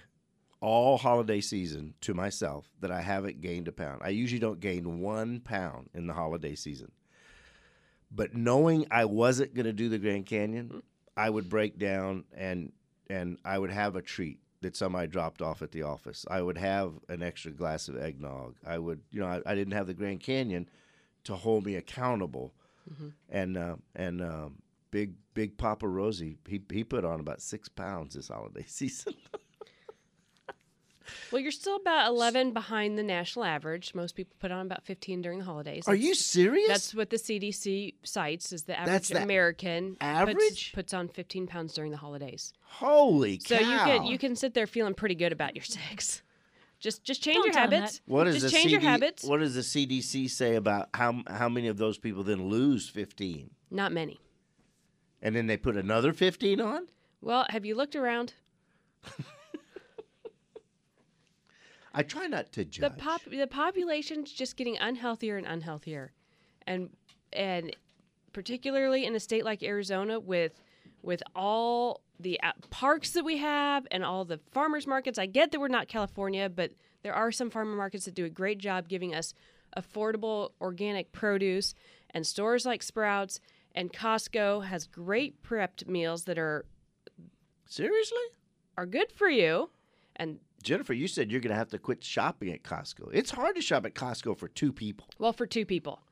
all 0.60 0.98
holiday 0.98 1.40
season 1.40 1.94
to 2.02 2.12
myself 2.12 2.68
that 2.80 2.90
I 2.90 3.00
haven't 3.00 3.40
gained 3.40 3.68
a 3.68 3.72
pound. 3.72 4.02
I 4.04 4.10
usually 4.10 4.38
don't 4.38 4.60
gain 4.60 5.00
one 5.00 5.40
pound 5.40 5.88
in 5.94 6.08
the 6.08 6.12
holiday 6.12 6.56
season. 6.56 6.92
But 8.10 8.34
knowing 8.34 8.86
I 8.90 9.06
wasn't 9.06 9.54
going 9.54 9.66
to 9.66 9.72
do 9.72 9.88
the 9.88 9.98
Grand 9.98 10.26
Canyon, 10.26 10.82
I 11.16 11.30
would 11.30 11.48
break 11.48 11.78
down 11.78 12.24
and 12.34 12.72
and 13.08 13.38
I 13.44 13.58
would 13.58 13.70
have 13.70 13.96
a 13.96 14.02
treat 14.02 14.38
that 14.60 14.76
somebody 14.76 15.08
dropped 15.08 15.42
off 15.42 15.62
at 15.62 15.72
the 15.72 15.82
office. 15.82 16.24
I 16.30 16.42
would 16.42 16.58
have 16.58 16.92
an 17.08 17.22
extra 17.22 17.50
glass 17.50 17.88
of 17.88 17.96
eggnog. 17.96 18.56
I 18.66 18.78
would, 18.78 19.00
you 19.10 19.20
know, 19.20 19.26
I, 19.26 19.40
I 19.46 19.54
didn't 19.54 19.72
have 19.72 19.86
the 19.86 19.94
Grand 19.94 20.20
Canyon 20.20 20.68
to 21.24 21.34
hold 21.34 21.64
me 21.64 21.76
accountable. 21.76 22.52
And 23.28 23.56
uh, 23.56 23.76
and 23.94 24.20
um, 24.22 24.62
big 24.90 25.14
big 25.34 25.56
Papa 25.58 25.86
Rosie, 25.86 26.38
he 26.46 26.60
he 26.70 26.84
put 26.84 27.04
on 27.04 27.20
about 27.20 27.40
six 27.40 27.68
pounds 27.68 28.14
this 28.14 28.28
holiday 28.28 28.64
season. 28.66 29.14
Well, 31.30 31.40
you're 31.40 31.52
still 31.52 31.76
about 31.76 32.08
11 32.08 32.52
behind 32.52 32.98
the 32.98 33.02
national 33.02 33.44
average. 33.44 33.94
Most 33.94 34.14
people 34.14 34.34
put 34.40 34.50
on 34.50 34.66
about 34.66 34.84
15 34.84 35.22
during 35.22 35.38
the 35.38 35.44
holidays. 35.44 35.84
Are 35.86 35.94
you 35.94 36.14
serious? 36.14 36.68
That's 36.68 36.94
what 36.94 37.10
the 37.10 37.16
CDC 37.16 37.94
cites 38.02 38.52
is 38.52 38.64
the 38.64 38.78
average 38.78 38.92
That's 38.92 39.08
the 39.08 39.22
American 39.22 39.96
average? 40.00 40.72
puts, 40.74 40.92
on 40.92 41.08
15 41.08 41.46
pounds 41.46 41.72
during 41.74 41.90
the 41.90 41.96
holidays. 41.96 42.52
Holy 42.62 43.38
cow! 43.38 43.56
So 43.56 43.60
you 43.60 43.78
can 43.78 44.04
you 44.06 44.18
can 44.18 44.36
sit 44.36 44.54
there 44.54 44.66
feeling 44.66 44.94
pretty 44.94 45.14
good 45.14 45.32
about 45.32 45.54
your 45.54 45.64
six. 45.64 46.22
Just 46.80 47.04
just 47.04 47.22
change 47.22 47.36
Don't 47.36 47.46
your 47.46 47.54
habits. 47.54 48.00
What 48.06 48.24
does 48.24 48.36
just 48.36 48.46
the 48.46 48.50
change 48.50 48.70
CD, 48.70 48.72
your 48.72 48.80
habits. 48.80 49.24
What 49.24 49.40
does 49.40 49.54
the 49.54 49.60
CDC 49.60 50.30
say 50.30 50.54
about 50.56 50.88
how 50.94 51.22
how 51.28 51.48
many 51.48 51.68
of 51.68 51.76
those 51.76 51.98
people 51.98 52.22
then 52.24 52.48
lose 52.48 52.88
fifteen, 52.88 53.50
Not 53.70 53.92
many. 53.92 54.18
and 55.22 55.36
then 55.36 55.46
they 55.46 55.56
put 55.58 55.76
another 55.76 56.12
fifteen 56.12 56.60
on? 56.60 56.86
Well, 57.20 57.44
have 57.50 57.66
you 57.66 57.74
looked 57.74 57.94
around? 57.96 58.32
I 61.94 62.02
try 62.02 62.26
not 62.26 62.52
to 62.52 62.64
judge. 62.64 62.80
The 62.80 62.96
pop 62.96 63.22
the 63.24 63.46
population's 63.46 64.32
just 64.32 64.56
getting 64.56 64.76
unhealthier 64.76 65.38
and 65.38 65.46
unhealthier, 65.46 66.10
and 66.66 66.90
and 67.32 67.74
particularly 68.32 69.06
in 69.06 69.14
a 69.14 69.20
state 69.20 69.44
like 69.44 69.62
Arizona 69.62 70.20
with 70.20 70.60
with 71.02 71.22
all 71.34 72.02
the 72.20 72.40
uh, 72.42 72.52
parks 72.68 73.10
that 73.12 73.24
we 73.24 73.38
have 73.38 73.86
and 73.90 74.04
all 74.04 74.24
the 74.24 74.38
farmers 74.52 74.86
markets. 74.86 75.18
I 75.18 75.26
get 75.26 75.52
that 75.52 75.60
we're 75.60 75.68
not 75.68 75.88
California, 75.88 76.48
but 76.48 76.72
there 77.02 77.14
are 77.14 77.32
some 77.32 77.50
farmer 77.50 77.74
markets 77.74 78.04
that 78.04 78.14
do 78.14 78.24
a 78.24 78.30
great 78.30 78.58
job 78.58 78.88
giving 78.88 79.14
us 79.14 79.34
affordable 79.76 80.50
organic 80.60 81.12
produce, 81.12 81.74
and 82.10 82.26
stores 82.26 82.66
like 82.66 82.82
Sprouts 82.82 83.40
and 83.74 83.92
Costco 83.92 84.64
has 84.64 84.86
great 84.86 85.42
prepped 85.42 85.86
meals 85.86 86.24
that 86.24 86.38
are 86.38 86.66
Seriously, 87.70 88.18
are 88.76 88.84
good 88.84 89.12
for 89.12 89.28
you, 89.28 89.70
and 90.16 90.40
Jennifer, 90.62 90.92
you 90.92 91.08
said 91.08 91.30
you're 91.30 91.40
going 91.40 91.50
to 91.50 91.56
have 91.56 91.70
to 91.70 91.78
quit 91.78 92.04
shopping 92.04 92.52
at 92.52 92.62
Costco. 92.62 93.10
It's 93.12 93.30
hard 93.30 93.56
to 93.56 93.62
shop 93.62 93.86
at 93.86 93.94
Costco 93.94 94.38
for 94.38 94.48
two 94.48 94.72
people. 94.72 95.08
Well, 95.18 95.32
for 95.32 95.46
two 95.46 95.64
people. 95.64 96.02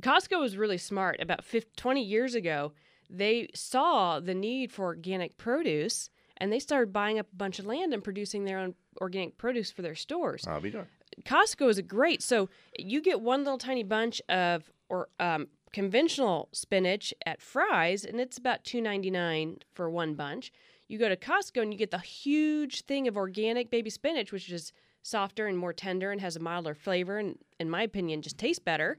Costco 0.00 0.40
was 0.40 0.56
really 0.56 0.78
smart. 0.78 1.20
About 1.20 1.44
50, 1.44 1.70
20 1.76 2.02
years 2.02 2.34
ago, 2.34 2.72
they 3.08 3.48
saw 3.54 4.20
the 4.20 4.34
need 4.34 4.72
for 4.72 4.86
organic 4.86 5.38
produce 5.38 6.10
and 6.38 6.52
they 6.52 6.58
started 6.58 6.92
buying 6.92 7.18
up 7.18 7.26
a 7.32 7.36
bunch 7.36 7.58
of 7.58 7.66
land 7.66 7.94
and 7.94 8.04
producing 8.04 8.44
their 8.44 8.58
own 8.58 8.74
organic 9.00 9.38
produce 9.38 9.70
for 9.70 9.82
their 9.82 9.94
stores. 9.94 10.44
I'll 10.46 10.60
be 10.60 10.70
darned. 10.70 10.88
Costco 11.24 11.70
is 11.70 11.78
a 11.78 11.82
great. 11.82 12.22
So 12.22 12.48
you 12.78 13.00
get 13.00 13.20
one 13.20 13.44
little 13.44 13.58
tiny 13.58 13.84
bunch 13.84 14.20
of 14.28 14.70
or 14.88 15.08
um, 15.18 15.48
conventional 15.72 16.48
spinach 16.52 17.14
at 17.24 17.40
Fry's, 17.40 18.04
and 18.04 18.20
it's 18.20 18.38
about 18.38 18.64
two 18.64 18.80
ninety 18.80 19.10
nine 19.10 19.58
for 19.74 19.88
one 19.88 20.14
bunch. 20.14 20.52
You 20.88 20.98
go 20.98 21.08
to 21.08 21.16
Costco 21.16 21.62
and 21.62 21.72
you 21.72 21.78
get 21.78 21.90
the 21.90 21.98
huge 21.98 22.82
thing 22.82 23.08
of 23.08 23.16
organic 23.16 23.70
baby 23.70 23.90
spinach, 23.90 24.32
which 24.32 24.50
is 24.50 24.72
softer 25.02 25.46
and 25.46 25.58
more 25.58 25.72
tender 25.72 26.12
and 26.12 26.20
has 26.20 26.36
a 26.36 26.40
milder 26.40 26.74
flavor, 26.74 27.18
and 27.18 27.38
in 27.58 27.68
my 27.70 27.82
opinion, 27.82 28.22
just 28.22 28.38
tastes 28.38 28.58
better. 28.60 28.98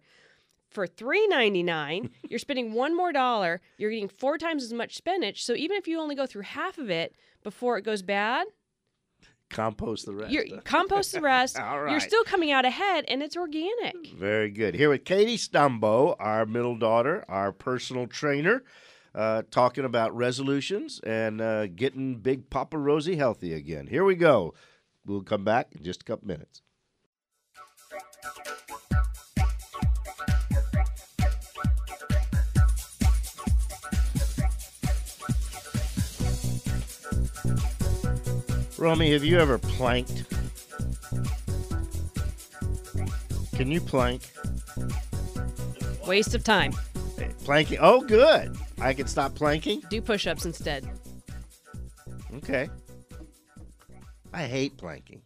For 0.69 0.85
three 0.85 1.25
ninety 1.27 1.63
nine, 1.63 2.09
you're 2.29 2.39
spending 2.39 2.73
one 2.73 2.95
more 2.95 3.13
dollar. 3.13 3.61
You're 3.77 3.91
getting 3.91 4.09
four 4.09 4.37
times 4.37 4.63
as 4.63 4.73
much 4.73 4.95
spinach. 4.97 5.45
So 5.45 5.53
even 5.53 5.77
if 5.77 5.87
you 5.87 5.99
only 5.99 6.15
go 6.15 6.25
through 6.25 6.41
half 6.43 6.77
of 6.77 6.89
it 6.89 7.15
before 7.43 7.77
it 7.77 7.83
goes 7.83 8.01
bad, 8.01 8.47
Compost 9.49 10.05
the 10.05 10.13
rest. 10.13 10.31
you 10.31 10.43
huh? 10.55 10.61
compost 10.65 11.13
the 11.13 11.21
rest. 11.21 11.57
All 11.59 11.81
right. 11.81 11.91
You're 11.91 12.01
still 12.01 12.23
coming 12.25 12.51
out 12.51 12.65
ahead, 12.65 13.05
and 13.07 13.23
it's 13.23 13.37
organic. 13.37 13.95
Very 14.13 14.49
good. 14.51 14.75
Here 14.75 14.89
with 14.89 15.05
Katie 15.05 15.37
Stumbo, 15.37 16.17
our 16.19 16.45
middle 16.45 16.77
daughter, 16.77 17.23
our 17.29 17.53
personal 17.53 18.07
trainer, 18.07 18.63
uh, 19.17 19.41
talking 19.49 19.83
about 19.83 20.15
resolutions 20.15 21.01
and 21.03 21.41
uh, 21.41 21.65
getting 21.65 22.17
Big 22.17 22.51
Papa 22.51 22.77
Rosie 22.77 23.15
healthy 23.15 23.51
again. 23.53 23.87
Here 23.87 24.05
we 24.05 24.15
go. 24.15 24.53
We'll 25.05 25.23
come 25.23 25.43
back 25.43 25.69
in 25.75 25.83
just 25.83 26.01
a 26.01 26.05
couple 26.05 26.27
minutes. 26.27 26.61
Romy, 38.77 39.11
have 39.13 39.23
you 39.23 39.39
ever 39.39 39.57
planked? 39.57 40.25
Can 43.55 43.71
you 43.71 43.81
plank? 43.81 44.21
Waste 46.05 46.35
of 46.35 46.43
time. 46.43 46.73
Planking. 47.43 47.79
Oh, 47.81 48.01
good. 48.01 48.56
I 48.79 48.93
can 48.93 49.07
stop 49.07 49.33
planking. 49.33 49.81
Do 49.89 50.01
push-ups 50.01 50.45
instead. 50.45 50.87
Okay. 52.35 52.69
I 54.33 54.43
hate 54.43 54.77
planking. 54.77 55.21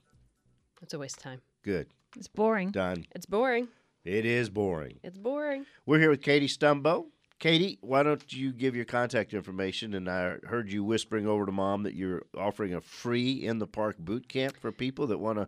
It's 0.81 0.93
a 0.93 0.99
waste 0.99 1.17
of 1.17 1.23
time. 1.23 1.41
Good. 1.63 1.87
It's 2.15 2.27
boring. 2.27 2.71
Done. 2.71 3.05
It's 3.13 3.25
boring. 3.25 3.67
It 4.05 4.25
is 4.25 4.49
boring. 4.49 4.99
It's 5.03 5.17
boring. 5.17 5.65
We're 5.85 5.99
here 5.99 6.09
with 6.09 6.21
Katie 6.21 6.47
Stumbo. 6.47 7.07
Katie, 7.39 7.77
why 7.81 8.03
don't 8.03 8.31
you 8.31 8.53
give 8.53 8.75
your 8.75 8.85
contact 8.85 9.33
information? 9.33 9.95
And 9.95 10.09
I 10.09 10.35
heard 10.45 10.71
you 10.71 10.83
whispering 10.83 11.27
over 11.27 11.45
to 11.45 11.51
mom 11.51 11.83
that 11.83 11.95
you're 11.95 12.23
offering 12.37 12.73
a 12.73 12.81
free 12.81 13.33
in 13.33 13.59
the 13.59 13.67
park 13.67 13.97
boot 13.97 14.29
camp 14.29 14.57
for 14.57 14.71
people 14.71 15.07
that 15.07 15.17
want 15.17 15.39
to 15.39 15.47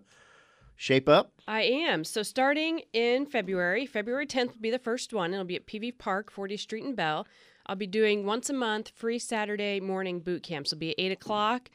shape 0.75 1.07
up. 1.07 1.31
I 1.47 1.61
am. 1.61 2.03
So 2.03 2.23
starting 2.23 2.81
in 2.93 3.25
February, 3.25 3.85
February 3.85 4.27
10th 4.27 4.53
will 4.53 4.61
be 4.61 4.71
the 4.71 4.79
first 4.79 5.13
one. 5.13 5.33
It'll 5.33 5.45
be 5.45 5.55
at 5.55 5.67
PV 5.67 5.97
Park, 5.97 6.33
40th 6.33 6.59
Street 6.59 6.83
and 6.83 6.95
Bell. 6.95 7.27
I'll 7.65 7.76
be 7.76 7.88
doing 7.88 8.26
once 8.26 8.49
a 8.49 8.54
month 8.54 8.91
free 8.95 9.19
Saturday 9.19 9.80
morning 9.80 10.19
boot 10.19 10.43
camps. 10.43 10.71
It'll 10.73 10.80
be 10.80 10.89
at 10.91 10.95
8 10.99 11.12
o'clock. 11.13 11.69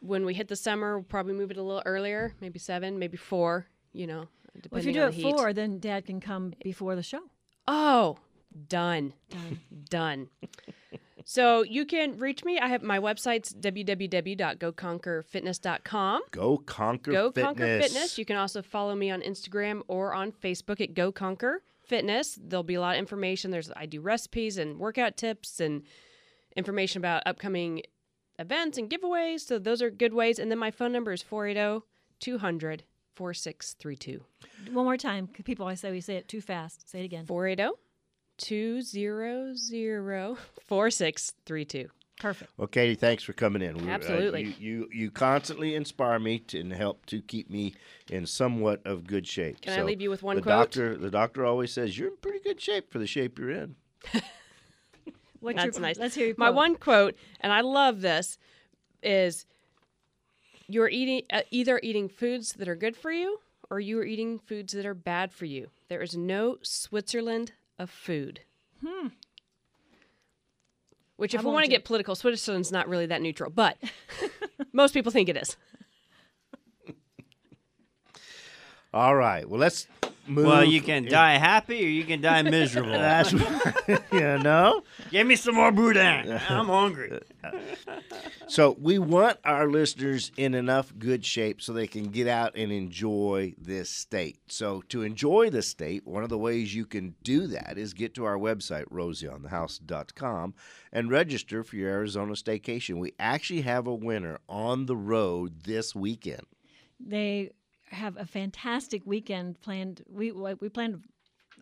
When 0.00 0.26
we 0.26 0.34
hit 0.34 0.48
the 0.48 0.56
summer, 0.56 0.98
we'll 0.98 1.04
probably 1.04 1.32
move 1.32 1.50
it 1.50 1.56
a 1.56 1.62
little 1.62 1.82
earlier, 1.86 2.34
maybe 2.40 2.58
7, 2.58 2.98
maybe 2.98 3.16
4, 3.16 3.66
you 3.94 4.06
know, 4.06 4.28
depending 4.54 4.68
Well, 4.70 4.80
if 4.80 4.86
you 4.86 4.92
do 4.92 5.00
on 5.02 5.08
it 5.08 5.12
the 5.12 5.16
heat. 5.22 5.30
four, 5.36 5.52
then 5.54 5.78
Dad 5.78 6.04
can 6.04 6.20
come 6.20 6.52
before 6.62 6.94
the 6.94 7.02
show. 7.02 7.20
Oh, 7.66 8.18
done. 8.68 9.14
Done. 9.30 9.60
Done. 9.88 10.28
so 11.24 11.62
you 11.62 11.86
can 11.86 12.18
reach 12.18 12.44
me. 12.44 12.58
I 12.58 12.68
have 12.68 12.82
my 12.82 12.98
website's 12.98 13.54
www.goconquerfitness.com. 13.54 16.22
Go 16.30 16.58
conquer 16.58 17.12
Go 17.12 17.30
fitness. 17.30 17.44
Conquer 17.46 17.80
Fitness. 17.80 18.18
You 18.18 18.24
can 18.24 18.36
also 18.36 18.62
follow 18.62 18.94
me 18.94 19.10
on 19.10 19.20
Instagram 19.22 19.82
or 19.88 20.14
on 20.14 20.32
Facebook 20.32 20.80
at 20.80 20.94
Go 20.94 21.12
Conquer 21.12 21.62
Fitness. 21.84 22.38
There'll 22.40 22.62
be 22.62 22.74
a 22.74 22.80
lot 22.80 22.96
of 22.96 22.98
information. 22.98 23.50
There's 23.50 23.70
I 23.76 23.86
do 23.86 24.00
recipes 24.00 24.58
and 24.58 24.78
workout 24.78 25.16
tips 25.16 25.60
and 25.60 25.82
information 26.56 27.00
about 27.00 27.22
upcoming 27.26 27.82
events 28.38 28.78
and 28.78 28.90
giveaways. 28.90 29.40
So 29.40 29.58
those 29.58 29.82
are 29.82 29.90
good 29.90 30.14
ways. 30.14 30.38
And 30.38 30.50
then 30.50 30.58
my 30.58 30.70
phone 30.70 30.92
number 30.92 31.12
is 31.12 31.22
480 31.22 31.84
200 32.20 32.84
4632. 33.14 34.24
One 34.72 34.84
more 34.84 34.96
time. 34.96 35.28
People 35.28 35.64
always 35.64 35.80
say 35.80 35.90
we 35.90 36.00
say 36.00 36.16
it 36.16 36.28
too 36.28 36.40
fast. 36.40 36.90
Say 36.90 37.00
it 37.00 37.04
again. 37.04 37.26
480 37.26 37.76
200 38.38 40.38
4632. 40.66 41.90
Perfect. 42.20 42.52
Well, 42.56 42.68
Katie, 42.68 42.94
thanks 42.94 43.22
for 43.24 43.32
coming 43.32 43.60
in. 43.60 43.76
We- 43.76 43.90
uh, 43.90 43.94
Absolutely. 43.94 44.44
you, 44.44 44.54
you 44.58 44.88
you 44.92 45.10
constantly 45.10 45.74
inspire 45.74 46.18
me 46.18 46.38
to, 46.40 46.60
and 46.60 46.72
help 46.72 47.06
to 47.06 47.20
keep 47.20 47.50
me 47.50 47.74
in 48.10 48.26
somewhat 48.26 48.80
of 48.84 49.06
good 49.06 49.26
shape. 49.26 49.60
Can 49.60 49.78
I 49.78 49.82
leave 49.82 50.00
you 50.00 50.10
with 50.10 50.22
one 50.22 50.36
the 50.36 50.42
quote? 50.42 50.52
Doctor, 50.52 50.96
the 50.96 51.10
doctor 51.10 51.44
always 51.44 51.72
says 51.72 51.98
you're 51.98 52.08
in 52.08 52.16
pretty 52.18 52.40
good 52.40 52.60
shape 52.60 52.92
for 52.92 52.98
the 52.98 53.06
shape 53.06 53.38
you're 53.38 53.50
in. 53.50 53.76
What's 55.40 55.56
That's 55.56 55.76
your, 55.76 55.82
nice. 55.82 55.98
Let's 55.98 56.14
hear 56.14 56.26
your 56.28 56.36
My 56.38 56.46
quote. 56.46 56.56
one 56.56 56.76
quote, 56.76 57.16
and 57.40 57.52
I 57.52 57.60
love 57.60 58.00
this, 58.00 58.38
is 59.02 59.44
you're 60.68 60.88
eating 60.88 61.22
uh, 61.30 61.42
either 61.50 61.78
eating 61.82 62.08
foods 62.08 62.54
that 62.54 62.68
are 62.68 62.76
good 62.76 62.96
for 62.96 63.12
you 63.12 63.40
or 63.70 63.80
you 63.80 63.98
are 63.98 64.04
eating 64.04 64.38
foods 64.38 64.72
that 64.72 64.86
are 64.86 64.94
bad 64.94 65.32
for 65.32 65.44
you. 65.44 65.68
There 65.88 66.00
is 66.00 66.16
no 66.16 66.58
Switzerland 66.62 67.52
of 67.78 67.90
food. 67.90 68.40
Hmm. 68.86 69.08
Which, 71.16 71.34
if 71.34 71.40
I 71.40 71.44
we 71.44 71.50
want 71.52 71.64
to 71.64 71.68
do- 71.70 71.76
get 71.76 71.84
political, 71.84 72.14
Switzerland's 72.14 72.72
not 72.72 72.88
really 72.88 73.06
that 73.06 73.22
neutral, 73.22 73.50
but 73.50 73.76
most 74.72 74.92
people 74.94 75.12
think 75.12 75.28
it 75.28 75.36
is. 75.36 75.56
All 78.92 79.14
right. 79.16 79.48
Well, 79.48 79.60
let's 79.60 79.86
move. 80.26 80.46
Well, 80.46 80.64
you 80.64 80.80
can 80.80 81.06
it- 81.06 81.10
die 81.10 81.38
happy 81.38 81.84
or 81.84 81.88
you 81.88 82.04
can 82.04 82.20
die 82.20 82.42
miserable. 82.58 82.92
That's 82.92 83.32
right. 83.32 84.02
you 84.12 84.38
know. 84.38 84.82
Give 85.10 85.26
me 85.26 85.36
some 85.36 85.54
more 85.54 85.70
boudin. 85.72 86.40
I'm 86.48 86.66
hungry. 86.66 87.20
So 88.46 88.76
we 88.78 88.98
want 88.98 89.38
our 89.44 89.66
listeners 89.68 90.30
in 90.36 90.54
enough 90.54 90.92
good 90.98 91.24
shape 91.24 91.62
so 91.62 91.72
they 91.72 91.86
can 91.86 92.08
get 92.10 92.28
out 92.28 92.54
and 92.54 92.70
enjoy 92.70 93.54
this 93.58 93.88
state. 93.88 94.38
So 94.48 94.82
to 94.90 95.02
enjoy 95.02 95.48
the 95.48 95.62
state, 95.62 96.06
one 96.06 96.22
of 96.22 96.28
the 96.28 96.38
ways 96.38 96.74
you 96.74 96.84
can 96.84 97.14
do 97.22 97.46
that 97.48 97.78
is 97.78 97.94
get 97.94 98.14
to 98.14 98.24
our 98.24 98.36
website, 98.36 98.84
rosieonthehouse.com, 98.90 100.54
and 100.92 101.10
register 101.10 101.64
for 101.64 101.76
your 101.76 101.90
Arizona 101.90 102.34
staycation. 102.34 102.98
We 102.98 103.14
actually 103.18 103.62
have 103.62 103.86
a 103.86 103.94
winner 103.94 104.38
on 104.48 104.86
the 104.86 104.96
road 104.96 105.64
this 105.64 105.94
weekend. 105.94 106.42
They 107.00 107.50
have 107.94 108.16
a 108.16 108.26
fantastic 108.26 109.02
weekend 109.06 109.60
planned. 109.60 110.02
We 110.08 110.32
we 110.32 110.68
planned 110.68 111.02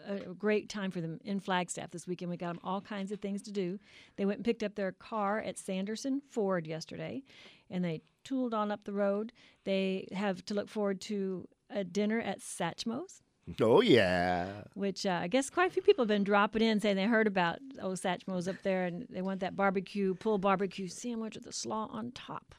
a 0.07 0.35
great 0.35 0.69
time 0.69 0.91
for 0.91 1.01
them 1.01 1.21
in 1.25 1.41
Flagstaff 1.41 1.91
this 1.91 2.07
weekend. 2.07 2.31
We 2.31 2.37
got 2.37 2.49
them 2.49 2.61
all 2.65 2.81
kinds 2.81 3.13
of 3.13 3.21
things 3.21 3.43
to 3.43 3.53
do. 3.53 3.79
They 4.17 4.25
went 4.25 4.39
and 4.39 4.45
picked 4.45 4.63
up 4.63 4.75
their 4.75 4.93
car 4.93 5.41
at 5.41 5.59
Sanderson 5.59 6.23
Ford 6.31 6.67
yesterday, 6.67 7.23
and 7.71 7.85
they 7.85 8.03
tooled 8.25 8.55
on 8.55 8.71
up 8.71 8.85
the 8.85 8.93
road. 8.93 9.33
They 9.65 10.09
have 10.13 10.45
to 10.47 10.55
look 10.55 10.69
forward 10.69 11.01
to 11.03 11.49
a 11.71 11.85
dinner 11.85 12.21
at 12.21 12.41
Satchmo's. 12.41 13.23
Oh 13.61 13.81
yeah. 13.81 14.63
which 14.75 15.05
uh, 15.05 15.19
I 15.21 15.27
guess 15.27 15.51
quite 15.51 15.69
a 15.69 15.73
few 15.73 15.83
people 15.83 16.03
have 16.03 16.09
been 16.09 16.23
dropping 16.23 16.63
in 16.63 16.79
saying 16.79 16.95
they 16.95 17.07
heard 17.07 17.27
about 17.27 17.59
old 17.81 17.99
Satchmo's 17.99 18.47
up 18.47 18.63
there 18.63 18.85
and 18.85 19.07
they 19.11 19.21
want 19.21 19.41
that 19.41 19.57
barbecue, 19.57 20.15
pulled 20.15 20.43
barbecue 20.43 20.87
sandwich 20.87 21.35
with 21.35 21.45
the 21.45 21.53
slaw 21.53 21.89
on 21.91 22.13
top. 22.13 22.55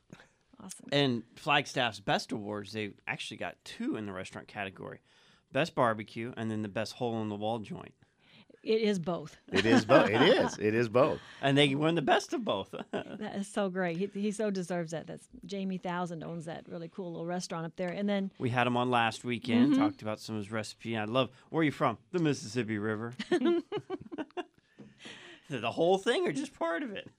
Awesome. 0.64 0.86
And 0.91 1.24
Flagstaff's 1.36 1.99
Best 1.99 2.32
Awards, 2.32 2.72
they 2.74 2.91
actually 3.07 3.38
got 3.38 3.55
two 3.66 3.95
in 3.97 4.05
the 4.05 4.14
restaurant 4.14 4.47
category 4.47 4.99
Best 5.51 5.76
Barbecue 5.76 6.32
and 6.38 6.49
then 6.49 6.61
the 6.61 6.70
Best 6.70 6.93
Hole 6.93 7.22
in 7.22 7.30
the 7.30 7.36
Wall 7.36 7.59
joint. 7.59 7.93
It 8.64 8.80
is 8.82 8.97
both. 8.97 9.36
It 9.51 9.66
is 9.66 9.84
both. 9.84 10.09
it 10.09 10.22
is. 10.22 10.57
It 10.61 10.74
is 10.74 10.88
both. 10.88 11.20
And 11.41 11.57
they 11.57 11.76
won 11.76 11.95
the 11.95 12.01
best 12.01 12.32
of 12.32 12.45
both. 12.45 12.74
That 12.93 13.36
is 13.36 13.47
so 13.49 13.70
great. 13.70 13.97
He, 13.97 14.09
he 14.14 14.32
so 14.32 14.49
deserves 14.51 14.91
that. 14.91 15.05
That's 15.05 15.28
Jamie 15.45 15.78
Thousand 15.80 16.24
owns 16.24 16.45
that 16.45 16.64
really 16.70 16.88
cool 16.88 17.11
little 17.11 17.26
restaurant 17.26 17.66
up 17.66 17.76
there. 17.76 17.89
And 17.89 18.07
then 18.07 18.32
we 18.39 18.49
had 18.49 18.66
him 18.66 18.78
on 18.78 18.89
last 18.89 19.26
weekend, 19.26 19.74
Mm-hmm. 19.74 19.82
talked 19.82 20.01
about 20.01 20.22
some 20.22 20.36
of 20.36 20.43
his 20.43 20.51
recipe. 20.51 20.95
I 20.97 21.03
love, 21.03 21.30
where 21.49 21.59
are 21.59 21.64
you 21.66 21.72
from? 21.74 21.97
The 22.14 22.20
Mississippi 22.20 22.78
River. 22.78 23.14
the 25.49 25.72
whole 25.72 25.97
thing 25.97 26.26
or 26.28 26.32
just 26.32 26.57
part 26.57 26.84
of 26.84 26.91
it? 26.93 27.09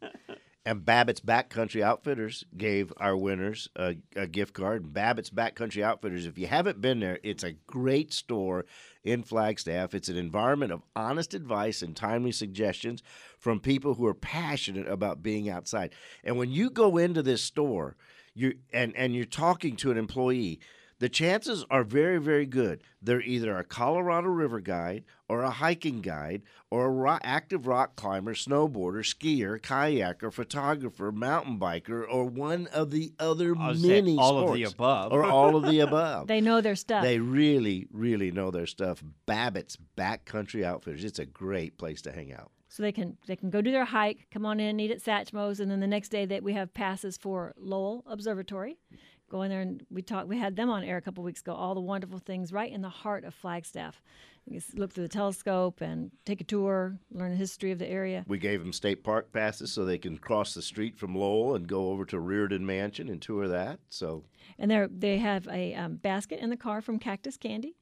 And 0.66 0.84
Babbitt's 0.84 1.20
Backcountry 1.20 1.82
Outfitters 1.82 2.42
gave 2.56 2.90
our 2.96 3.14
winners 3.14 3.68
a, 3.76 3.96
a 4.16 4.26
gift 4.26 4.54
card. 4.54 4.94
Babbitt's 4.94 5.28
Backcountry 5.28 5.82
Outfitters, 5.82 6.24
if 6.24 6.38
you 6.38 6.46
haven't 6.46 6.80
been 6.80 7.00
there, 7.00 7.18
it's 7.22 7.44
a 7.44 7.52
great 7.66 8.14
store 8.14 8.64
in 9.02 9.22
Flagstaff. 9.22 9.92
It's 9.92 10.08
an 10.08 10.16
environment 10.16 10.72
of 10.72 10.82
honest 10.96 11.34
advice 11.34 11.82
and 11.82 11.94
timely 11.94 12.32
suggestions 12.32 13.02
from 13.38 13.60
people 13.60 13.94
who 13.94 14.06
are 14.06 14.14
passionate 14.14 14.88
about 14.88 15.22
being 15.22 15.50
outside. 15.50 15.92
And 16.24 16.38
when 16.38 16.50
you 16.50 16.70
go 16.70 16.96
into 16.96 17.22
this 17.22 17.42
store, 17.42 17.94
you 18.34 18.54
and 18.72 18.96
and 18.96 19.14
you're 19.14 19.26
talking 19.26 19.76
to 19.76 19.90
an 19.90 19.98
employee, 19.98 20.60
the 21.01 21.09
chances 21.09 21.64
are 21.70 21.84
very, 21.84 22.18
very 22.18 22.47
good. 22.47 22.82
They're 23.03 23.20
either 23.20 23.57
a 23.57 23.64
Colorado 23.64 24.28
River 24.28 24.61
guide 24.61 25.05
or 25.28 25.42
a 25.42 25.51
hiking 25.51 26.01
guide 26.01 26.42
or 26.70 26.86
a 26.86 26.90
ro- 26.90 27.18
active 27.22 27.66
rock 27.66 27.97
climber, 27.97 28.34
snowboarder, 28.34 29.03
skier, 29.05 29.61
kayaker, 29.61 30.32
photographer, 30.32 31.11
mountain 31.12 31.59
biker, 31.59 32.05
or 32.09 32.24
one 32.24 32.68
of 32.68 32.90
the 32.90 33.12
other 33.18 33.55
I 33.59 33.68
was 33.70 33.82
saying 33.82 34.05
many 34.07 34.16
all 34.18 34.49
of 34.49 34.55
the 34.55 34.62
above. 34.64 35.12
Or 35.12 35.24
all 35.24 35.57
of 35.57 35.64
the 35.64 35.80
above. 35.88 36.26
they 36.28 36.40
know 36.40 36.61
their 36.61 36.76
stuff. 36.76 37.03
They 37.03 37.18
really, 37.18 37.86
really 37.92 38.30
know 38.30 38.51
their 38.51 38.66
stuff. 38.66 39.03
Babbitt's 39.26 39.76
Backcountry 39.99 40.64
Outfitters. 40.64 41.05
It's 41.05 41.18
a 41.18 41.26
great 41.26 41.76
place 41.76 42.01
to 42.03 42.12
hang 42.12 42.32
out. 42.32 42.51
so 42.68 42.82
they 42.82 42.92
can 42.92 43.16
they 43.26 43.36
can 43.36 43.51
go 43.51 43.61
do 43.61 43.70
their 43.72 43.84
hike, 43.84 44.26
come 44.32 44.47
on 44.47 44.61
in 44.61 44.80
eat 44.80 44.90
at 44.90 45.03
Satchmo's, 45.03 45.61
and 45.61 45.70
then 45.70 45.80
the 45.80 45.86
next 45.86 46.09
day 46.11 46.24
that 46.26 46.42
we 46.42 46.53
have 46.55 46.72
passes 46.72 47.16
for 47.16 47.53
Lowell 47.59 48.05
Observatory. 48.07 48.78
Go 49.35 49.43
in 49.43 49.51
there 49.51 49.62
and 49.62 49.85
we 49.91 50.01
talked. 50.01 50.28
We 50.28 50.39
had 50.39 50.55
them 50.55 50.70
on 50.70 50.85
air 50.85 50.97
a 50.97 51.03
couple 51.03 51.24
weeks 51.24 51.41
ago. 51.41 51.55
All 51.55 51.74
the 51.74 51.80
wonderful 51.80 52.20
things 52.20 52.53
right 52.53 52.70
in 52.70 52.82
the 52.82 52.89
heart 52.89 53.24
of 53.24 53.35
Flagstaff. 53.35 54.01
You 54.47 54.61
look 54.76 54.93
through 54.93 55.09
the 55.09 55.12
telescope 55.12 55.80
and 55.80 56.12
take 56.24 56.41
a 56.41 56.45
tour, 56.45 56.97
learn 57.11 57.32
the 57.32 57.37
history 57.37 57.72
of 57.72 57.80
the 57.80 57.91
area. 57.91 58.24
We 58.28 58.39
gave 58.39 58.61
them 58.61 58.72
state 58.72 59.03
park 59.03 59.32
passes 59.32 59.72
so 59.72 59.85
they 59.85 59.99
can 59.99 60.18
cross 60.18 60.55
the 60.55 60.62
street 60.62 60.97
from 60.97 61.16
Lowell 61.16 61.57
and 61.57 61.66
go 61.66 61.89
over 61.89 62.05
to 62.05 62.20
Riordan 62.20 62.64
Mansion 62.64 63.09
and 63.09 63.20
tour 63.20 63.49
that. 63.49 63.80
So 63.89 64.22
And 64.57 64.70
they 64.70 64.87
they 64.89 65.18
have 65.18 65.49
a 65.49 65.74
um, 65.74 65.97
basket 65.97 66.39
in 66.39 66.51
the 66.51 66.57
car 66.57 66.80
from 66.80 67.01
Cactus 67.01 67.37
Candy. 67.37 67.74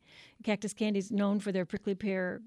Cactus 0.42 0.72
Candy 0.72 1.00
is 1.00 1.10
known 1.10 1.38
for 1.38 1.52
their 1.52 1.66
prickly 1.66 1.94
pear 1.94 2.40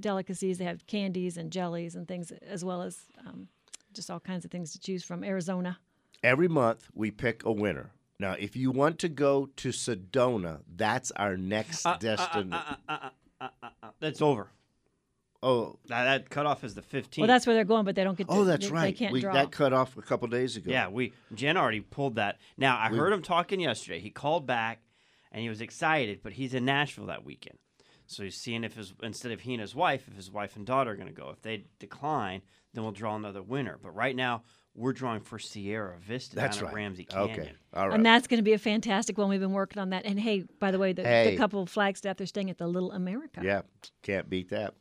delicacies. 0.00 0.58
They 0.58 0.66
have 0.66 0.86
candies 0.86 1.38
and 1.38 1.50
jellies 1.50 1.94
and 1.94 2.06
things, 2.06 2.30
as 2.46 2.62
well 2.62 2.82
as 2.82 3.04
um, 3.26 3.48
just 3.94 4.10
all 4.10 4.20
kinds 4.20 4.44
of 4.44 4.50
things 4.50 4.70
to 4.72 4.78
choose 4.78 5.02
from. 5.02 5.24
Arizona. 5.24 5.78
every 6.22 6.48
month 6.48 6.88
we 6.92 7.10
pick 7.10 7.42
a 7.46 7.50
winner. 7.50 7.93
Now, 8.20 8.32
if 8.38 8.54
you 8.56 8.70
want 8.70 8.98
to 9.00 9.08
go 9.08 9.46
to 9.56 9.70
Sedona, 9.70 10.60
that's 10.74 11.10
our 11.12 11.36
next 11.36 11.84
Uh, 11.84 11.90
uh, 11.90 11.92
uh, 11.92 11.96
uh 11.98 11.98
destination. 11.98 13.10
That's 14.00 14.22
over. 14.22 14.48
oh, 15.42 15.78
That, 15.88 16.04
that 16.04 16.30
cutoff 16.30 16.64
is 16.64 16.74
the 16.74 16.82
15th. 16.82 17.18
Well, 17.18 17.26
that's 17.26 17.46
where 17.46 17.54
they're 17.54 17.64
going, 17.64 17.84
but 17.84 17.96
they 17.96 18.04
don't 18.04 18.16
get. 18.16 18.28
Oh, 18.30 18.36
to, 18.36 18.40
oh, 18.40 18.44
that's 18.44 18.68
they, 18.68 18.72
right. 18.72 18.84
They 18.84 18.92
can't 18.92 19.12
we, 19.12 19.20
draw. 19.20 19.32
that 19.32 19.50
cut 19.50 19.72
off 19.72 19.96
a 19.96 20.02
couple 20.02 20.28
days 20.28 20.56
ago. 20.56 20.70
Yeah, 20.70 20.88
we 20.88 21.12
Jen 21.34 21.56
already 21.56 21.80
pulled 21.80 22.14
that. 22.16 22.38
Now 22.56 22.78
I 22.78 22.90
We- 22.90 22.98
heard 22.98 23.12
him 23.12 23.22
talking 23.22 23.60
yesterday. 23.60 23.98
He 23.98 24.10
called 24.10 24.46
back 24.46 24.82
and 25.32 25.42
he 25.42 25.48
was 25.48 25.60
excited, 25.60 26.20
but 26.22 26.34
he's 26.34 26.54
in 26.54 26.64
Nashville 26.64 27.06
that 27.06 27.24
weekend. 27.24 27.58
So 28.06 28.22
he's 28.22 28.36
seeing 28.36 28.64
if 28.64 28.74
his 28.74 28.94
instead 29.02 29.32
of 29.32 29.40
he 29.40 29.54
and 29.54 29.60
his 29.60 29.74
wife, 29.74 30.06
if 30.08 30.14
his 30.14 30.30
wife 30.30 30.56
and 30.56 30.64
daughter 30.64 30.92
are 30.92 30.96
going 30.96 31.08
to 31.08 31.12
go. 31.14 31.30
If 31.30 31.42
they 31.42 31.64
decline, 31.78 32.42
then 32.72 32.84
we'll 32.84 32.92
draw 32.92 33.16
another 33.16 33.42
winner. 33.42 33.78
But 33.82 33.94
right 33.94 34.14
now, 34.14 34.44
we're 34.74 34.92
drawing 34.92 35.20
for 35.20 35.38
Sierra 35.38 35.96
Vista 36.00 36.34
that's 36.36 36.56
down 36.56 36.64
right. 36.66 36.70
at 36.70 36.76
Ramsey 36.76 37.04
Canyon. 37.04 37.40
Okay, 37.40 37.52
all 37.74 37.88
right. 37.88 37.94
And 37.94 38.04
that's 38.04 38.26
going 38.26 38.38
to 38.38 38.42
be 38.42 38.54
a 38.54 38.58
fantastic 38.58 39.16
one. 39.16 39.28
We've 39.28 39.40
been 39.40 39.52
working 39.52 39.80
on 39.80 39.90
that. 39.90 40.04
And 40.04 40.18
hey, 40.18 40.44
by 40.58 40.70
the 40.70 40.78
way, 40.78 40.92
the, 40.92 41.02
Hey. 41.02 41.30
the 41.30 41.36
couple 41.36 41.62
of 41.62 41.68
Flagstaff, 41.68 42.16
they're 42.16 42.26
staying 42.26 42.50
at 42.50 42.58
the 42.58 42.66
Little 42.66 42.92
America. 42.92 43.40
Yeah, 43.42 43.62
can't 44.02 44.28
beat 44.28 44.48
that. 44.50 44.74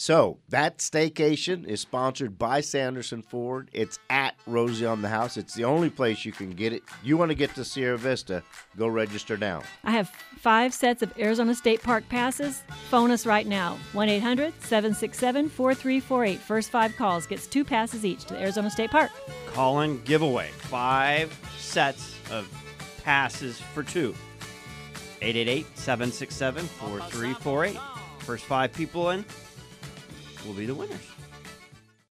So 0.00 0.38
that 0.50 0.78
staycation 0.78 1.66
is 1.66 1.80
sponsored 1.80 2.38
by 2.38 2.60
Sanderson 2.60 3.20
Ford. 3.20 3.68
It's 3.72 3.98
at 4.08 4.36
Rosie 4.46 4.86
on 4.86 5.02
the 5.02 5.08
House. 5.08 5.36
It's 5.36 5.54
the 5.54 5.64
only 5.64 5.90
place 5.90 6.24
you 6.24 6.30
can 6.30 6.50
get 6.50 6.72
it. 6.72 6.84
You 7.02 7.16
want 7.16 7.32
to 7.32 7.34
get 7.34 7.52
to 7.56 7.64
Sierra 7.64 7.98
Vista? 7.98 8.44
Go 8.76 8.86
register 8.86 9.36
now. 9.36 9.64
I 9.82 9.90
have 9.90 10.08
five 10.08 10.72
sets 10.72 11.02
of 11.02 11.12
Arizona 11.18 11.52
State 11.52 11.82
Park 11.82 12.08
passes. 12.08 12.62
Phone 12.90 13.10
us 13.10 13.26
right 13.26 13.44
now 13.44 13.76
1 13.92 14.08
800 14.08 14.54
767 14.62 15.48
4348. 15.48 16.38
First 16.38 16.70
five 16.70 16.94
calls 16.94 17.26
gets 17.26 17.48
two 17.48 17.64
passes 17.64 18.04
each 18.04 18.24
to 18.26 18.34
the 18.34 18.40
Arizona 18.40 18.70
State 18.70 18.92
Park. 18.92 19.10
Call 19.48 19.80
in 19.80 20.00
giveaway. 20.04 20.50
Five 20.50 21.36
sets 21.58 22.14
of 22.30 22.48
passes 23.02 23.58
for 23.58 23.82
two. 23.82 24.14
888-767-4348. 25.22 27.80
First 28.20 28.44
five 28.44 28.72
people 28.72 29.10
in 29.10 29.24
will 30.46 30.54
be 30.54 30.66
the 30.66 30.74
winners. 30.74 31.27